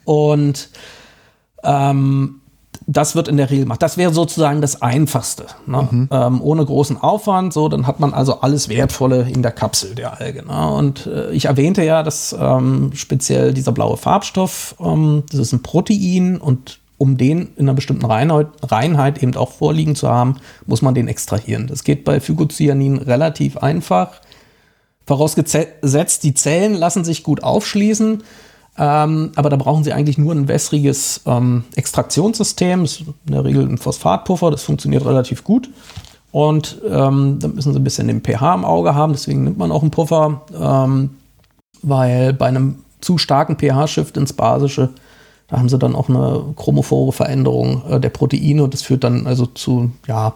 Und 0.03 0.67
ähm, 1.63 2.41
das 2.87 3.15
wird 3.15 3.27
in 3.27 3.37
der 3.37 3.49
Regel 3.49 3.63
gemacht. 3.63 3.81
Das 3.81 3.97
wäre 3.97 4.13
sozusagen 4.13 4.61
das 4.61 4.81
Einfachste. 4.81 5.45
Ne? 5.65 5.87
Mhm. 5.89 6.09
Ähm, 6.11 6.41
ohne 6.41 6.65
großen 6.65 6.97
Aufwand. 6.97 7.53
So, 7.53 7.69
dann 7.69 7.87
hat 7.87 7.99
man 7.99 8.13
also 8.13 8.41
alles 8.41 8.69
Wertvolle 8.69 9.27
in 9.29 9.41
der 9.41 9.51
Kapsel 9.51 9.95
der 9.95 10.19
Alge. 10.19 10.45
Ne? 10.45 10.69
Und 10.69 11.05
äh, 11.05 11.31
ich 11.31 11.45
erwähnte 11.45 11.83
ja, 11.83 12.03
dass 12.03 12.35
ähm, 12.37 12.91
speziell 12.93 13.53
dieser 13.53 13.71
blaue 13.71 13.97
Farbstoff, 13.97 14.75
ähm, 14.79 15.23
das 15.29 15.39
ist 15.39 15.53
ein 15.53 15.63
Protein 15.63 16.37
und 16.37 16.79
um 16.97 17.17
den 17.17 17.49
in 17.57 17.65
einer 17.65 17.73
bestimmten 17.73 18.05
Reinheit, 18.05 18.47
Reinheit 18.61 19.21
eben 19.21 19.35
auch 19.35 19.51
vorliegen 19.51 19.95
zu 19.95 20.09
haben, 20.09 20.37
muss 20.65 20.81
man 20.81 20.93
den 20.93 21.07
extrahieren. 21.07 21.67
Das 21.67 21.83
geht 21.83 22.03
bei 22.05 22.19
Phycocyanin 22.19 22.97
relativ 22.97 23.57
einfach. 23.57 24.21
Vorausgesetzt, 25.05 26.23
die 26.23 26.33
Zellen 26.33 26.75
lassen 26.75 27.03
sich 27.03 27.23
gut 27.23 27.43
aufschließen. 27.43 28.23
Ähm, 28.77 29.31
aber 29.35 29.49
da 29.49 29.55
brauchen 29.55 29.83
Sie 29.83 29.93
eigentlich 29.93 30.17
nur 30.17 30.33
ein 30.33 30.47
wässriges 30.47 31.21
ähm, 31.25 31.63
Extraktionssystem. 31.75 32.81
Das 32.81 32.93
ist 32.93 33.01
in 33.01 33.33
der 33.33 33.45
Regel 33.45 33.67
ein 33.67 33.77
Phosphatpuffer, 33.77 34.49
das 34.49 34.63
funktioniert 34.63 35.05
relativ 35.05 35.43
gut. 35.43 35.69
Und 36.31 36.81
ähm, 36.89 37.37
da 37.39 37.47
müssen 37.47 37.73
Sie 37.73 37.79
ein 37.79 37.83
bisschen 37.83 38.07
den 38.07 38.21
pH 38.21 38.55
im 38.55 38.65
Auge 38.65 38.95
haben, 38.95 39.13
deswegen 39.13 39.43
nimmt 39.43 39.59
man 39.59 39.71
auch 39.71 39.83
einen 39.83 39.91
Puffer, 39.91 40.41
ähm, 40.59 41.11
weil 41.83 42.33
bei 42.33 42.47
einem 42.47 42.79
zu 43.01 43.19
starken 43.19 43.57
pH-Shift 43.57 44.17
ins 44.17 44.33
Basische, 44.33 44.89
da 45.47 45.59
haben 45.59 45.69
Sie 45.69 45.77
dann 45.77 45.95
auch 45.95 46.09
eine 46.09 46.43
chromophore 46.55 47.11
Veränderung 47.11 47.83
äh, 47.87 47.99
der 47.99 48.09
Proteine 48.09 48.63
und 48.63 48.73
das 48.73 48.81
führt 48.81 49.03
dann 49.03 49.27
also 49.27 49.45
zu, 49.45 49.91
ja, 50.07 50.33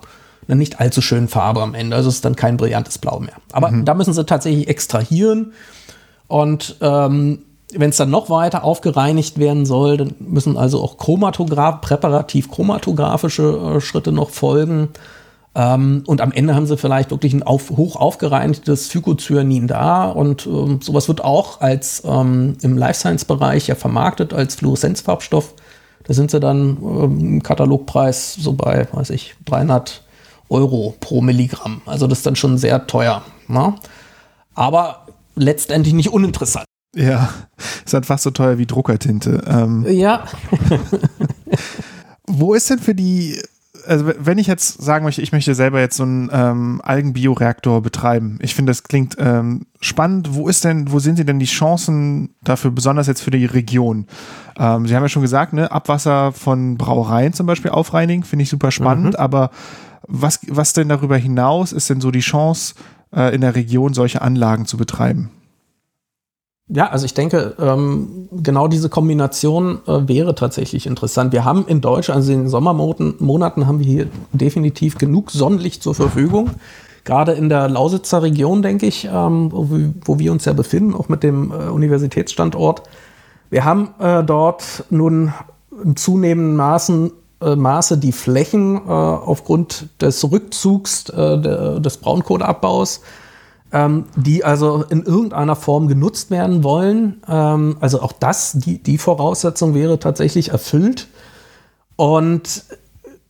einer 0.48 0.56
nicht 0.56 0.80
allzu 0.80 1.02
schönen 1.02 1.28
Farbe 1.28 1.62
am 1.62 1.74
Ende. 1.74 1.96
Also 1.96 2.10
es 2.10 2.16
ist 2.16 2.26
dann 2.26 2.36
kein 2.36 2.58
brillantes 2.58 3.00
Blau 3.00 3.20
mehr. 3.20 3.36
Aber 3.52 3.72
mhm. 3.72 3.86
da 3.86 3.96
müssen 3.96 4.14
Sie 4.14 4.26
tatsächlich 4.26 4.68
extrahieren. 4.68 5.54
Und 6.28 6.78
ähm, 6.82 7.40
wenn 7.74 7.89
es 7.89 7.97
dann 7.97 8.09
noch 8.09 8.30
weiter 8.30 8.63
aufgereinigt 8.63 9.39
werden 9.39 9.65
soll, 9.65 9.97
dann 9.97 10.15
müssen 10.20 10.57
also 10.57 10.82
auch 10.82 10.97
Chromatograph, 10.97 11.82
präparativ 11.82 12.49
chromatographische 12.49 13.76
äh, 13.78 13.82
Schritte 13.82 14.11
noch 14.11 14.30
folgen. 14.30 14.89
Ähm, 15.53 16.03
und 16.05 16.22
am 16.22 16.32
Ende 16.32 16.55
haben 16.55 16.65
sie 16.65 16.78
vielleicht 16.78 17.11
wirklich 17.11 17.34
ein 17.34 17.43
auf, 17.43 17.72
hoch 17.72 17.97
aufgereinigtes 17.97 18.88
Phycocyanin 18.88 19.68
da. 19.68 20.05
Und 20.05 20.45
ähm, 20.45 20.80
sowas 20.82 21.09
wird 21.09 21.24
auch 21.24 21.59
als 21.59 22.03
ähm, 22.05 22.57
im 22.61 22.78
Life 22.78 22.99
Science-Bereich 22.99 23.68
ja 23.68 23.76
vermarktet 23.76 24.34
als 24.34 24.55
Fluoreszenzfarbstoff. 24.55 25.53
Da 26.05 26.13
sind 26.13 26.32
sie 26.32 26.39
dann 26.39 26.78
ähm, 26.82 27.20
im 27.20 27.43
Katalogpreis 27.43 28.36
so 28.36 28.53
bei, 28.53 28.88
weiß 28.93 29.09
ich, 29.09 29.36
300 29.45 30.03
Euro 30.49 30.95
pro 31.01 31.22
Milligramm. 31.22 31.82
Also 31.86 32.07
das 32.07 32.20
ist 32.20 32.26
dann 32.26 32.38
schon 32.38 32.57
sehr 32.57 32.88
teuer. 32.88 33.24
Ne? 33.49 33.76
Aber 34.55 35.07
letztendlich 35.36 35.93
nicht 35.93 36.13
uninteressant. 36.13 36.65
Ja, 36.96 37.30
ist 37.86 37.94
halt 37.94 38.06
fast 38.06 38.24
so 38.24 38.32
teuer 38.32 38.58
wie 38.58 38.66
Druckertinte. 38.66 39.44
Ähm, 39.48 39.86
ja. 39.88 40.26
wo 42.28 42.54
ist 42.54 42.70
denn 42.70 42.80
für 42.80 42.96
die, 42.96 43.40
also 43.86 44.12
wenn 44.20 44.38
ich 44.38 44.48
jetzt 44.48 44.82
sagen 44.82 45.06
möchte, 45.06 45.22
ich 45.22 45.32
möchte 45.32 45.54
selber 45.54 45.80
jetzt 45.80 45.98
so 45.98 46.04
einen 46.04 46.30
ähm, 46.32 46.82
Algenbioreaktor 46.84 47.82
betreiben, 47.82 48.40
ich 48.42 48.56
finde, 48.56 48.72
das 48.72 48.84
klingt 48.84 49.16
ähm, 49.20 49.68
spannend. 49.80 50.34
Wo 50.34 50.48
ist 50.48 50.64
denn, 50.64 50.92
wo 50.92 51.00
sind 51.00 51.20
denn 51.20 51.40
die 51.40 51.46
Chancen 51.46 52.36
dafür, 52.44 52.72
besonders 52.72 53.08
jetzt 53.08 53.22
für 53.22 53.32
die 53.32 53.46
Region? 53.46 54.08
Ähm, 54.58 54.88
Sie 54.88 54.96
haben 54.96 55.04
ja 55.04 55.10
schon 55.10 55.22
gesagt, 55.22 55.54
ne, 55.54 55.72
Abwasser 55.72 56.32
von 56.32 56.78
Brauereien 56.78 57.34
zum 57.34 57.46
Beispiel 57.46 57.72
aufreinigen, 57.72 58.24
finde 58.24 58.44
ich 58.44 58.50
super 58.50 58.72
spannend, 58.72 59.14
mhm. 59.14 59.20
aber 59.20 59.52
was, 60.08 60.40
was 60.48 60.74
denn 60.74 60.90
darüber 60.90 61.18
hinaus 61.18 61.74
ist 61.74 61.90
denn 61.90 62.02
so 62.02 62.12
die 62.12 62.22
Chance, 62.22 62.76
äh, 63.14 63.34
in 63.36 63.42
der 63.42 63.56
Region 63.56 63.94
solche 63.94 64.22
Anlagen 64.22 64.66
zu 64.66 64.78
betreiben? 64.78 65.32
Ja, 66.70 66.89
also 66.89 67.05
ich 67.05 67.13
denke, 67.13 67.55
ähm, 67.59 68.28
genau 68.32 68.68
diese 68.68 68.89
Kombination 68.89 69.80
äh, 69.88 70.07
wäre 70.07 70.36
tatsächlich 70.36 70.86
interessant. 70.86 71.32
Wir 71.32 71.45
haben 71.45 71.65
in 71.65 71.80
Deutschland, 71.80 72.18
also 72.18 72.34
in 72.34 72.39
den 72.39 72.49
Sommermonaten, 72.49 73.68
haben 73.68 73.80
wir 73.80 73.86
hier 73.86 74.07
definitiv 74.34 74.97
genug 74.97 75.32
Sonnenlicht 75.32 75.82
zur 75.82 75.95
Verfügung. 75.95 76.51
Gerade 77.05 77.32
in 77.32 77.47
der 77.47 77.70
Lausitzer 77.70 78.22
Region, 78.22 78.61
denke 78.61 78.86
ich, 78.86 79.05
ähm, 79.05 79.49
wo, 79.53 79.70
wir, 79.70 79.93
wo, 80.03 80.20
wir 80.20 80.30
uns 80.34 80.43
ja 80.43 80.51
befinden, 80.51 80.93
auch 80.93 81.07
mit 81.07 81.24
dem 81.24 81.51
äh, 81.51 81.70
Universitätsstandort. 81.70 82.84
Wir 83.49 83.63
haben 83.63 83.91
äh, 83.99 84.26
dort 84.26 84.84
nun 84.89 85.34
im 85.82 85.95
zunehmenden 85.95 86.57
Maßen, 86.57 87.11
äh, 87.39 87.55
Maße 87.55 87.97
die 87.97 88.11
Flächen 88.11 88.76
äh, 88.76 88.89
aufgrund 88.89 89.88
des 90.01 90.30
Rückzugs 90.30 91.07
äh, 91.07 91.39
de, 91.39 91.80
des 91.80 91.95
Braunkohleabbaus 91.95 92.99
ähm, 93.72 94.05
die 94.15 94.43
also 94.43 94.84
in 94.89 95.03
irgendeiner 95.03 95.55
Form 95.55 95.88
genutzt 95.88 96.32
werden 96.32 96.63
wollen. 96.63 97.22
Ähm, 97.28 97.78
also 97.80 98.01
auch 98.01 98.13
das, 98.13 98.53
die, 98.53 98.82
die 98.82 98.97
Voraussetzung 98.97 99.74
wäre 99.74 99.99
tatsächlich 99.99 100.49
erfüllt. 100.49 101.07
Und 101.95 102.63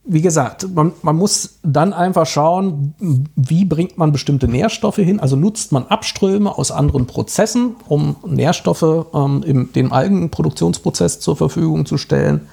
wie 0.09 0.21
gesagt, 0.21 0.73
man, 0.73 0.93
man 1.01 1.17
muss 1.17 1.59
dann 1.63 1.91
einfach 1.91 2.25
schauen, 2.25 2.95
wie 3.35 3.65
bringt 3.65 3.97
man 3.97 4.13
bestimmte 4.13 4.47
Nährstoffe 4.47 4.95
hin. 4.95 5.19
Also 5.19 5.35
nutzt 5.35 5.71
man 5.71 5.87
Abströme 5.87 6.57
aus 6.57 6.71
anderen 6.71 7.07
Prozessen, 7.07 7.75
um 7.87 8.15
Nährstoffe 8.25 9.07
ähm, 9.13 9.43
im 9.45 9.73
dem 9.73 9.91
Algenproduktionsprozess 9.91 11.19
zur 11.19 11.35
Verfügung 11.35 11.85
zu 11.85 11.97
stellen. 11.97 12.47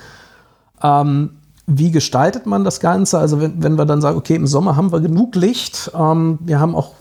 Ähm, 0.82 1.30
wie 1.66 1.91
gestaltet 1.93 2.47
man 2.47 2.64
das 2.64 2.80
Ganze? 2.80 3.18
Also 3.18 3.41
wenn, 3.41 3.62
wenn 3.62 3.78
wir 3.78 3.87
dann 3.87 4.01
sagen, 4.01 4.18
okay, 4.18 4.35
im 4.35 4.47
Sommer 4.47 4.76
haben 4.76 4.93
wir 4.93 5.01
genug 5.01 5.37
Licht, 5.37 5.93
ähm, 5.95 6.39
wir 6.43 6.59
haben 6.61 6.74
auch 6.74 6.95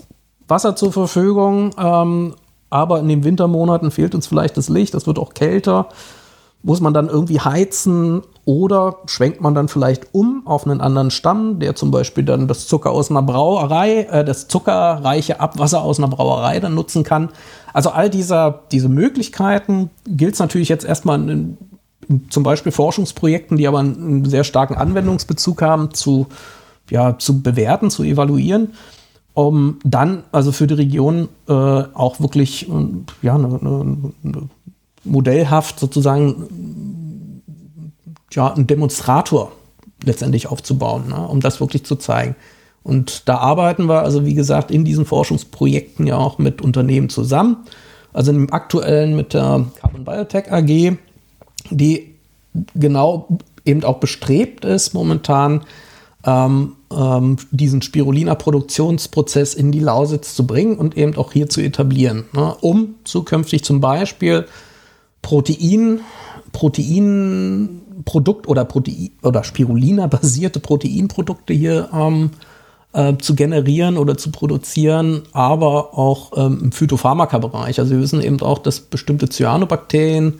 Wasser 0.48 0.76
zur 0.76 0.92
Verfügung, 0.92 1.72
ähm, 1.78 2.36
aber 2.70 3.00
in 3.00 3.08
den 3.08 3.24
Wintermonaten 3.24 3.92
fehlt 3.92 4.16
uns 4.16 4.26
vielleicht 4.26 4.58
das 4.58 4.68
Licht, 4.68 4.96
es 4.96 5.06
wird 5.06 5.20
auch 5.20 5.34
kälter. 5.34 5.90
Muss 6.64 6.82
man 6.82 6.94
dann 6.94 7.08
irgendwie 7.08 7.40
heizen 7.40 8.24
oder 8.46 8.96
schwenkt 9.06 9.42
man 9.42 9.54
dann 9.54 9.68
vielleicht 9.68 10.16
um 10.16 10.48
auf 10.48 10.66
einen 10.66 10.82
anderen 10.82 11.12
Stamm, 11.12 11.60
der 11.60 11.76
zum 11.76 11.92
Beispiel 11.92 12.24
dann 12.24 12.48
das 12.48 12.68
Zucker 12.68 12.90
aus 12.90 13.12
einer 13.12 13.22
Brauerei, 13.22 14.08
äh, 14.10 14.26
das 14.26 14.48
zuckerreiche 14.48 15.40
Abwasser 15.40 15.82
aus 15.82 16.00
einer 16.00 16.08
Brauerei 16.08 16.60
dann 16.60 16.74
nutzen 16.74 17.04
kann. 17.04 17.30
Also 17.74 17.92
all 17.92 18.10
dieser, 18.10 18.62
diese 18.72 18.90
Möglichkeiten 18.90 19.92
gilt 20.08 20.34
es 20.34 20.40
natürlich 20.40 20.70
jetzt 20.70 20.86
erstmal 20.86 21.20
in, 21.30 21.58
in, 22.08 22.30
zum 22.30 22.44
Beispiel 22.44 22.72
Forschungsprojekten, 22.72 23.58
die 23.58 23.68
aber 23.68 23.80
einen 23.80 24.26
sehr 24.26 24.44
starken 24.44 24.76
Anwendungsbezug 24.76 25.62
haben, 25.62 25.94
zu, 25.94 26.28
ja, 26.90 27.20
zu 27.20 27.42
bewerten, 27.42 27.92
zu 27.92 28.04
evaluieren 28.04 28.72
um 29.34 29.80
dann 29.84 30.24
also 30.32 30.52
für 30.52 30.68
die 30.68 30.76
Region 30.76 31.30
äh, 31.48 31.54
auch 31.54 32.20
wirklich 32.20 32.70
äh, 32.70 32.74
ja, 33.22 33.38
ne, 33.38 33.60
ne, 33.62 34.14
ne, 34.22 34.50
modellhaft 35.04 35.80
sozusagen 35.80 37.42
ja, 38.32 38.54
einen 38.54 38.68
Demonstrator 38.68 39.52
letztendlich 40.04 40.48
aufzubauen, 40.48 41.10
ne, 41.10 41.28
um 41.28 41.40
das 41.40 41.60
wirklich 41.60 41.86
zu 41.86 41.96
zeigen. 41.96 42.36
Und 42.84 43.30
da 43.30 43.38
arbeiten 43.38 43.88
wir 43.88 44.02
also, 44.02 44.26
wie 44.26 44.34
gesagt, 44.34 44.70
in 44.70 44.84
diesen 44.84 45.06
Forschungsprojekten 45.06 46.06
ja 46.06 46.18
auch 46.18 46.38
mit 46.38 46.62
Unternehmen 46.62 47.10
zusammen. 47.10 47.58
Also 48.12 48.32
im 48.32 48.52
aktuellen 48.52 49.16
mit 49.16 49.34
der 49.34 49.66
Carbon 49.80 50.04
Biotech 50.04 50.52
AG, 50.52 50.98
die 51.72 52.16
genau 52.76 53.28
eben 53.66 53.84
auch 53.84 54.00
bestrebt 54.00 54.66
ist, 54.66 54.94
momentan 54.94 55.62
ähm, 56.26 56.74
ähm, 56.92 57.38
diesen 57.52 57.82
Spirulina-Produktionsprozess 57.82 59.54
in 59.54 59.72
die 59.72 59.80
Lausitz 59.80 60.36
zu 60.36 60.48
bringen 60.48 60.78
und 60.78 60.98
eben 60.98 61.16
auch 61.18 61.34
hier 61.34 61.50
zu 61.50 61.62
etablieren, 61.62 62.26
ne, 62.34 62.56
um 62.62 62.96
zukünftig 63.04 63.64
zum 63.64 63.82
Beispiel 63.82 64.46
Protein, 65.22 66.00
Proteinprodukt 66.52 68.48
oder 68.48 68.66
Protein 68.66 69.12
oder 69.22 69.44
Spirulina-basierte 69.44 70.60
Proteinprodukte 70.60 71.54
hier 71.54 71.90
ähm, 71.94 72.32
äh, 72.94 73.18
zu 73.18 73.36
generieren 73.36 73.98
oder 73.98 74.18
zu 74.18 74.32
produzieren, 74.32 75.24
aber 75.34 75.98
auch 75.98 76.32
ähm, 76.36 76.60
im 76.64 76.72
Phytopharmaka-Bereich. 76.72 77.80
Also 77.80 77.92
wir 77.92 78.02
wissen 78.02 78.22
eben 78.22 78.40
auch, 78.42 78.60
dass 78.60 78.80
bestimmte 78.80 79.28
Cyanobakterien 79.28 80.40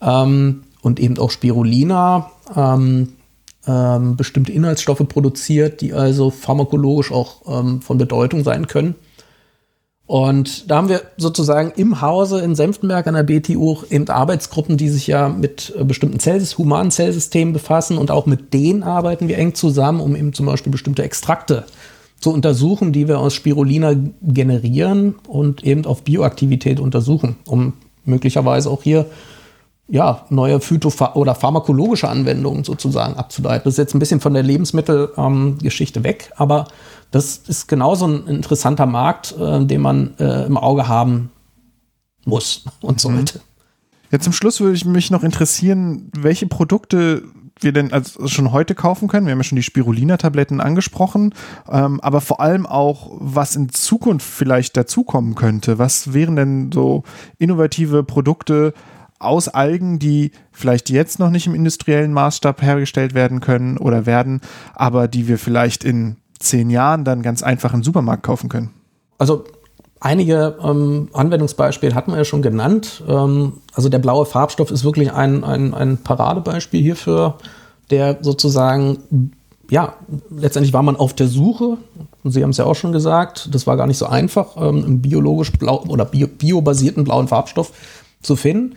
ähm, 0.00 0.62
und 0.82 0.98
eben 0.98 1.18
auch 1.18 1.30
Spirulina 1.30 2.30
ähm, 2.56 3.12
ähm, 3.66 4.16
bestimmte 4.16 4.52
Inhaltsstoffe 4.52 5.06
produziert, 5.08 5.80
die 5.80 5.92
also 5.92 6.30
pharmakologisch 6.30 7.12
auch 7.12 7.42
ähm, 7.46 7.82
von 7.82 7.98
Bedeutung 7.98 8.44
sein 8.44 8.66
können. 8.66 8.94
Und 10.06 10.68
da 10.68 10.78
haben 10.78 10.88
wir 10.88 11.02
sozusagen 11.18 11.72
im 11.76 12.00
Hause 12.00 12.40
in 12.40 12.56
Senftenberg 12.56 13.06
an 13.06 13.14
der 13.14 13.22
BTU 13.22 13.76
eben 13.90 14.08
Arbeitsgruppen, 14.08 14.76
die 14.76 14.88
sich 14.88 15.06
ja 15.06 15.28
mit 15.28 15.72
äh, 15.78 15.84
bestimmten 15.84 16.18
Zellsys 16.18 16.58
humanen 16.58 16.90
Zellsystemen 16.90 17.52
befassen 17.52 17.96
und 17.96 18.10
auch 18.10 18.26
mit 18.26 18.52
denen 18.52 18.82
arbeiten 18.82 19.28
wir 19.28 19.38
eng 19.38 19.54
zusammen, 19.54 20.00
um 20.00 20.16
eben 20.16 20.32
zum 20.32 20.46
Beispiel 20.46 20.72
bestimmte 20.72 21.04
Extrakte 21.04 21.64
zu 22.18 22.32
untersuchen, 22.32 22.92
die 22.92 23.06
wir 23.06 23.20
aus 23.20 23.34
Spirulina 23.34 23.94
generieren 24.20 25.14
und 25.28 25.62
eben 25.62 25.86
auf 25.86 26.02
Bioaktivität 26.02 26.80
untersuchen, 26.80 27.36
um 27.46 27.74
möglicherweise 28.04 28.68
auch 28.68 28.82
hier 28.82 29.06
ja, 29.90 30.24
neue 30.30 30.60
Phytopha 30.60 31.14
oder 31.14 31.34
pharmakologische 31.34 32.08
Anwendungen 32.08 32.62
sozusagen 32.62 33.14
abzuleiten. 33.14 33.64
Das 33.64 33.74
ist 33.74 33.78
jetzt 33.78 33.94
ein 33.94 33.98
bisschen 33.98 34.20
von 34.20 34.34
der 34.34 34.44
Lebensmittelgeschichte 34.44 35.98
ähm, 35.98 36.04
weg, 36.04 36.32
aber 36.36 36.68
das 37.10 37.38
ist 37.48 37.66
genauso 37.66 38.06
ein 38.06 38.26
interessanter 38.28 38.86
Markt, 38.86 39.34
äh, 39.38 39.64
den 39.64 39.80
man 39.80 40.14
äh, 40.18 40.46
im 40.46 40.56
Auge 40.56 40.86
haben 40.86 41.30
muss 42.24 42.64
und 42.80 43.04
mhm. 43.04 43.16
sollte. 43.16 43.40
Ja, 44.12 44.20
zum 44.20 44.32
Schluss 44.32 44.60
würde 44.60 44.74
ich 44.74 44.84
mich 44.84 45.10
noch 45.10 45.24
interessieren, 45.24 46.10
welche 46.16 46.46
Produkte 46.46 47.22
wir 47.58 47.72
denn 47.72 47.92
also 47.92 48.26
schon 48.28 48.52
heute 48.52 48.74
kaufen 48.74 49.08
können? 49.08 49.26
Wir 49.26 49.32
haben 49.32 49.40
ja 49.40 49.44
schon 49.44 49.56
die 49.56 49.62
Spirulina-Tabletten 49.62 50.60
angesprochen, 50.60 51.34
ähm, 51.68 52.00
aber 52.00 52.20
vor 52.20 52.40
allem 52.40 52.64
auch, 52.64 53.10
was 53.18 53.56
in 53.56 53.68
Zukunft 53.70 54.26
vielleicht 54.26 54.76
dazukommen 54.76 55.34
könnte. 55.34 55.78
Was 55.78 56.12
wären 56.12 56.36
denn 56.36 56.72
so 56.72 57.02
innovative 57.38 58.02
Produkte 58.02 58.72
aus 59.20 59.48
Algen, 59.48 59.98
die 59.98 60.32
vielleicht 60.50 60.90
jetzt 60.90 61.18
noch 61.18 61.30
nicht 61.30 61.46
im 61.46 61.54
industriellen 61.54 62.12
Maßstab 62.12 62.62
hergestellt 62.62 63.14
werden 63.14 63.40
können 63.40 63.78
oder 63.78 64.06
werden, 64.06 64.40
aber 64.74 65.06
die 65.06 65.28
wir 65.28 65.38
vielleicht 65.38 65.84
in 65.84 66.16
zehn 66.38 66.70
Jahren 66.70 67.04
dann 67.04 67.22
ganz 67.22 67.42
einfach 67.42 67.72
im 67.74 67.84
Supermarkt 67.84 68.22
kaufen 68.22 68.48
können? 68.48 68.70
Also 69.18 69.44
Einige 70.02 70.56
ähm, 70.64 71.10
Anwendungsbeispiele 71.12 71.94
hatten 71.94 72.12
wir 72.12 72.18
ja 72.18 72.24
schon 72.24 72.40
genannt. 72.40 73.04
Ähm, 73.06 73.58
also 73.74 73.90
der 73.90 73.98
blaue 73.98 74.24
Farbstoff 74.24 74.70
ist 74.70 74.82
wirklich 74.82 75.12
ein, 75.12 75.44
ein, 75.44 75.74
ein 75.74 75.98
Paradebeispiel 75.98 76.80
hierfür, 76.80 77.34
der 77.90 78.18
sozusagen, 78.22 79.32
ja, 79.70 79.94
letztendlich 80.30 80.72
war 80.72 80.82
man 80.82 80.96
auf 80.96 81.12
der 81.12 81.28
Suche. 81.28 81.76
Sie 82.24 82.42
haben 82.42 82.50
es 82.50 82.56
ja 82.56 82.64
auch 82.64 82.76
schon 82.76 82.92
gesagt, 82.92 83.54
das 83.54 83.66
war 83.66 83.76
gar 83.76 83.86
nicht 83.86 83.98
so 83.98 84.06
einfach, 84.06 84.56
ähm, 84.56 84.84
einen 84.84 85.02
biologisch 85.02 85.52
blau 85.52 85.84
oder 85.86 86.06
bio, 86.06 86.28
biobasierten 86.28 87.04
blauen 87.04 87.28
Farbstoff 87.28 87.72
zu 88.22 88.36
finden. 88.36 88.76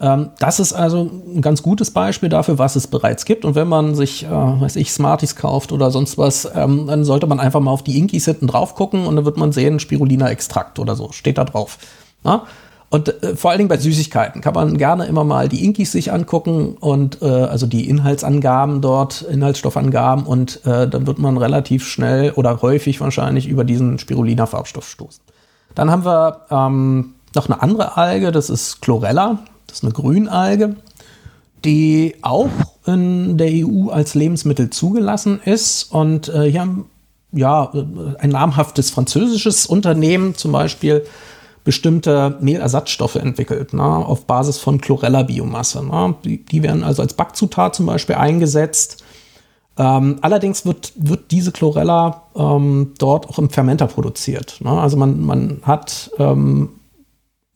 Ähm, 0.00 0.30
das 0.38 0.60
ist 0.60 0.72
also 0.72 1.10
ein 1.26 1.40
ganz 1.40 1.62
gutes 1.62 1.90
Beispiel 1.90 2.28
dafür, 2.28 2.58
was 2.58 2.76
es 2.76 2.86
bereits 2.86 3.24
gibt. 3.24 3.44
Und 3.44 3.54
wenn 3.54 3.68
man 3.68 3.94
sich, 3.94 4.24
äh, 4.24 4.30
weiß 4.30 4.76
ich, 4.76 4.92
Smarties 4.92 5.36
kauft 5.36 5.72
oder 5.72 5.90
sonst 5.90 6.18
was, 6.18 6.48
ähm, 6.54 6.86
dann 6.86 7.04
sollte 7.04 7.26
man 7.26 7.40
einfach 7.40 7.60
mal 7.60 7.70
auf 7.70 7.82
die 7.82 7.98
Inkies 7.98 8.26
hinten 8.26 8.46
drauf 8.46 8.74
gucken 8.74 9.06
und 9.06 9.16
dann 9.16 9.24
wird 9.24 9.38
man 9.38 9.52
sehen, 9.52 9.80
Spirulina-Extrakt 9.80 10.78
oder 10.78 10.96
so, 10.96 11.12
steht 11.12 11.38
da 11.38 11.44
drauf. 11.44 11.78
Na? 12.22 12.42
Und 12.88 13.22
äh, 13.22 13.36
vor 13.36 13.50
allen 13.50 13.58
Dingen 13.58 13.68
bei 13.68 13.78
Süßigkeiten 13.78 14.42
kann 14.42 14.54
man 14.54 14.78
gerne 14.78 15.06
immer 15.06 15.24
mal 15.24 15.48
die 15.48 15.64
Inkies 15.64 15.92
sich 15.92 16.12
angucken 16.12 16.76
und 16.78 17.20
äh, 17.22 17.26
also 17.26 17.66
die 17.66 17.88
Inhaltsangaben 17.88 18.80
dort, 18.80 19.22
Inhaltsstoffangaben 19.22 20.24
und 20.26 20.64
äh, 20.66 20.86
dann 20.86 21.06
wird 21.06 21.18
man 21.18 21.36
relativ 21.36 21.86
schnell 21.86 22.32
oder 22.32 22.62
häufig 22.62 23.00
wahrscheinlich 23.00 23.48
über 23.48 23.64
diesen 23.64 23.98
Spirulina-Farbstoff 23.98 24.88
stoßen. 24.88 25.22
Dann 25.74 25.90
haben 25.90 26.04
wir 26.04 26.42
ähm, 26.50 27.14
noch 27.34 27.48
eine 27.48 27.60
andere 27.60 27.96
Alge, 27.96 28.30
das 28.30 28.50
ist 28.50 28.80
Chlorella. 28.82 29.38
Das 29.66 29.78
ist 29.78 29.84
eine 29.84 29.92
Grünalge, 29.92 30.76
die 31.64 32.16
auch 32.22 32.50
in 32.86 33.36
der 33.38 33.50
EU 33.50 33.88
als 33.90 34.14
Lebensmittel 34.14 34.70
zugelassen 34.70 35.40
ist. 35.44 35.92
Und 35.92 36.28
äh, 36.28 36.50
hier 36.50 36.60
haben 36.60 36.90
ja 37.32 37.72
ein 38.18 38.30
namhaftes 38.30 38.90
französisches 38.90 39.66
Unternehmen 39.66 40.34
zum 40.34 40.52
Beispiel 40.52 41.04
bestimmte 41.66 42.38
Mehlersatzstoffe 42.40 43.16
entwickelt, 43.16 43.74
ne, 43.74 43.82
auf 43.82 44.24
Basis 44.26 44.58
von 44.58 44.80
Chlorella-Biomasse. 44.80 45.84
Ne. 45.84 46.14
Die, 46.24 46.44
die, 46.44 46.62
werden 46.62 46.84
also 46.84 47.02
als 47.02 47.14
Backzutat 47.14 47.74
zum 47.74 47.86
Beispiel 47.86 48.14
eingesetzt. 48.14 49.02
Ähm, 49.76 50.18
allerdings 50.20 50.64
wird, 50.64 50.92
wird 50.94 51.32
diese 51.32 51.50
Chlorella 51.50 52.22
ähm, 52.36 52.92
dort 52.98 53.28
auch 53.28 53.40
im 53.40 53.50
Fermenter 53.50 53.88
produziert. 53.88 54.60
Ne. 54.60 54.70
Also 54.70 54.96
man, 54.96 55.20
man 55.20 55.60
hat 55.62 56.12
ähm, 56.20 56.68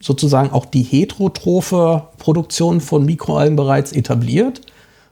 sozusagen 0.01 0.51
auch 0.51 0.65
die 0.65 0.83
heterotrophe 0.83 2.05
Produktion 2.19 2.81
von 2.81 3.05
Mikroalgen 3.05 3.57
bereits 3.57 3.93
etabliert, 3.93 4.63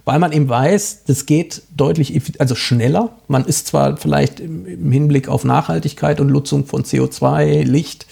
weil 0.05 0.19
man 0.19 0.33
eben 0.33 0.49
weiß, 0.49 1.05
das 1.07 1.27
geht 1.27 1.63
deutlich 1.77 2.19
also 2.39 2.55
schneller. 2.55 3.11
Man 3.29 3.45
ist 3.45 3.67
zwar 3.67 3.99
vielleicht 3.99 4.41
im 4.41 4.91
Hinblick 4.91 5.29
auf 5.29 5.45
Nachhaltigkeit 5.45 6.21
und 6.21 6.29
Nutzung 6.29 6.65
von 6.65 6.85
CO2, 6.85 7.65
Licht 7.65 8.07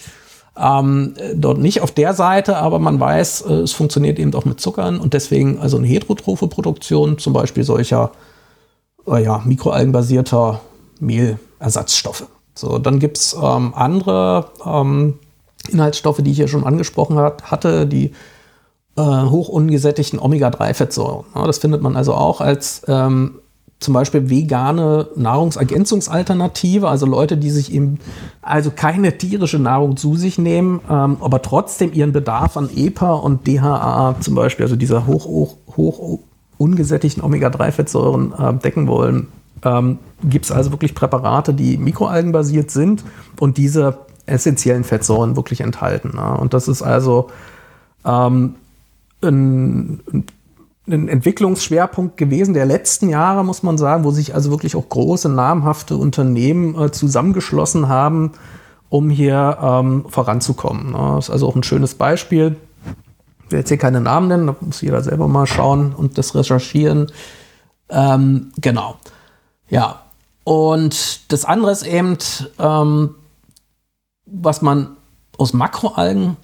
ähm, 0.59 1.13
dort 1.35 1.59
nicht 1.59 1.81
auf 1.81 1.91
der 1.91 2.13
Seite, 2.13 2.57
aber 2.57 2.79
man 2.79 2.99
weiß, 2.99 3.41
äh, 3.41 3.53
es 3.53 3.73
funktioniert 3.73 4.19
eben 4.19 4.33
auch 4.33 4.45
mit 4.45 4.59
Zuckern 4.59 4.99
und 4.99 5.13
deswegen 5.13 5.59
also 5.59 5.77
eine 5.77 5.87
heterotrophe 5.87 6.47
Produktion, 6.47 7.17
zum 7.17 7.33
Beispiel 7.33 7.63
solcher 7.63 8.11
äh, 9.07 9.23
ja, 9.23 9.41
mikroalgenbasierter 9.45 10.61
Mehlersatzstoffe. 10.99 12.27
So, 12.55 12.79
dann 12.79 12.99
gibt 12.99 13.17
es 13.17 13.35
ähm, 13.41 13.73
andere 13.75 14.49
ähm, 14.65 15.19
Inhaltsstoffe, 15.69 16.21
die 16.21 16.31
ich 16.31 16.37
hier 16.37 16.47
schon 16.47 16.63
angesprochen 16.63 17.17
hat, 17.17 17.51
hatte, 17.51 17.85
die 17.85 18.11
äh, 18.97 19.01
hoch 19.01 19.49
ungesättigten 19.49 20.19
Omega-3-Fettsäuren. 20.19 21.25
Ja, 21.35 21.45
das 21.45 21.59
findet 21.59 21.81
man 21.81 21.95
also 21.95 22.13
auch 22.13 22.41
als 22.41 22.81
ähm, 22.87 23.35
zum 23.79 23.93
Beispiel 23.93 24.29
vegane 24.29 25.07
Nahrungsergänzungsalternative, 25.15 26.89
also 26.89 27.05
Leute, 27.05 27.37
die 27.37 27.51
sich 27.51 27.71
eben 27.71 27.99
also 28.41 28.71
keine 28.71 29.17
tierische 29.17 29.59
Nahrung 29.59 29.97
zu 29.97 30.15
sich 30.15 30.39
nehmen, 30.39 30.81
ähm, 30.89 31.17
aber 31.21 31.41
trotzdem 31.43 31.93
ihren 31.93 32.11
Bedarf 32.11 32.57
an 32.57 32.69
EPA 32.75 33.13
und 33.13 33.45
DHA 33.45 34.15
zum 34.19 34.33
Beispiel, 34.33 34.65
also 34.65 34.75
dieser 34.75 35.05
hoch, 35.05 35.25
hoch, 35.25 35.55
hoch 35.75 36.19
ungesättigten 36.57 37.23
Omega-3-Fettsäuren 37.23 38.33
äh, 38.33 38.53
decken 38.55 38.87
wollen. 38.87 39.27
Ähm, 39.63 39.99
Gibt 40.23 40.45
es 40.45 40.51
also 40.51 40.71
wirklich 40.71 40.95
Präparate, 40.95 41.53
die 41.53 41.77
mikroalgenbasiert 41.77 42.71
sind 42.71 43.03
und 43.39 43.57
diese 43.57 43.99
essentiellen 44.27 44.83
Fettsäuren 44.83 45.35
wirklich 45.35 45.61
enthalten. 45.61 46.11
Ne? 46.15 46.37
Und 46.37 46.53
das 46.53 46.67
ist 46.67 46.81
also 46.81 47.29
ähm, 48.05 48.55
ein, 49.21 50.01
ein 50.87 51.07
Entwicklungsschwerpunkt 51.07 52.17
gewesen 52.17 52.53
der 52.53 52.65
letzten 52.65 53.09
Jahre, 53.09 53.43
muss 53.43 53.63
man 53.63 53.77
sagen, 53.77 54.03
wo 54.03 54.11
sich 54.11 54.35
also 54.35 54.51
wirklich 54.51 54.75
auch 54.75 54.87
große, 54.87 55.29
namhafte 55.29 55.97
Unternehmen 55.97 56.79
äh, 56.79 56.91
zusammengeschlossen 56.91 57.87
haben, 57.87 58.33
um 58.89 59.09
hier 59.09 59.57
ähm, 59.61 60.05
voranzukommen. 60.07 60.91
Ne? 60.91 61.13
Das 61.15 61.25
ist 61.25 61.31
also 61.31 61.47
auch 61.47 61.55
ein 61.55 61.63
schönes 61.63 61.95
Beispiel. 61.95 62.55
Ich 63.45 63.51
will 63.51 63.59
jetzt 63.59 63.69
hier 63.69 63.77
keine 63.77 64.01
Namen 64.01 64.27
nennen, 64.27 64.47
da 64.47 64.55
muss 64.59 64.81
jeder 64.81 65.01
selber 65.01 65.27
mal 65.27 65.47
schauen 65.47 65.93
und 65.93 66.17
das 66.17 66.35
recherchieren. 66.35 67.11
Ähm, 67.89 68.51
genau. 68.57 68.97
Ja. 69.69 70.01
Und 70.43 71.31
das 71.31 71.43
andere 71.43 71.71
ist 71.71 71.85
eben, 71.85 72.17
ähm, 72.59 73.15
was 74.31 74.61
man 74.61 74.97
aus 75.37 75.53
Makroalgen 75.53 76.37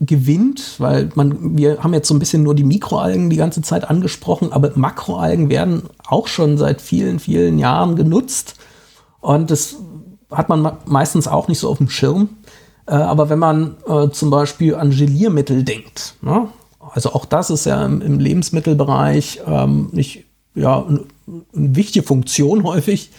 gewinnt, 0.00 0.76
weil 0.78 1.10
man, 1.14 1.58
wir 1.58 1.82
haben 1.82 1.92
jetzt 1.92 2.08
so 2.08 2.14
ein 2.14 2.18
bisschen 2.18 2.42
nur 2.42 2.54
die 2.54 2.64
Mikroalgen 2.64 3.28
die 3.28 3.36
ganze 3.36 3.60
Zeit 3.60 3.88
angesprochen, 3.88 4.52
aber 4.52 4.72
Makroalgen 4.74 5.50
werden 5.50 5.82
auch 6.06 6.26
schon 6.26 6.56
seit 6.56 6.80
vielen, 6.80 7.18
vielen 7.18 7.58
Jahren 7.58 7.96
genutzt 7.96 8.56
und 9.20 9.50
das 9.50 9.76
hat 10.30 10.48
man 10.48 10.78
meistens 10.86 11.28
auch 11.28 11.48
nicht 11.48 11.58
so 11.58 11.68
auf 11.68 11.78
dem 11.78 11.90
Schirm. 11.90 12.30
Äh, 12.86 12.94
aber 12.94 13.28
wenn 13.28 13.38
man 13.38 13.76
äh, 13.86 14.08
zum 14.10 14.30
Beispiel 14.30 14.74
an 14.74 14.90
Geliermittel 14.90 15.64
denkt, 15.64 16.14
ne? 16.22 16.48
also 16.92 17.12
auch 17.12 17.24
das 17.24 17.50
ist 17.50 17.66
ja 17.66 17.84
im, 17.84 18.18
Lebensmittelbereich 18.18 19.42
ähm, 19.46 19.90
nicht 19.92 20.24
ja, 20.54 20.84
eine 20.84 21.04
wichtige 21.52 22.04
Funktion 22.04 22.64
häufig, 22.64 23.10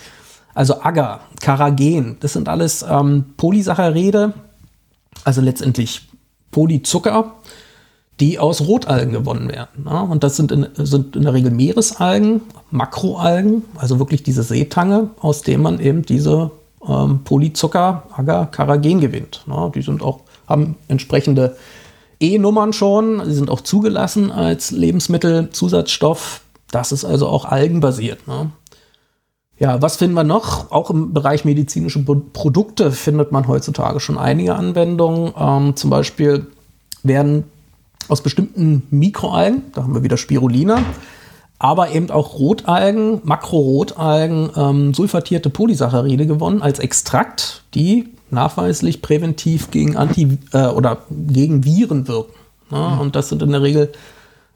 also 0.54 0.82
Agar, 0.82 1.22
Karagen, 1.40 2.18
das 2.20 2.34
sind 2.34 2.50
alles 2.50 2.86
ähm, 2.88 3.26
Polysaccharide, 3.38 4.34
also 5.24 5.42
letztendlich 5.42 6.10
Polyzucker, 6.52 7.34
die 8.20 8.38
aus 8.38 8.62
Rotalgen 8.62 9.14
gewonnen 9.14 9.50
werden. 9.50 9.86
Ne? 9.86 10.02
Und 10.04 10.24
das 10.24 10.36
sind 10.36 10.52
in, 10.52 10.68
sind 10.76 11.16
in 11.16 11.24
der 11.24 11.34
Regel 11.34 11.52
Meeresalgen, 11.52 12.42
Makroalgen, 12.70 13.64
also 13.76 14.00
wirklich 14.00 14.24
diese 14.24 14.44
Seetange, 14.44 15.10
aus 15.20 15.42
denen 15.42 15.64
man 15.64 15.80
eben 15.80 16.04
diese 16.04 16.52
ähm, 16.88 17.22
Polyzucker, 17.24 18.04
Agar, 18.16 18.52
Karagen 18.52 19.00
gewinnt. 19.00 19.44
Ne? 19.48 19.72
Die 19.74 19.82
sind 19.82 20.04
auch, 20.04 20.20
haben 20.48 20.76
entsprechende 20.88 21.56
E-Nummern 22.20 22.74
schon, 22.74 23.24
sie 23.26 23.34
sind 23.34 23.50
auch 23.50 23.62
zugelassen 23.62 24.32
als 24.32 24.72
Lebensmittelzusatzstoff. 24.72 26.42
Das 26.70 26.92
ist 26.92 27.04
also 27.04 27.28
auch 27.28 27.46
algenbasiert. 27.46 28.28
Ne? 28.28 28.52
Ja, 29.62 29.80
was 29.80 29.98
finden 29.98 30.16
wir 30.16 30.24
noch? 30.24 30.72
Auch 30.72 30.90
im 30.90 31.14
Bereich 31.14 31.46
medizinische 31.46 32.04
Produkte 32.04 32.92
findet 32.92 33.32
man 33.32 33.48
heutzutage 33.48 34.00
schon 34.00 34.18
einige 34.18 34.56
Anwendungen. 34.56 35.36
Ähm, 35.38 35.76
zum 35.76 35.92
Beispiel 35.92 36.48
werden 37.04 37.44
aus 38.08 38.24
bestimmten 38.24 38.88
Mikroalgen, 38.90 39.62
da 39.76 39.84
haben 39.84 39.94
wir 39.94 40.02
wieder 40.02 40.18
Spirulina, 40.18 40.80
aber 41.60 41.92
eben 41.92 42.10
auch 42.10 42.40
Rotalgen, 42.40 43.22
Makrorotalgen, 43.24 44.50
ähm, 44.56 44.94
sulfatierte 44.96 45.52
Polysaccharide 45.52 46.26
gewonnen 46.26 46.64
als 46.64 46.80
Extrakt, 46.80 47.62
die 47.76 48.10
nachweislich 48.32 49.04
präventiv 49.04 49.70
gegen 49.70 49.96
Anti- 49.96 50.40
äh, 50.54 50.70
oder 50.70 51.04
gegen 51.12 51.66
Viren 51.66 52.08
wirken. 52.08 52.34
Ja, 52.72 52.96
mhm. 52.96 53.00
Und 53.00 53.16
das 53.16 53.30
sind 53.30 53.44
in 53.44 53.52
der 53.52 53.62
Regel 53.62 53.92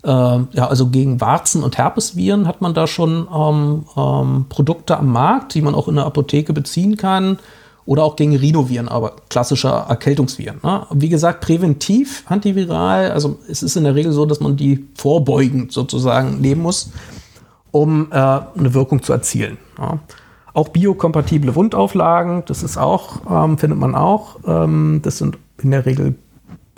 ja, 0.10 0.68
also 0.68 0.89
gegen 0.89 1.20
Warzen- 1.20 1.64
und 1.64 1.78
Herpesviren 1.78 2.47
hat 2.47 2.62
man 2.62 2.74
da 2.74 2.86
schon 2.86 3.28
ähm, 3.34 3.86
ähm, 3.97 4.45
Produkte 4.49 4.97
am 4.97 5.12
Markt, 5.12 5.53
die 5.56 5.62
man 5.62 5.74
auch 5.74 5.88
in 5.88 5.95
der 5.95 6.06
Apotheke 6.06 6.53
beziehen 6.53 6.97
kann. 6.97 7.39
Oder 7.88 8.03
auch 8.03 8.16
gegen 8.16 8.36
Rhinoviren, 8.36 8.88
aber 8.88 9.14
klassische 9.30 9.68
Erkältungsviren. 9.68 10.60
Ne? 10.64 10.88
Wie 10.91 11.10
gesagt, 11.10 11.41
präventiv, 11.41 12.24
antiviral. 12.26 13.12
Also 13.12 13.38
es 13.47 13.62
ist 13.62 13.76
in 13.76 13.84
der 13.84 13.93
Regel 13.93 14.12
so, 14.12 14.26
dass 14.26 14.39
man 14.39 14.58
die 14.58 14.88
vorbeugend 14.95 15.72
sozusagen 15.72 16.41
nehmen 16.41 16.64
muss, 16.64 16.89
um 17.70 18.08
äh, 18.12 18.16
eine 18.16 18.74
Wirkung 18.74 19.03
zu 19.03 19.14
erzielen. 19.14 19.60
Ja? 19.78 19.99
Auch 20.56 20.70
biokompatible 20.70 21.53
Wundauflagen, 21.53 22.43
das 22.47 22.64
ist 22.64 22.78
auch, 22.78 23.22
ähm, 23.30 23.60
findet 23.60 23.78
man 23.78 23.93
auch. 23.93 24.38
Ähm, 24.47 25.01
das 25.03 25.20
sind 25.20 25.38
in 25.62 25.70
der 25.70 25.86
Regel 25.86 26.16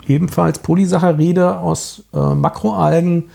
ebenfalls 0.08 0.60
Polysaccharide 0.60 1.58
aus 1.58 2.04
äh, 2.12 2.34
Makroalgen, 2.34 3.30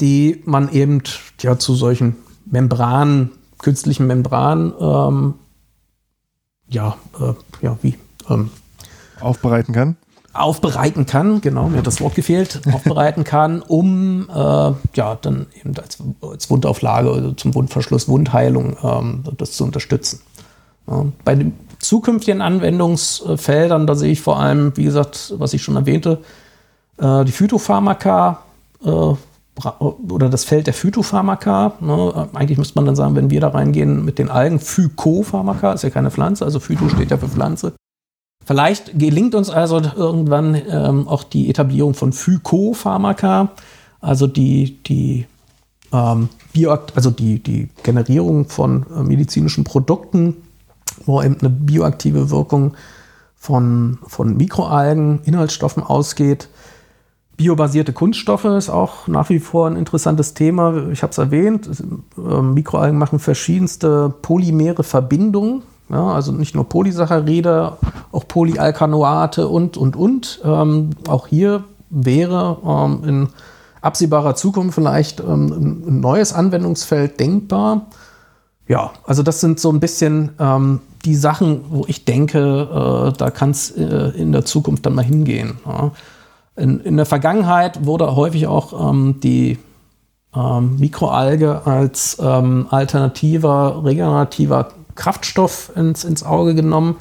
die 0.00 0.42
man 0.44 0.70
eben 0.72 1.02
ja 1.40 1.58
zu 1.58 1.74
solchen 1.74 2.16
Membranen, 2.44 3.32
künstlichen 3.58 4.06
Membranen, 4.06 4.72
ähm, 4.80 5.34
ja, 6.68 6.96
äh, 7.20 7.32
ja, 7.64 7.78
wie 7.82 7.96
ähm, 8.28 8.50
aufbereiten 9.20 9.74
kann 9.74 9.96
aufbereiten 10.38 11.06
kann, 11.06 11.40
genau, 11.40 11.68
mir 11.68 11.78
hat 11.78 11.86
das 11.86 12.00
Wort 12.00 12.14
gefehlt, 12.14 12.60
aufbereiten 12.72 13.24
kann, 13.24 13.62
um 13.62 14.28
äh, 14.28 14.72
ja 14.94 15.18
dann 15.20 15.46
eben 15.58 15.74
als, 15.78 15.98
als 16.20 16.50
Wundauflage 16.50 17.10
oder 17.10 17.36
zum 17.36 17.54
Wundverschluss, 17.54 18.08
Wundheilung 18.08 18.76
ähm, 18.82 19.24
das 19.36 19.52
zu 19.52 19.64
unterstützen. 19.64 20.20
Ja, 20.88 21.06
bei 21.24 21.34
den 21.34 21.54
zukünftigen 21.86 22.40
Anwendungsfeldern, 22.40 23.86
da 23.86 23.94
sehe 23.94 24.12
ich 24.12 24.20
vor 24.20 24.38
allem, 24.38 24.76
wie 24.76 24.84
gesagt, 24.84 25.34
was 25.38 25.52
ich 25.52 25.62
schon 25.62 25.76
erwähnte, 25.76 26.22
äh, 26.98 27.24
die 27.24 27.32
Phytopharmaka 27.32 28.42
äh, 28.84 29.14
oder 30.08 30.28
das 30.28 30.44
Feld 30.44 30.66
der 30.66 30.74
Phytopharmaka. 30.74 31.72
Ne? 31.80 32.28
Eigentlich 32.34 32.58
müsste 32.58 32.74
man 32.76 32.86
dann 32.86 32.96
sagen, 32.96 33.16
wenn 33.16 33.30
wir 33.30 33.40
da 33.40 33.48
reingehen 33.48 34.04
mit 34.04 34.18
den 34.18 34.30
Algen, 34.30 34.60
Phycopharmaka, 34.60 35.72
ist 35.72 35.82
ja 35.82 35.90
keine 35.90 36.10
Pflanze, 36.10 36.44
also 36.44 36.60
Phyto 36.60 36.88
steht 36.88 37.10
ja 37.10 37.16
für 37.16 37.28
Pflanze. 37.28 37.72
Vielleicht 38.44 38.98
gelingt 38.98 39.34
uns 39.34 39.50
also 39.50 39.80
irgendwann 39.96 40.54
ähm, 40.54 41.08
auch 41.08 41.24
die 41.24 41.50
Etablierung 41.50 41.94
von 41.94 42.12
Phycopharmaka, 42.12 43.50
also 44.00 44.26
die, 44.26 44.76
die, 44.84 45.26
ähm, 45.92 46.28
Bio, 46.52 46.76
also 46.94 47.10
die, 47.10 47.42
die 47.42 47.68
Generierung 47.82 48.48
von 48.48 48.86
äh, 48.94 49.02
medizinischen 49.02 49.64
Produkten, 49.64 50.36
wo 51.04 51.22
eben 51.22 51.38
eine 51.40 51.50
bioaktive 51.50 52.30
Wirkung 52.30 52.74
von, 53.36 53.98
von 54.06 54.36
Mikroalgen, 54.36 55.20
Inhaltsstoffen 55.24 55.82
ausgeht. 55.82 56.48
Biobasierte 57.36 57.92
Kunststoffe 57.92 58.46
ist 58.46 58.70
auch 58.70 59.08
nach 59.08 59.28
wie 59.28 59.38
vor 59.38 59.66
ein 59.66 59.76
interessantes 59.76 60.32
Thema. 60.32 60.88
Ich 60.90 61.02
habe 61.02 61.10
es 61.10 61.18
erwähnt, 61.18 61.68
äh, 62.16 62.42
Mikroalgen 62.42 62.98
machen 62.98 63.18
verschiedenste 63.18 64.12
polymere 64.22 64.82
Verbindungen 64.82 65.62
ja, 65.88 66.12
also 66.12 66.32
nicht 66.32 66.54
nur 66.54 66.68
Polysaccharide, 66.68 67.72
auch 68.10 68.26
Polyalkanoate 68.26 69.46
und, 69.46 69.76
und, 69.76 69.96
und. 69.96 70.40
Ähm, 70.44 70.90
auch 71.06 71.28
hier 71.28 71.64
wäre 71.90 72.58
ähm, 72.66 73.08
in 73.08 73.28
absehbarer 73.82 74.34
Zukunft 74.34 74.74
vielleicht 74.74 75.20
ähm, 75.20 75.82
ein 75.86 76.00
neues 76.00 76.32
Anwendungsfeld 76.32 77.20
denkbar. 77.20 77.86
Ja, 78.68 78.92
also 79.04 79.22
das 79.22 79.40
sind 79.40 79.60
so 79.60 79.70
ein 79.70 79.80
bisschen 79.80 80.30
ähm, 80.40 80.80
die 81.04 81.14
Sachen, 81.14 81.64
wo 81.68 81.84
ich 81.86 82.04
denke, 82.04 83.08
äh, 83.10 83.16
da 83.16 83.30
kann 83.30 83.50
es 83.50 83.70
äh, 83.70 84.10
in 84.16 84.32
der 84.32 84.44
Zukunft 84.44 84.84
dann 84.86 84.94
mal 84.94 85.04
hingehen. 85.04 85.58
Ja. 85.64 85.92
In, 86.56 86.80
in, 86.80 86.96
der 86.96 87.06
Vergangenheit 87.06 87.84
wurde 87.84 88.16
häufig 88.16 88.46
auch 88.46 88.90
ähm, 88.90 89.20
die 89.22 89.58
ähm, 90.34 90.76
Mikroalge 90.78 91.66
als 91.66 92.18
alternativer, 92.18 93.84
regenerativer 93.84 94.68
Kraftstoff 94.94 95.70
ins, 95.76 96.04
ins 96.04 96.22
Auge 96.22 96.54
genommen, 96.54 96.96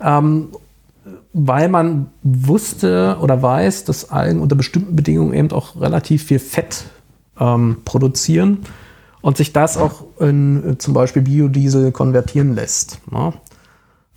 ähm, 0.00 0.48
weil 1.34 1.68
man 1.68 2.06
wusste 2.22 3.18
oder 3.20 3.42
weiß, 3.42 3.84
dass 3.84 4.10
Algen 4.10 4.40
unter 4.40 4.56
bestimmten 4.56 4.96
Bedingungen 4.96 5.34
eben 5.34 5.52
auch 5.52 5.78
relativ 5.80 6.24
viel 6.24 6.38
Fett 6.38 6.84
ähm, 7.38 7.76
produzieren 7.84 8.60
und 9.22 9.36
sich 9.36 9.52
das 9.52 9.76
auch 9.76 10.04
in 10.18 10.76
zum 10.78 10.94
Beispiel 10.94 11.22
Biodiesel 11.22 11.92
konvertieren 11.92 12.54
lässt. 12.54 13.00
Ne? 13.10 13.32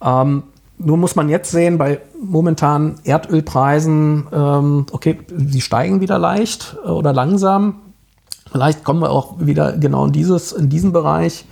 Ähm, 0.01 0.43
nur 0.77 0.97
muss 0.97 1.15
man 1.15 1.29
jetzt 1.29 1.51
sehen, 1.51 1.77
bei 1.77 2.01
momentanen 2.21 2.95
Erdölpreisen, 3.03 4.27
ähm, 4.31 4.85
okay, 4.91 5.19
die 5.29 5.61
steigen 5.61 6.01
wieder 6.01 6.17
leicht 6.17 6.77
äh, 6.85 6.89
oder 6.89 7.13
langsam. 7.13 7.75
Vielleicht 8.51 8.83
kommen 8.83 9.01
wir 9.01 9.11
auch 9.11 9.39
wieder 9.39 9.73
genau 9.73 10.05
in, 10.05 10.11
dieses, 10.11 10.51
in 10.51 10.69
diesen 10.69 10.91
Bereich 10.91 11.45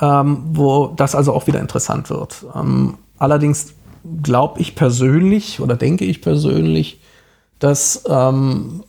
ähm, 0.00 0.42
wo 0.52 0.88
das 0.88 1.14
also 1.14 1.32
auch 1.32 1.46
wieder 1.46 1.60
interessant 1.60 2.10
wird. 2.10 2.44
Ähm, 2.54 2.98
allerdings 3.18 3.74
glaube 4.22 4.60
ich 4.60 4.74
persönlich 4.74 5.60
oder 5.60 5.76
denke 5.76 6.04
ich 6.04 6.20
persönlich, 6.20 7.00
dass 7.58 8.04
ähm, 8.08 8.84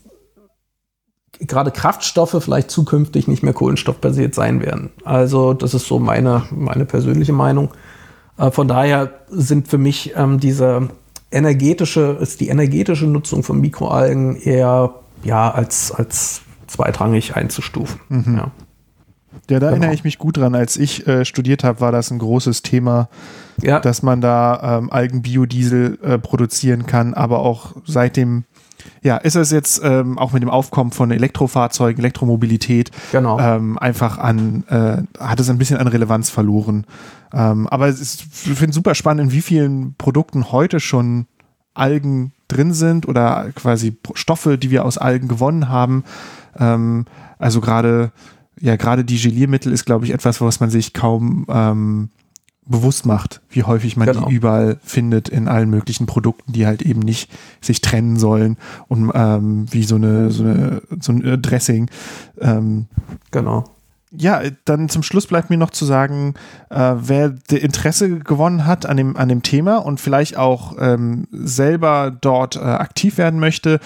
gerade 1.39 1.71
Kraftstoffe 1.71 2.38
vielleicht 2.43 2.71
zukünftig 2.71 3.27
nicht 3.27 3.43
mehr 3.43 3.53
kohlenstoffbasiert 3.53 4.36
sein 4.36 4.61
werden. 4.61 4.89
Also 5.03 5.53
das 5.53 5.73
ist 5.73 5.88
so 5.88 5.99
meine, 5.99 6.43
meine 6.51 6.86
persönliche 6.86 7.33
Meinung. 7.33 7.69
Äh, 8.38 8.51
von 8.51 8.67
daher 8.67 9.11
sind 9.29 9.67
für 9.67 9.77
mich 9.77 10.13
ähm, 10.15 10.39
diese 10.39 10.89
energetische, 11.31 12.17
ist 12.21 12.39
die 12.39 12.49
energetische 12.49 13.05
Nutzung 13.05 13.43
von 13.43 13.59
Mikroalgen 13.59 14.36
eher 14.38 14.95
ja, 15.23 15.51
als, 15.51 15.91
als 15.91 16.41
zweitrangig 16.67 17.36
einzustufen. 17.36 17.99
Mhm. 18.09 18.38
Ja. 18.38 18.51
Ja, 19.49 19.59
da 19.59 19.67
genau. 19.67 19.71
erinnere 19.71 19.93
ich 19.93 20.03
mich 20.03 20.17
gut 20.17 20.38
dran. 20.38 20.55
Als 20.55 20.77
ich 20.77 21.05
äh, 21.07 21.23
studiert 21.23 21.63
habe, 21.63 21.79
war 21.81 21.91
das 21.91 22.09
ein 22.09 22.17
großes 22.17 22.63
Thema, 22.63 23.09
ja. 23.61 23.79
dass 23.79 24.01
man 24.01 24.21
da 24.21 24.79
ähm, 24.79 24.91
Algenbiodiesel 24.91 25.99
äh, 26.01 26.17
produzieren 26.17 26.88
kann, 26.88 27.13
aber 27.13 27.39
auch 27.39 27.73
seitdem 27.86 28.45
ja, 29.01 29.17
ist 29.17 29.36
es 29.36 29.51
jetzt 29.51 29.82
ähm, 29.84 30.17
auch 30.17 30.32
mit 30.34 30.43
dem 30.43 30.49
Aufkommen 30.49 30.91
von 30.91 31.11
Elektrofahrzeugen, 31.11 31.99
Elektromobilität 31.99 32.91
genau. 33.11 33.39
ähm, 33.39 33.78
einfach 33.78 34.17
an, 34.17 34.63
äh, 34.69 35.03
hat 35.19 35.39
es 35.39 35.49
ein 35.49 35.57
bisschen 35.57 35.78
an 35.78 35.88
Relevanz 35.88 36.30
verloren. 36.30 36.86
Ähm, 37.34 37.67
aber 37.67 37.88
ist, 37.88 38.23
ich 38.23 38.53
finde 38.53 38.69
es 38.69 38.76
super 38.76 38.95
spannend, 38.95 39.30
in 39.30 39.32
wie 39.32 39.41
vielen 39.41 39.95
Produkten 39.97 40.51
heute 40.51 40.80
schon 40.80 41.28
Algen 41.73 42.34
drin 42.47 42.73
sind 42.73 43.07
oder 43.07 43.51
quasi 43.55 43.97
Stoffe, 44.13 44.57
die 44.57 44.71
wir 44.71 44.86
aus 44.86 44.97
Algen 44.97 45.28
gewonnen 45.28 45.69
haben. 45.69 46.03
Ähm, 46.57 47.05
also 47.38 47.61
gerade 47.61 48.11
ja, 48.59 48.76
gerade 48.76 49.03
die 49.03 49.19
Geliermittel 49.19 49.71
ist, 49.71 49.86
glaube 49.86 50.05
ich, 50.05 50.13
etwas, 50.13 50.39
was 50.41 50.59
man 50.59 50.69
sich 50.69 50.93
kaum 50.93 51.45
ähm, 51.49 52.09
bewusst 52.66 53.05
macht, 53.05 53.41
wie 53.49 53.63
häufig 53.63 53.95
man 53.95 54.07
genau. 54.07 54.28
die 54.28 54.34
überall 54.34 54.80
findet 54.84 55.30
in 55.30 55.47
allen 55.47 55.70
möglichen 55.70 56.07
Produkten, 56.07 56.51
die 56.51 56.66
halt 56.66 56.82
eben 56.82 56.99
nicht 56.99 57.30
sich 57.61 57.82
trennen 57.82 58.18
sollen 58.18 58.57
und 58.88 59.11
ähm, 59.13 59.66
wie 59.72 59.84
so 59.84 59.95
eine, 59.95 60.32
so 60.32 60.43
eine 60.43 60.82
so 60.99 61.11
ein 61.11 61.41
Dressing. 61.41 61.89
Ähm, 62.39 62.88
genau 63.32 63.74
ja, 64.18 64.41
dann 64.66 64.89
zum 64.89 65.03
Schluss 65.03 65.28
bleibt 65.28 65.49
mir 65.49 65.57
noch 65.57 65.70
zu 65.70 65.86
sagen, 65.86 66.36
äh, 66.70 66.93
wer 66.97 67.34
Interesse 67.49 68.20
gewonnen 68.20 68.66
hat 68.66 68.86
an 68.86 68.97
dem, 68.97 69.18
an 69.18 69.30
dem 69.30 69.43
Thema 69.43 69.78
und 69.78 69.99
vielleicht 69.99 70.38
auch 70.38 70.76
ähm, 70.80 71.28
selber 71.32 72.11
dort 72.20 72.55
äh, 72.55 72.59
aktiv 72.59 73.18
werden 73.18 73.39
möchte, 73.39 73.80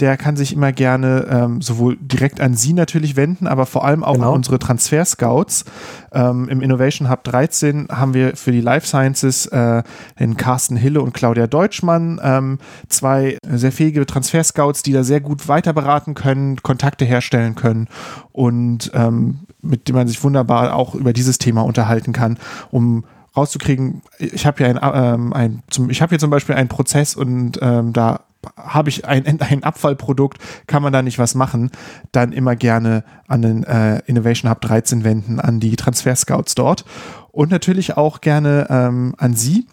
der 0.00 0.16
kann 0.16 0.36
sich 0.36 0.52
immer 0.52 0.72
gerne 0.72 1.26
ähm, 1.30 1.62
sowohl 1.62 1.96
direkt 2.00 2.40
an 2.40 2.54
Sie 2.54 2.72
natürlich 2.72 3.16
wenden, 3.16 3.46
aber 3.46 3.64
vor 3.64 3.84
allem 3.84 4.02
auch 4.02 4.14
genau. 4.14 4.30
an 4.30 4.36
unsere 4.36 4.58
Transfer-Scouts. 4.58 5.64
Ähm, 6.12 6.48
Im 6.48 6.60
Innovation 6.60 7.08
Hub 7.08 7.22
13 7.24 7.88
haben 7.90 8.12
wir 8.12 8.36
für 8.36 8.50
die 8.50 8.60
Life 8.60 8.86
Sciences 8.86 9.46
äh, 9.46 9.82
den 10.18 10.36
Carsten 10.36 10.76
Hille 10.76 11.00
und 11.00 11.14
Claudia 11.14 11.46
Deutschmann, 11.46 12.20
ähm, 12.22 12.58
zwei 12.88 13.38
sehr 13.48 13.72
fähige 13.72 14.04
Transfer-Scouts, 14.04 14.82
die 14.82 14.92
da 14.92 15.04
sehr 15.04 15.20
gut 15.20 15.46
weiter 15.46 15.72
beraten 15.72 16.14
können, 16.14 16.62
Kontakte 16.62 17.04
herstellen 17.04 17.54
können 17.54 17.88
und 18.32 18.90
ähm, 18.94 19.46
mit 19.64 19.88
dem 19.88 19.96
man 19.96 20.08
sich 20.08 20.22
wunderbar 20.22 20.74
auch 20.74 20.94
über 20.94 21.12
dieses 21.12 21.38
Thema 21.38 21.62
unterhalten 21.62 22.12
kann, 22.12 22.38
um 22.70 23.04
rauszukriegen, 23.36 24.02
ich 24.18 24.46
habe 24.46 24.62
ja 24.62 24.68
ein, 24.70 24.78
ähm, 24.82 25.32
ein 25.32 25.62
zum, 25.70 25.90
ich 25.90 26.02
habe 26.02 26.10
hier 26.10 26.18
zum 26.18 26.30
Beispiel 26.30 26.54
einen 26.54 26.68
Prozess 26.68 27.16
und 27.16 27.58
ähm, 27.62 27.92
da 27.92 28.20
habe 28.56 28.88
ich 28.88 29.06
ein, 29.06 29.40
ein 29.40 29.64
Abfallprodukt, 29.64 30.38
kann 30.66 30.82
man 30.82 30.92
da 30.92 31.02
nicht 31.02 31.18
was 31.18 31.34
machen, 31.34 31.70
dann 32.12 32.32
immer 32.32 32.56
gerne 32.56 33.04
an 33.26 33.42
den 33.42 33.64
äh, 33.64 34.00
Innovation 34.06 34.50
Hub 34.50 34.60
13 34.60 35.04
wenden, 35.04 35.40
an 35.40 35.60
die 35.60 35.76
Transfer 35.76 36.14
Scouts 36.14 36.54
dort 36.54 36.84
und 37.32 37.50
natürlich 37.50 37.96
auch 37.96 38.20
gerne 38.20 38.66
ähm, 38.70 39.14
an 39.18 39.34
Sie. 39.34 39.66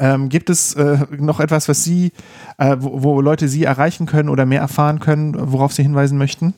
Ähm, 0.00 0.28
gibt 0.28 0.48
es 0.48 0.74
äh, 0.74 0.98
noch 1.18 1.40
etwas, 1.40 1.68
was 1.68 1.82
Sie, 1.82 2.12
äh, 2.58 2.76
wo, 2.78 3.02
wo 3.02 3.20
Leute 3.20 3.48
Sie 3.48 3.64
erreichen 3.64 4.06
können 4.06 4.28
oder 4.28 4.46
mehr 4.46 4.60
erfahren 4.60 5.00
können, 5.00 5.34
worauf 5.36 5.72
Sie 5.72 5.82
hinweisen 5.82 6.18
möchten? 6.18 6.54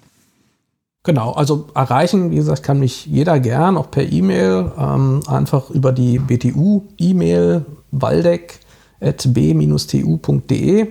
Genau, 1.03 1.33
also 1.33 1.69
erreichen, 1.75 2.31
wie 2.31 2.37
gesagt, 2.37 2.63
kann 2.63 2.79
mich 2.79 3.07
jeder 3.07 3.41
gern, 3.41 3.79
auch 3.79 3.91
per 3.91 4.03
E-Mail, 4.03 4.71
ähm, 4.79 5.23
einfach 5.27 5.71
über 5.71 5.93
die 5.93 6.19
BTU-E-Mail 6.19 7.65
waldeck.b-tu.de. 7.91 10.89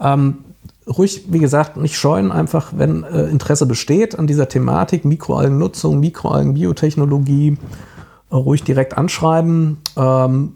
Ähm, 0.00 0.36
ruhig, 0.86 1.24
wie 1.28 1.40
gesagt, 1.40 1.76
nicht 1.76 1.96
scheuen, 1.96 2.30
einfach, 2.30 2.74
wenn 2.76 3.02
äh, 3.02 3.24
Interesse 3.24 3.66
besteht 3.66 4.16
an 4.16 4.28
dieser 4.28 4.48
Thematik, 4.48 5.04
Mikroalgennutzung, 5.04 5.98
Mikroalgenbiotechnologie, 5.98 7.58
äh, 8.30 8.34
ruhig 8.34 8.62
direkt 8.62 8.96
anschreiben. 8.96 9.78
Ähm, 9.96 10.52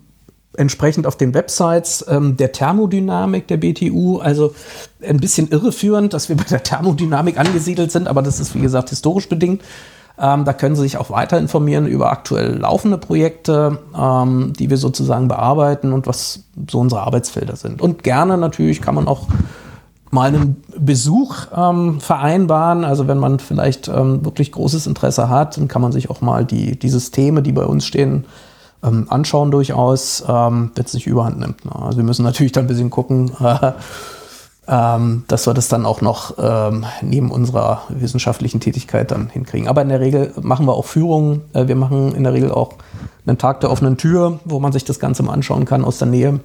entsprechend 0.59 1.07
auf 1.07 1.17
den 1.17 1.35
Websites 1.35 2.05
ähm, 2.09 2.37
der 2.37 2.53
Thermodynamik 2.53 3.47
der 3.47 3.57
BTU. 3.59 4.19
Also 4.19 4.55
ein 5.07 5.19
bisschen 5.19 5.49
irreführend, 5.49 6.13
dass 6.13 6.29
wir 6.29 6.37
bei 6.37 6.45
der 6.45 6.63
Thermodynamik 6.63 7.39
angesiedelt 7.39 7.93
sind, 7.93 8.09
aber 8.09 8.23
das 8.23 8.41
ist 8.41 8.55
wie 8.55 8.61
gesagt 8.61 8.91
historisch 8.91 9.29
bedingt. 9.29 9.63
Ähm, 10.21 10.45
da 10.45 10.53
können 10.53 10.75
Sie 10.75 10.83
sich 10.83 10.97
auch 10.97 11.11
weiter 11.11 11.39
informieren 11.39 11.87
über 11.87 12.11
aktuell 12.11 12.57
laufende 12.57 12.99
Projekte, 12.99 13.79
ähm, 13.97 14.53
die 14.59 14.69
wir 14.69 14.77
sozusagen 14.77 15.29
bearbeiten 15.29 15.93
und 15.93 16.09
was 16.09 16.45
so 16.69 16.81
unsere 16.81 17.03
Arbeitsfelder 17.03 17.55
sind. 17.55 17.81
Und 17.81 18.03
gerne 18.03 18.37
natürlich 18.37 18.83
kann 18.83 18.97
man 18.97 19.07
auch 19.07 19.29
mal 20.11 20.29
einen 20.29 20.57
Besuch 20.77 21.47
ähm, 21.57 22.01
vereinbaren. 22.01 22.85
Also 22.85 23.07
wenn 23.07 23.19
man 23.19 23.39
vielleicht 23.39 23.87
ähm, 23.87 24.25
wirklich 24.25 24.51
großes 24.51 24.89
Interesse 24.89 25.29
hat, 25.29 25.57
dann 25.57 25.69
kann 25.69 25.83
man 25.83 25.93
sich 25.93 26.11
auch 26.11 26.21
mal 26.21 26.45
die, 26.45 26.77
die 26.77 26.89
Systeme, 26.89 27.43
die 27.43 27.53
bei 27.53 27.65
uns 27.65 27.87
stehen, 27.87 28.25
ähm, 28.83 29.07
anschauen 29.09 29.51
durchaus, 29.51 30.25
ähm, 30.27 30.71
wenn 30.75 30.85
es 30.85 30.95
nicht 30.95 31.07
überhand 31.07 31.39
nimmt. 31.39 31.65
Ne? 31.65 31.75
Also 31.75 31.99
wir 31.99 32.05
müssen 32.05 32.25
natürlich 32.25 32.53
dann 32.53 32.65
ein 32.65 32.69
bisschen 32.69 32.91
gucken, 32.91 33.31
äh, 33.41 33.73
ähm, 34.69 35.25
dass 35.29 35.47
wir 35.47 35.55
das 35.55 35.69
dann 35.69 35.87
auch 35.87 36.01
noch 36.01 36.35
ähm, 36.39 36.85
neben 37.01 37.31
unserer 37.31 37.83
wissenschaftlichen 37.89 38.61
Tätigkeit 38.61 39.11
dann 39.11 39.31
hinkriegen. 39.31 39.67
Aber 39.67 39.83
in 39.83 39.89
der 39.89 40.01
Regel 40.01 40.33
machen 40.43 40.67
wir 40.67 40.75
auch 40.75 40.85
Führungen. 40.85 41.43
Äh, 41.55 41.69
wir 41.69 41.77
machen 41.77 42.15
in 42.15 42.23
der 42.23 42.35
Regel 42.35 42.53
auch 42.53 42.73
einen 43.27 43.39
Tag 43.39 43.61
der 43.61 43.71
offenen 43.71 43.97
Tür, 43.97 44.41
wo 44.45 44.61
man 44.61 44.73
sich 44.73 44.85
das 44.85 45.01
Ganze 45.01 45.23
mal 45.23 45.33
anschauen 45.33 45.65
kann 45.65 45.85
aus 45.85 45.99
der 45.99 46.09
Nähe. 46.09 46.41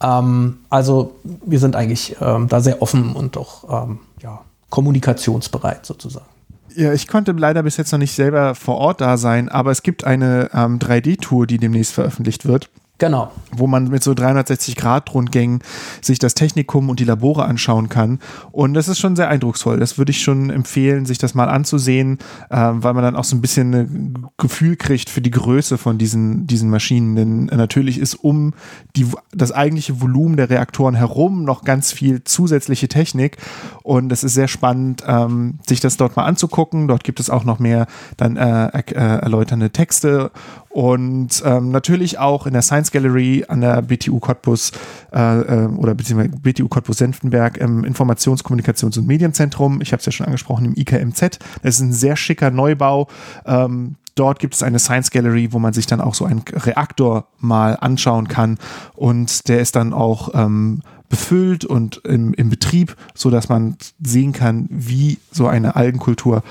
Ähm, 0.00 0.58
also 0.70 1.16
wir 1.24 1.58
sind 1.58 1.76
eigentlich 1.76 2.16
ähm, 2.20 2.48
da 2.48 2.60
sehr 2.60 2.82
offen 2.82 3.14
und 3.14 3.36
auch 3.36 3.84
ähm, 3.84 3.98
ja, 4.22 4.40
kommunikationsbereit 4.70 5.84
sozusagen. 5.84 6.29
Ja, 6.74 6.92
ich 6.92 7.08
konnte 7.08 7.32
leider 7.32 7.62
bis 7.62 7.76
jetzt 7.76 7.92
noch 7.92 7.98
nicht 7.98 8.12
selber 8.14 8.54
vor 8.54 8.76
Ort 8.76 9.00
da 9.00 9.16
sein, 9.16 9.48
aber 9.48 9.70
es 9.70 9.82
gibt 9.82 10.04
eine 10.04 10.50
ähm, 10.52 10.78
3D-Tour, 10.78 11.46
die 11.46 11.58
demnächst 11.58 11.92
veröffentlicht 11.92 12.46
wird. 12.46 12.68
Genau. 13.00 13.32
Wo 13.50 13.66
man 13.66 13.88
mit 13.88 14.04
so 14.04 14.12
360-Grad-Rundgängen 14.12 15.60
sich 16.02 16.18
das 16.18 16.34
Technikum 16.34 16.90
und 16.90 17.00
die 17.00 17.04
Labore 17.04 17.46
anschauen 17.46 17.88
kann. 17.88 18.20
Und 18.52 18.74
das 18.74 18.88
ist 18.88 18.98
schon 18.98 19.16
sehr 19.16 19.28
eindrucksvoll. 19.28 19.80
Das 19.80 19.96
würde 19.96 20.10
ich 20.10 20.20
schon 20.22 20.50
empfehlen, 20.50 21.06
sich 21.06 21.16
das 21.16 21.34
mal 21.34 21.48
anzusehen, 21.48 22.18
äh, 22.50 22.56
weil 22.58 22.92
man 22.92 23.02
dann 23.02 23.16
auch 23.16 23.24
so 23.24 23.34
ein 23.34 23.40
bisschen 23.40 23.74
ein 23.74 24.26
Gefühl 24.36 24.76
kriegt 24.76 25.08
für 25.08 25.22
die 25.22 25.30
Größe 25.30 25.78
von 25.78 25.96
diesen, 25.96 26.46
diesen 26.46 26.68
Maschinen. 26.68 27.16
Denn 27.16 27.44
natürlich 27.46 27.98
ist 27.98 28.16
um 28.16 28.52
die, 28.96 29.06
das 29.32 29.50
eigentliche 29.50 30.02
Volumen 30.02 30.36
der 30.36 30.50
Reaktoren 30.50 30.94
herum 30.94 31.44
noch 31.44 31.64
ganz 31.64 31.92
viel 31.92 32.22
zusätzliche 32.24 32.88
Technik. 32.88 33.38
Und 33.82 34.12
es 34.12 34.22
ist 34.22 34.34
sehr 34.34 34.48
spannend, 34.48 35.04
ähm, 35.06 35.58
sich 35.66 35.80
das 35.80 35.96
dort 35.96 36.16
mal 36.16 36.24
anzugucken. 36.24 36.86
Dort 36.86 37.04
gibt 37.04 37.18
es 37.18 37.30
auch 37.30 37.44
noch 37.44 37.60
mehr 37.60 37.86
dann 38.18 38.36
äh, 38.36 38.66
äh, 38.66 38.92
erläuternde 38.92 39.70
Texte 39.70 40.30
und 40.70 41.42
ähm, 41.44 41.72
natürlich 41.72 42.18
auch 42.18 42.46
in 42.46 42.52
der 42.52 42.62
Science 42.62 42.92
Gallery 42.92 43.44
an 43.48 43.60
der 43.60 43.82
BTU 43.82 44.20
Cottbus 44.20 44.70
äh, 45.12 45.40
äh, 45.40 45.66
oder 45.66 45.96
beziehungsweise 45.96 46.30
BTU 46.40 46.68
Cottbus 46.68 46.98
Senftenberg 46.98 47.56
im 47.58 47.84
Informations-, 47.84 48.44
Kommunikations- 48.44 48.96
und 48.96 49.08
Medienzentrum. 49.08 49.80
Ich 49.82 49.92
habe 49.92 49.98
es 49.98 50.06
ja 50.06 50.12
schon 50.12 50.26
angesprochen, 50.26 50.66
im 50.66 50.74
IKMZ. 50.76 51.40
Das 51.62 51.74
ist 51.74 51.80
ein 51.80 51.92
sehr 51.92 52.14
schicker 52.14 52.52
Neubau. 52.52 53.08
Ähm, 53.46 53.96
dort 54.14 54.38
gibt 54.38 54.54
es 54.54 54.62
eine 54.62 54.78
Science 54.78 55.10
Gallery, 55.10 55.52
wo 55.52 55.58
man 55.58 55.72
sich 55.72 55.86
dann 55.86 56.00
auch 56.00 56.14
so 56.14 56.24
einen 56.24 56.44
Reaktor 56.52 57.26
mal 57.38 57.76
anschauen 57.80 58.28
kann. 58.28 58.56
Und 58.94 59.48
der 59.48 59.60
ist 59.60 59.74
dann 59.74 59.92
auch 59.92 60.30
ähm, 60.34 60.82
befüllt 61.08 61.64
und 61.64 62.00
im, 62.04 62.32
im 62.34 62.48
Betrieb, 62.48 62.96
so 63.14 63.30
dass 63.30 63.48
man 63.48 63.76
sehen 64.00 64.32
kann, 64.32 64.68
wie 64.70 65.18
so 65.32 65.48
eine 65.48 65.74
Algenkultur 65.74 66.44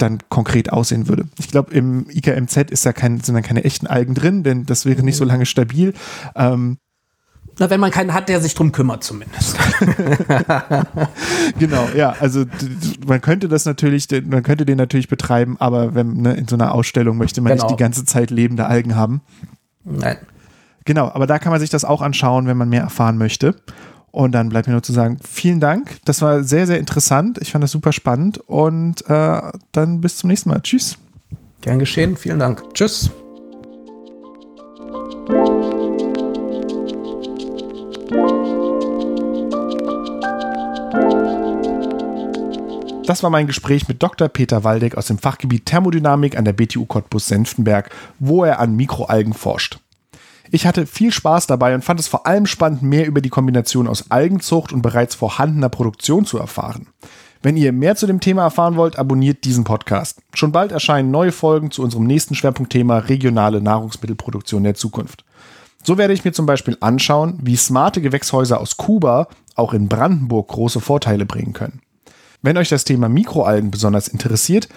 dann 0.00 0.18
konkret 0.28 0.72
aussehen 0.72 1.08
würde. 1.08 1.24
Ich 1.38 1.48
glaube, 1.48 1.72
im 1.72 2.08
IKMZ 2.10 2.70
ist 2.70 2.86
da 2.86 2.92
kein, 2.92 3.20
sind 3.20 3.34
dann 3.34 3.42
keine 3.42 3.64
echten 3.64 3.86
Algen 3.86 4.14
drin, 4.14 4.42
denn 4.42 4.66
das 4.66 4.86
wäre 4.86 5.02
nicht 5.02 5.16
so 5.16 5.24
lange 5.24 5.46
stabil. 5.46 5.94
Ähm, 6.34 6.78
na, 7.58 7.68
wenn 7.68 7.80
man 7.80 7.90
keinen 7.90 8.14
hat, 8.14 8.30
der 8.30 8.40
sich 8.40 8.54
drum 8.54 8.72
kümmert, 8.72 9.04
zumindest. 9.04 9.58
genau, 11.58 11.88
ja. 11.94 12.14
Also 12.18 12.46
man 13.06 13.20
könnte 13.20 13.48
das 13.48 13.66
natürlich, 13.66 14.08
man 14.24 14.42
könnte 14.42 14.64
den 14.64 14.78
natürlich 14.78 15.08
betreiben, 15.08 15.56
aber 15.58 15.94
wenn 15.94 16.14
ne, 16.14 16.32
in 16.34 16.48
so 16.48 16.56
einer 16.56 16.72
Ausstellung 16.72 17.18
möchte 17.18 17.42
man 17.42 17.52
genau. 17.52 17.64
nicht 17.64 17.78
die 17.78 17.82
ganze 17.82 18.06
Zeit 18.06 18.30
lebende 18.30 18.66
Algen 18.66 18.96
haben. 18.96 19.20
Nein. 19.84 20.16
Genau, 20.86 21.10
aber 21.12 21.26
da 21.26 21.38
kann 21.38 21.52
man 21.52 21.60
sich 21.60 21.68
das 21.68 21.84
auch 21.84 22.00
anschauen, 22.00 22.46
wenn 22.46 22.56
man 22.56 22.70
mehr 22.70 22.82
erfahren 22.82 23.18
möchte. 23.18 23.54
Und 24.12 24.32
dann 24.32 24.48
bleibt 24.48 24.66
mir 24.66 24.72
nur 24.72 24.82
zu 24.82 24.92
sagen, 24.92 25.18
vielen 25.26 25.60
Dank. 25.60 25.98
Das 26.04 26.20
war 26.22 26.42
sehr, 26.42 26.66
sehr 26.66 26.78
interessant. 26.78 27.38
Ich 27.40 27.52
fand 27.52 27.62
das 27.62 27.70
super 27.70 27.92
spannend. 27.92 28.38
Und 28.38 29.08
äh, 29.08 29.40
dann 29.72 30.00
bis 30.00 30.16
zum 30.16 30.28
nächsten 30.28 30.50
Mal. 30.50 30.60
Tschüss. 30.62 30.98
Gern 31.60 31.78
geschehen. 31.78 32.16
Vielen 32.16 32.38
Dank. 32.38 32.62
Tschüss. 32.74 33.10
Das 43.10 43.24
war 43.24 43.30
mein 43.30 43.48
Gespräch 43.48 43.88
mit 43.88 44.02
Dr. 44.02 44.28
Peter 44.28 44.62
Waldeck 44.62 44.96
aus 44.96 45.08
dem 45.08 45.18
Fachgebiet 45.18 45.66
Thermodynamik 45.66 46.38
an 46.38 46.44
der 46.44 46.52
BTU 46.52 46.86
Cottbus-Senftenberg, 46.86 47.90
wo 48.20 48.44
er 48.44 48.60
an 48.60 48.76
Mikroalgen 48.76 49.32
forscht. 49.34 49.80
Ich 50.52 50.66
hatte 50.66 50.86
viel 50.86 51.12
Spaß 51.12 51.46
dabei 51.46 51.74
und 51.74 51.84
fand 51.84 52.00
es 52.00 52.08
vor 52.08 52.26
allem 52.26 52.46
spannend, 52.46 52.82
mehr 52.82 53.06
über 53.06 53.20
die 53.20 53.28
Kombination 53.28 53.86
aus 53.86 54.10
Algenzucht 54.10 54.72
und 54.72 54.82
bereits 54.82 55.14
vorhandener 55.14 55.68
Produktion 55.68 56.24
zu 56.24 56.38
erfahren. 56.38 56.88
Wenn 57.42 57.56
ihr 57.56 57.72
mehr 57.72 57.96
zu 57.96 58.06
dem 58.06 58.20
Thema 58.20 58.42
erfahren 58.42 58.76
wollt, 58.76 58.98
abonniert 58.98 59.44
diesen 59.44 59.64
Podcast. 59.64 60.20
Schon 60.34 60.52
bald 60.52 60.72
erscheinen 60.72 61.10
neue 61.10 61.32
Folgen 61.32 61.70
zu 61.70 61.82
unserem 61.82 62.04
nächsten 62.04 62.34
Schwerpunktthema 62.34 62.98
regionale 62.98 63.62
Nahrungsmittelproduktion 63.62 64.64
der 64.64 64.74
Zukunft. 64.74 65.24
So 65.82 65.96
werde 65.96 66.12
ich 66.12 66.24
mir 66.24 66.32
zum 66.32 66.46
Beispiel 66.46 66.76
anschauen, 66.80 67.38
wie 67.42 67.56
smarte 67.56 68.02
Gewächshäuser 68.02 68.60
aus 68.60 68.76
Kuba 68.76 69.28
auch 69.54 69.72
in 69.72 69.88
Brandenburg 69.88 70.48
große 70.48 70.80
Vorteile 70.80 71.24
bringen 71.24 71.52
können. 71.52 71.80
Wenn 72.42 72.58
euch 72.58 72.68
das 72.68 72.84
Thema 72.84 73.08
Mikroalgen 73.08 73.70
besonders 73.70 74.08
interessiert, 74.08 74.68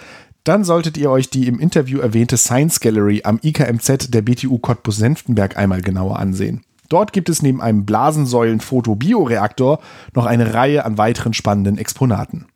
dann 0.44 0.62
solltet 0.62 0.96
ihr 0.96 1.10
euch 1.10 1.30
die 1.30 1.48
im 1.48 1.58
Interview 1.58 1.98
erwähnte 2.00 2.36
Science 2.36 2.78
Gallery 2.80 3.22
am 3.24 3.40
IKMZ 3.42 4.12
der 4.12 4.22
BTU 4.22 4.58
Cottbus-Senftenberg 4.58 5.56
einmal 5.56 5.80
genauer 5.80 6.18
ansehen. 6.18 6.62
Dort 6.90 7.14
gibt 7.14 7.30
es 7.30 7.40
neben 7.42 7.62
einem 7.62 7.86
Blasensäulen-Foto-Bioreaktor 7.86 9.80
noch 10.14 10.26
eine 10.26 10.54
Reihe 10.54 10.84
an 10.84 10.98
weiteren 10.98 11.32
spannenden 11.32 11.78
Exponaten. 11.78 12.46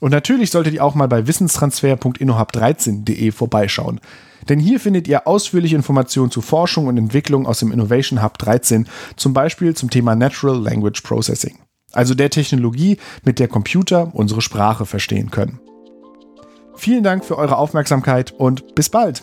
Und 0.00 0.12
natürlich 0.12 0.50
solltet 0.50 0.74
ihr 0.74 0.84
auch 0.84 0.94
mal 0.94 1.08
bei 1.08 1.26
wissenstransfer.innohub13.de 1.26 3.32
vorbeischauen. 3.32 4.00
Denn 4.48 4.58
hier 4.58 4.80
findet 4.80 5.06
ihr 5.06 5.28
ausführliche 5.28 5.76
Informationen 5.76 6.30
zu 6.30 6.40
Forschung 6.40 6.86
und 6.86 6.96
Entwicklung 6.98 7.46
aus 7.46 7.60
dem 7.60 7.70
Innovation 7.70 8.22
Hub 8.22 8.38
13, 8.38 8.88
zum 9.16 9.32
Beispiel 9.32 9.74
zum 9.74 9.90
Thema 9.90 10.16
Natural 10.16 10.60
Language 10.60 11.02
Processing. 11.02 11.58
Also 11.92 12.14
der 12.14 12.30
Technologie, 12.30 12.96
mit 13.24 13.38
der 13.38 13.48
Computer 13.48 14.10
unsere 14.14 14.40
Sprache 14.40 14.86
verstehen 14.86 15.30
können. 15.30 15.60
Vielen 16.76 17.02
Dank 17.02 17.24
für 17.24 17.38
eure 17.38 17.58
Aufmerksamkeit 17.58 18.32
und 18.32 18.74
bis 18.74 18.88
bald. 18.88 19.22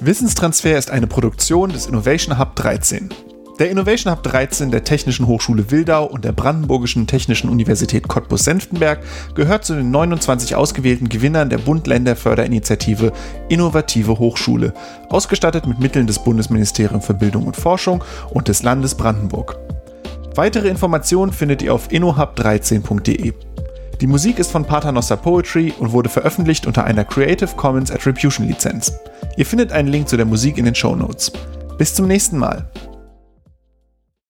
Wissenstransfer 0.00 0.78
ist 0.78 0.90
eine 0.90 1.06
Produktion 1.06 1.70
des 1.70 1.86
Innovation 1.86 2.38
Hub 2.38 2.54
13. 2.54 3.10
Der 3.58 3.70
Innovation 3.70 4.12
Hub 4.12 4.22
13 4.22 4.70
der 4.70 4.84
Technischen 4.84 5.26
Hochschule 5.26 5.70
Wildau 5.70 6.04
und 6.04 6.26
der 6.26 6.32
Brandenburgischen 6.32 7.06
Technischen 7.06 7.48
Universität 7.48 8.06
Cottbus-Senftenberg 8.06 9.00
gehört 9.34 9.64
zu 9.64 9.74
den 9.74 9.90
29 9.90 10.54
ausgewählten 10.54 11.08
Gewinnern 11.08 11.48
der 11.48 11.58
Bund-Länder-Förderinitiative 11.58 13.12
Innovative 13.48 14.18
Hochschule, 14.18 14.74
ausgestattet 15.08 15.66
mit 15.66 15.80
Mitteln 15.80 16.06
des 16.06 16.22
Bundesministeriums 16.22 17.06
für 17.06 17.14
Bildung 17.14 17.46
und 17.46 17.56
Forschung 17.56 18.04
und 18.30 18.48
des 18.48 18.62
Landes 18.62 18.94
Brandenburg. 18.94 19.58
Weitere 20.36 20.68
Informationen 20.68 21.32
findet 21.32 21.62
ihr 21.62 21.72
auf 21.72 21.88
innohub13.de. 21.88 23.32
Die 24.02 24.06
Musik 24.06 24.38
ist 24.38 24.50
von 24.50 24.66
Paternoster 24.66 25.16
Poetry 25.16 25.72
und 25.78 25.92
wurde 25.92 26.10
veröffentlicht 26.10 26.66
unter 26.66 26.84
einer 26.84 27.06
Creative 27.06 27.56
Commons 27.56 27.90
Attribution 27.90 28.46
Lizenz. 28.46 28.92
Ihr 29.38 29.46
findet 29.46 29.72
einen 29.72 29.88
Link 29.88 30.10
zu 30.10 30.18
der 30.18 30.26
Musik 30.26 30.58
in 30.58 30.66
den 30.66 30.74
Show 30.74 30.94
Notes. 30.94 31.32
Bis 31.78 31.94
zum 31.94 32.06
nächsten 32.06 32.36
Mal. 32.36 32.68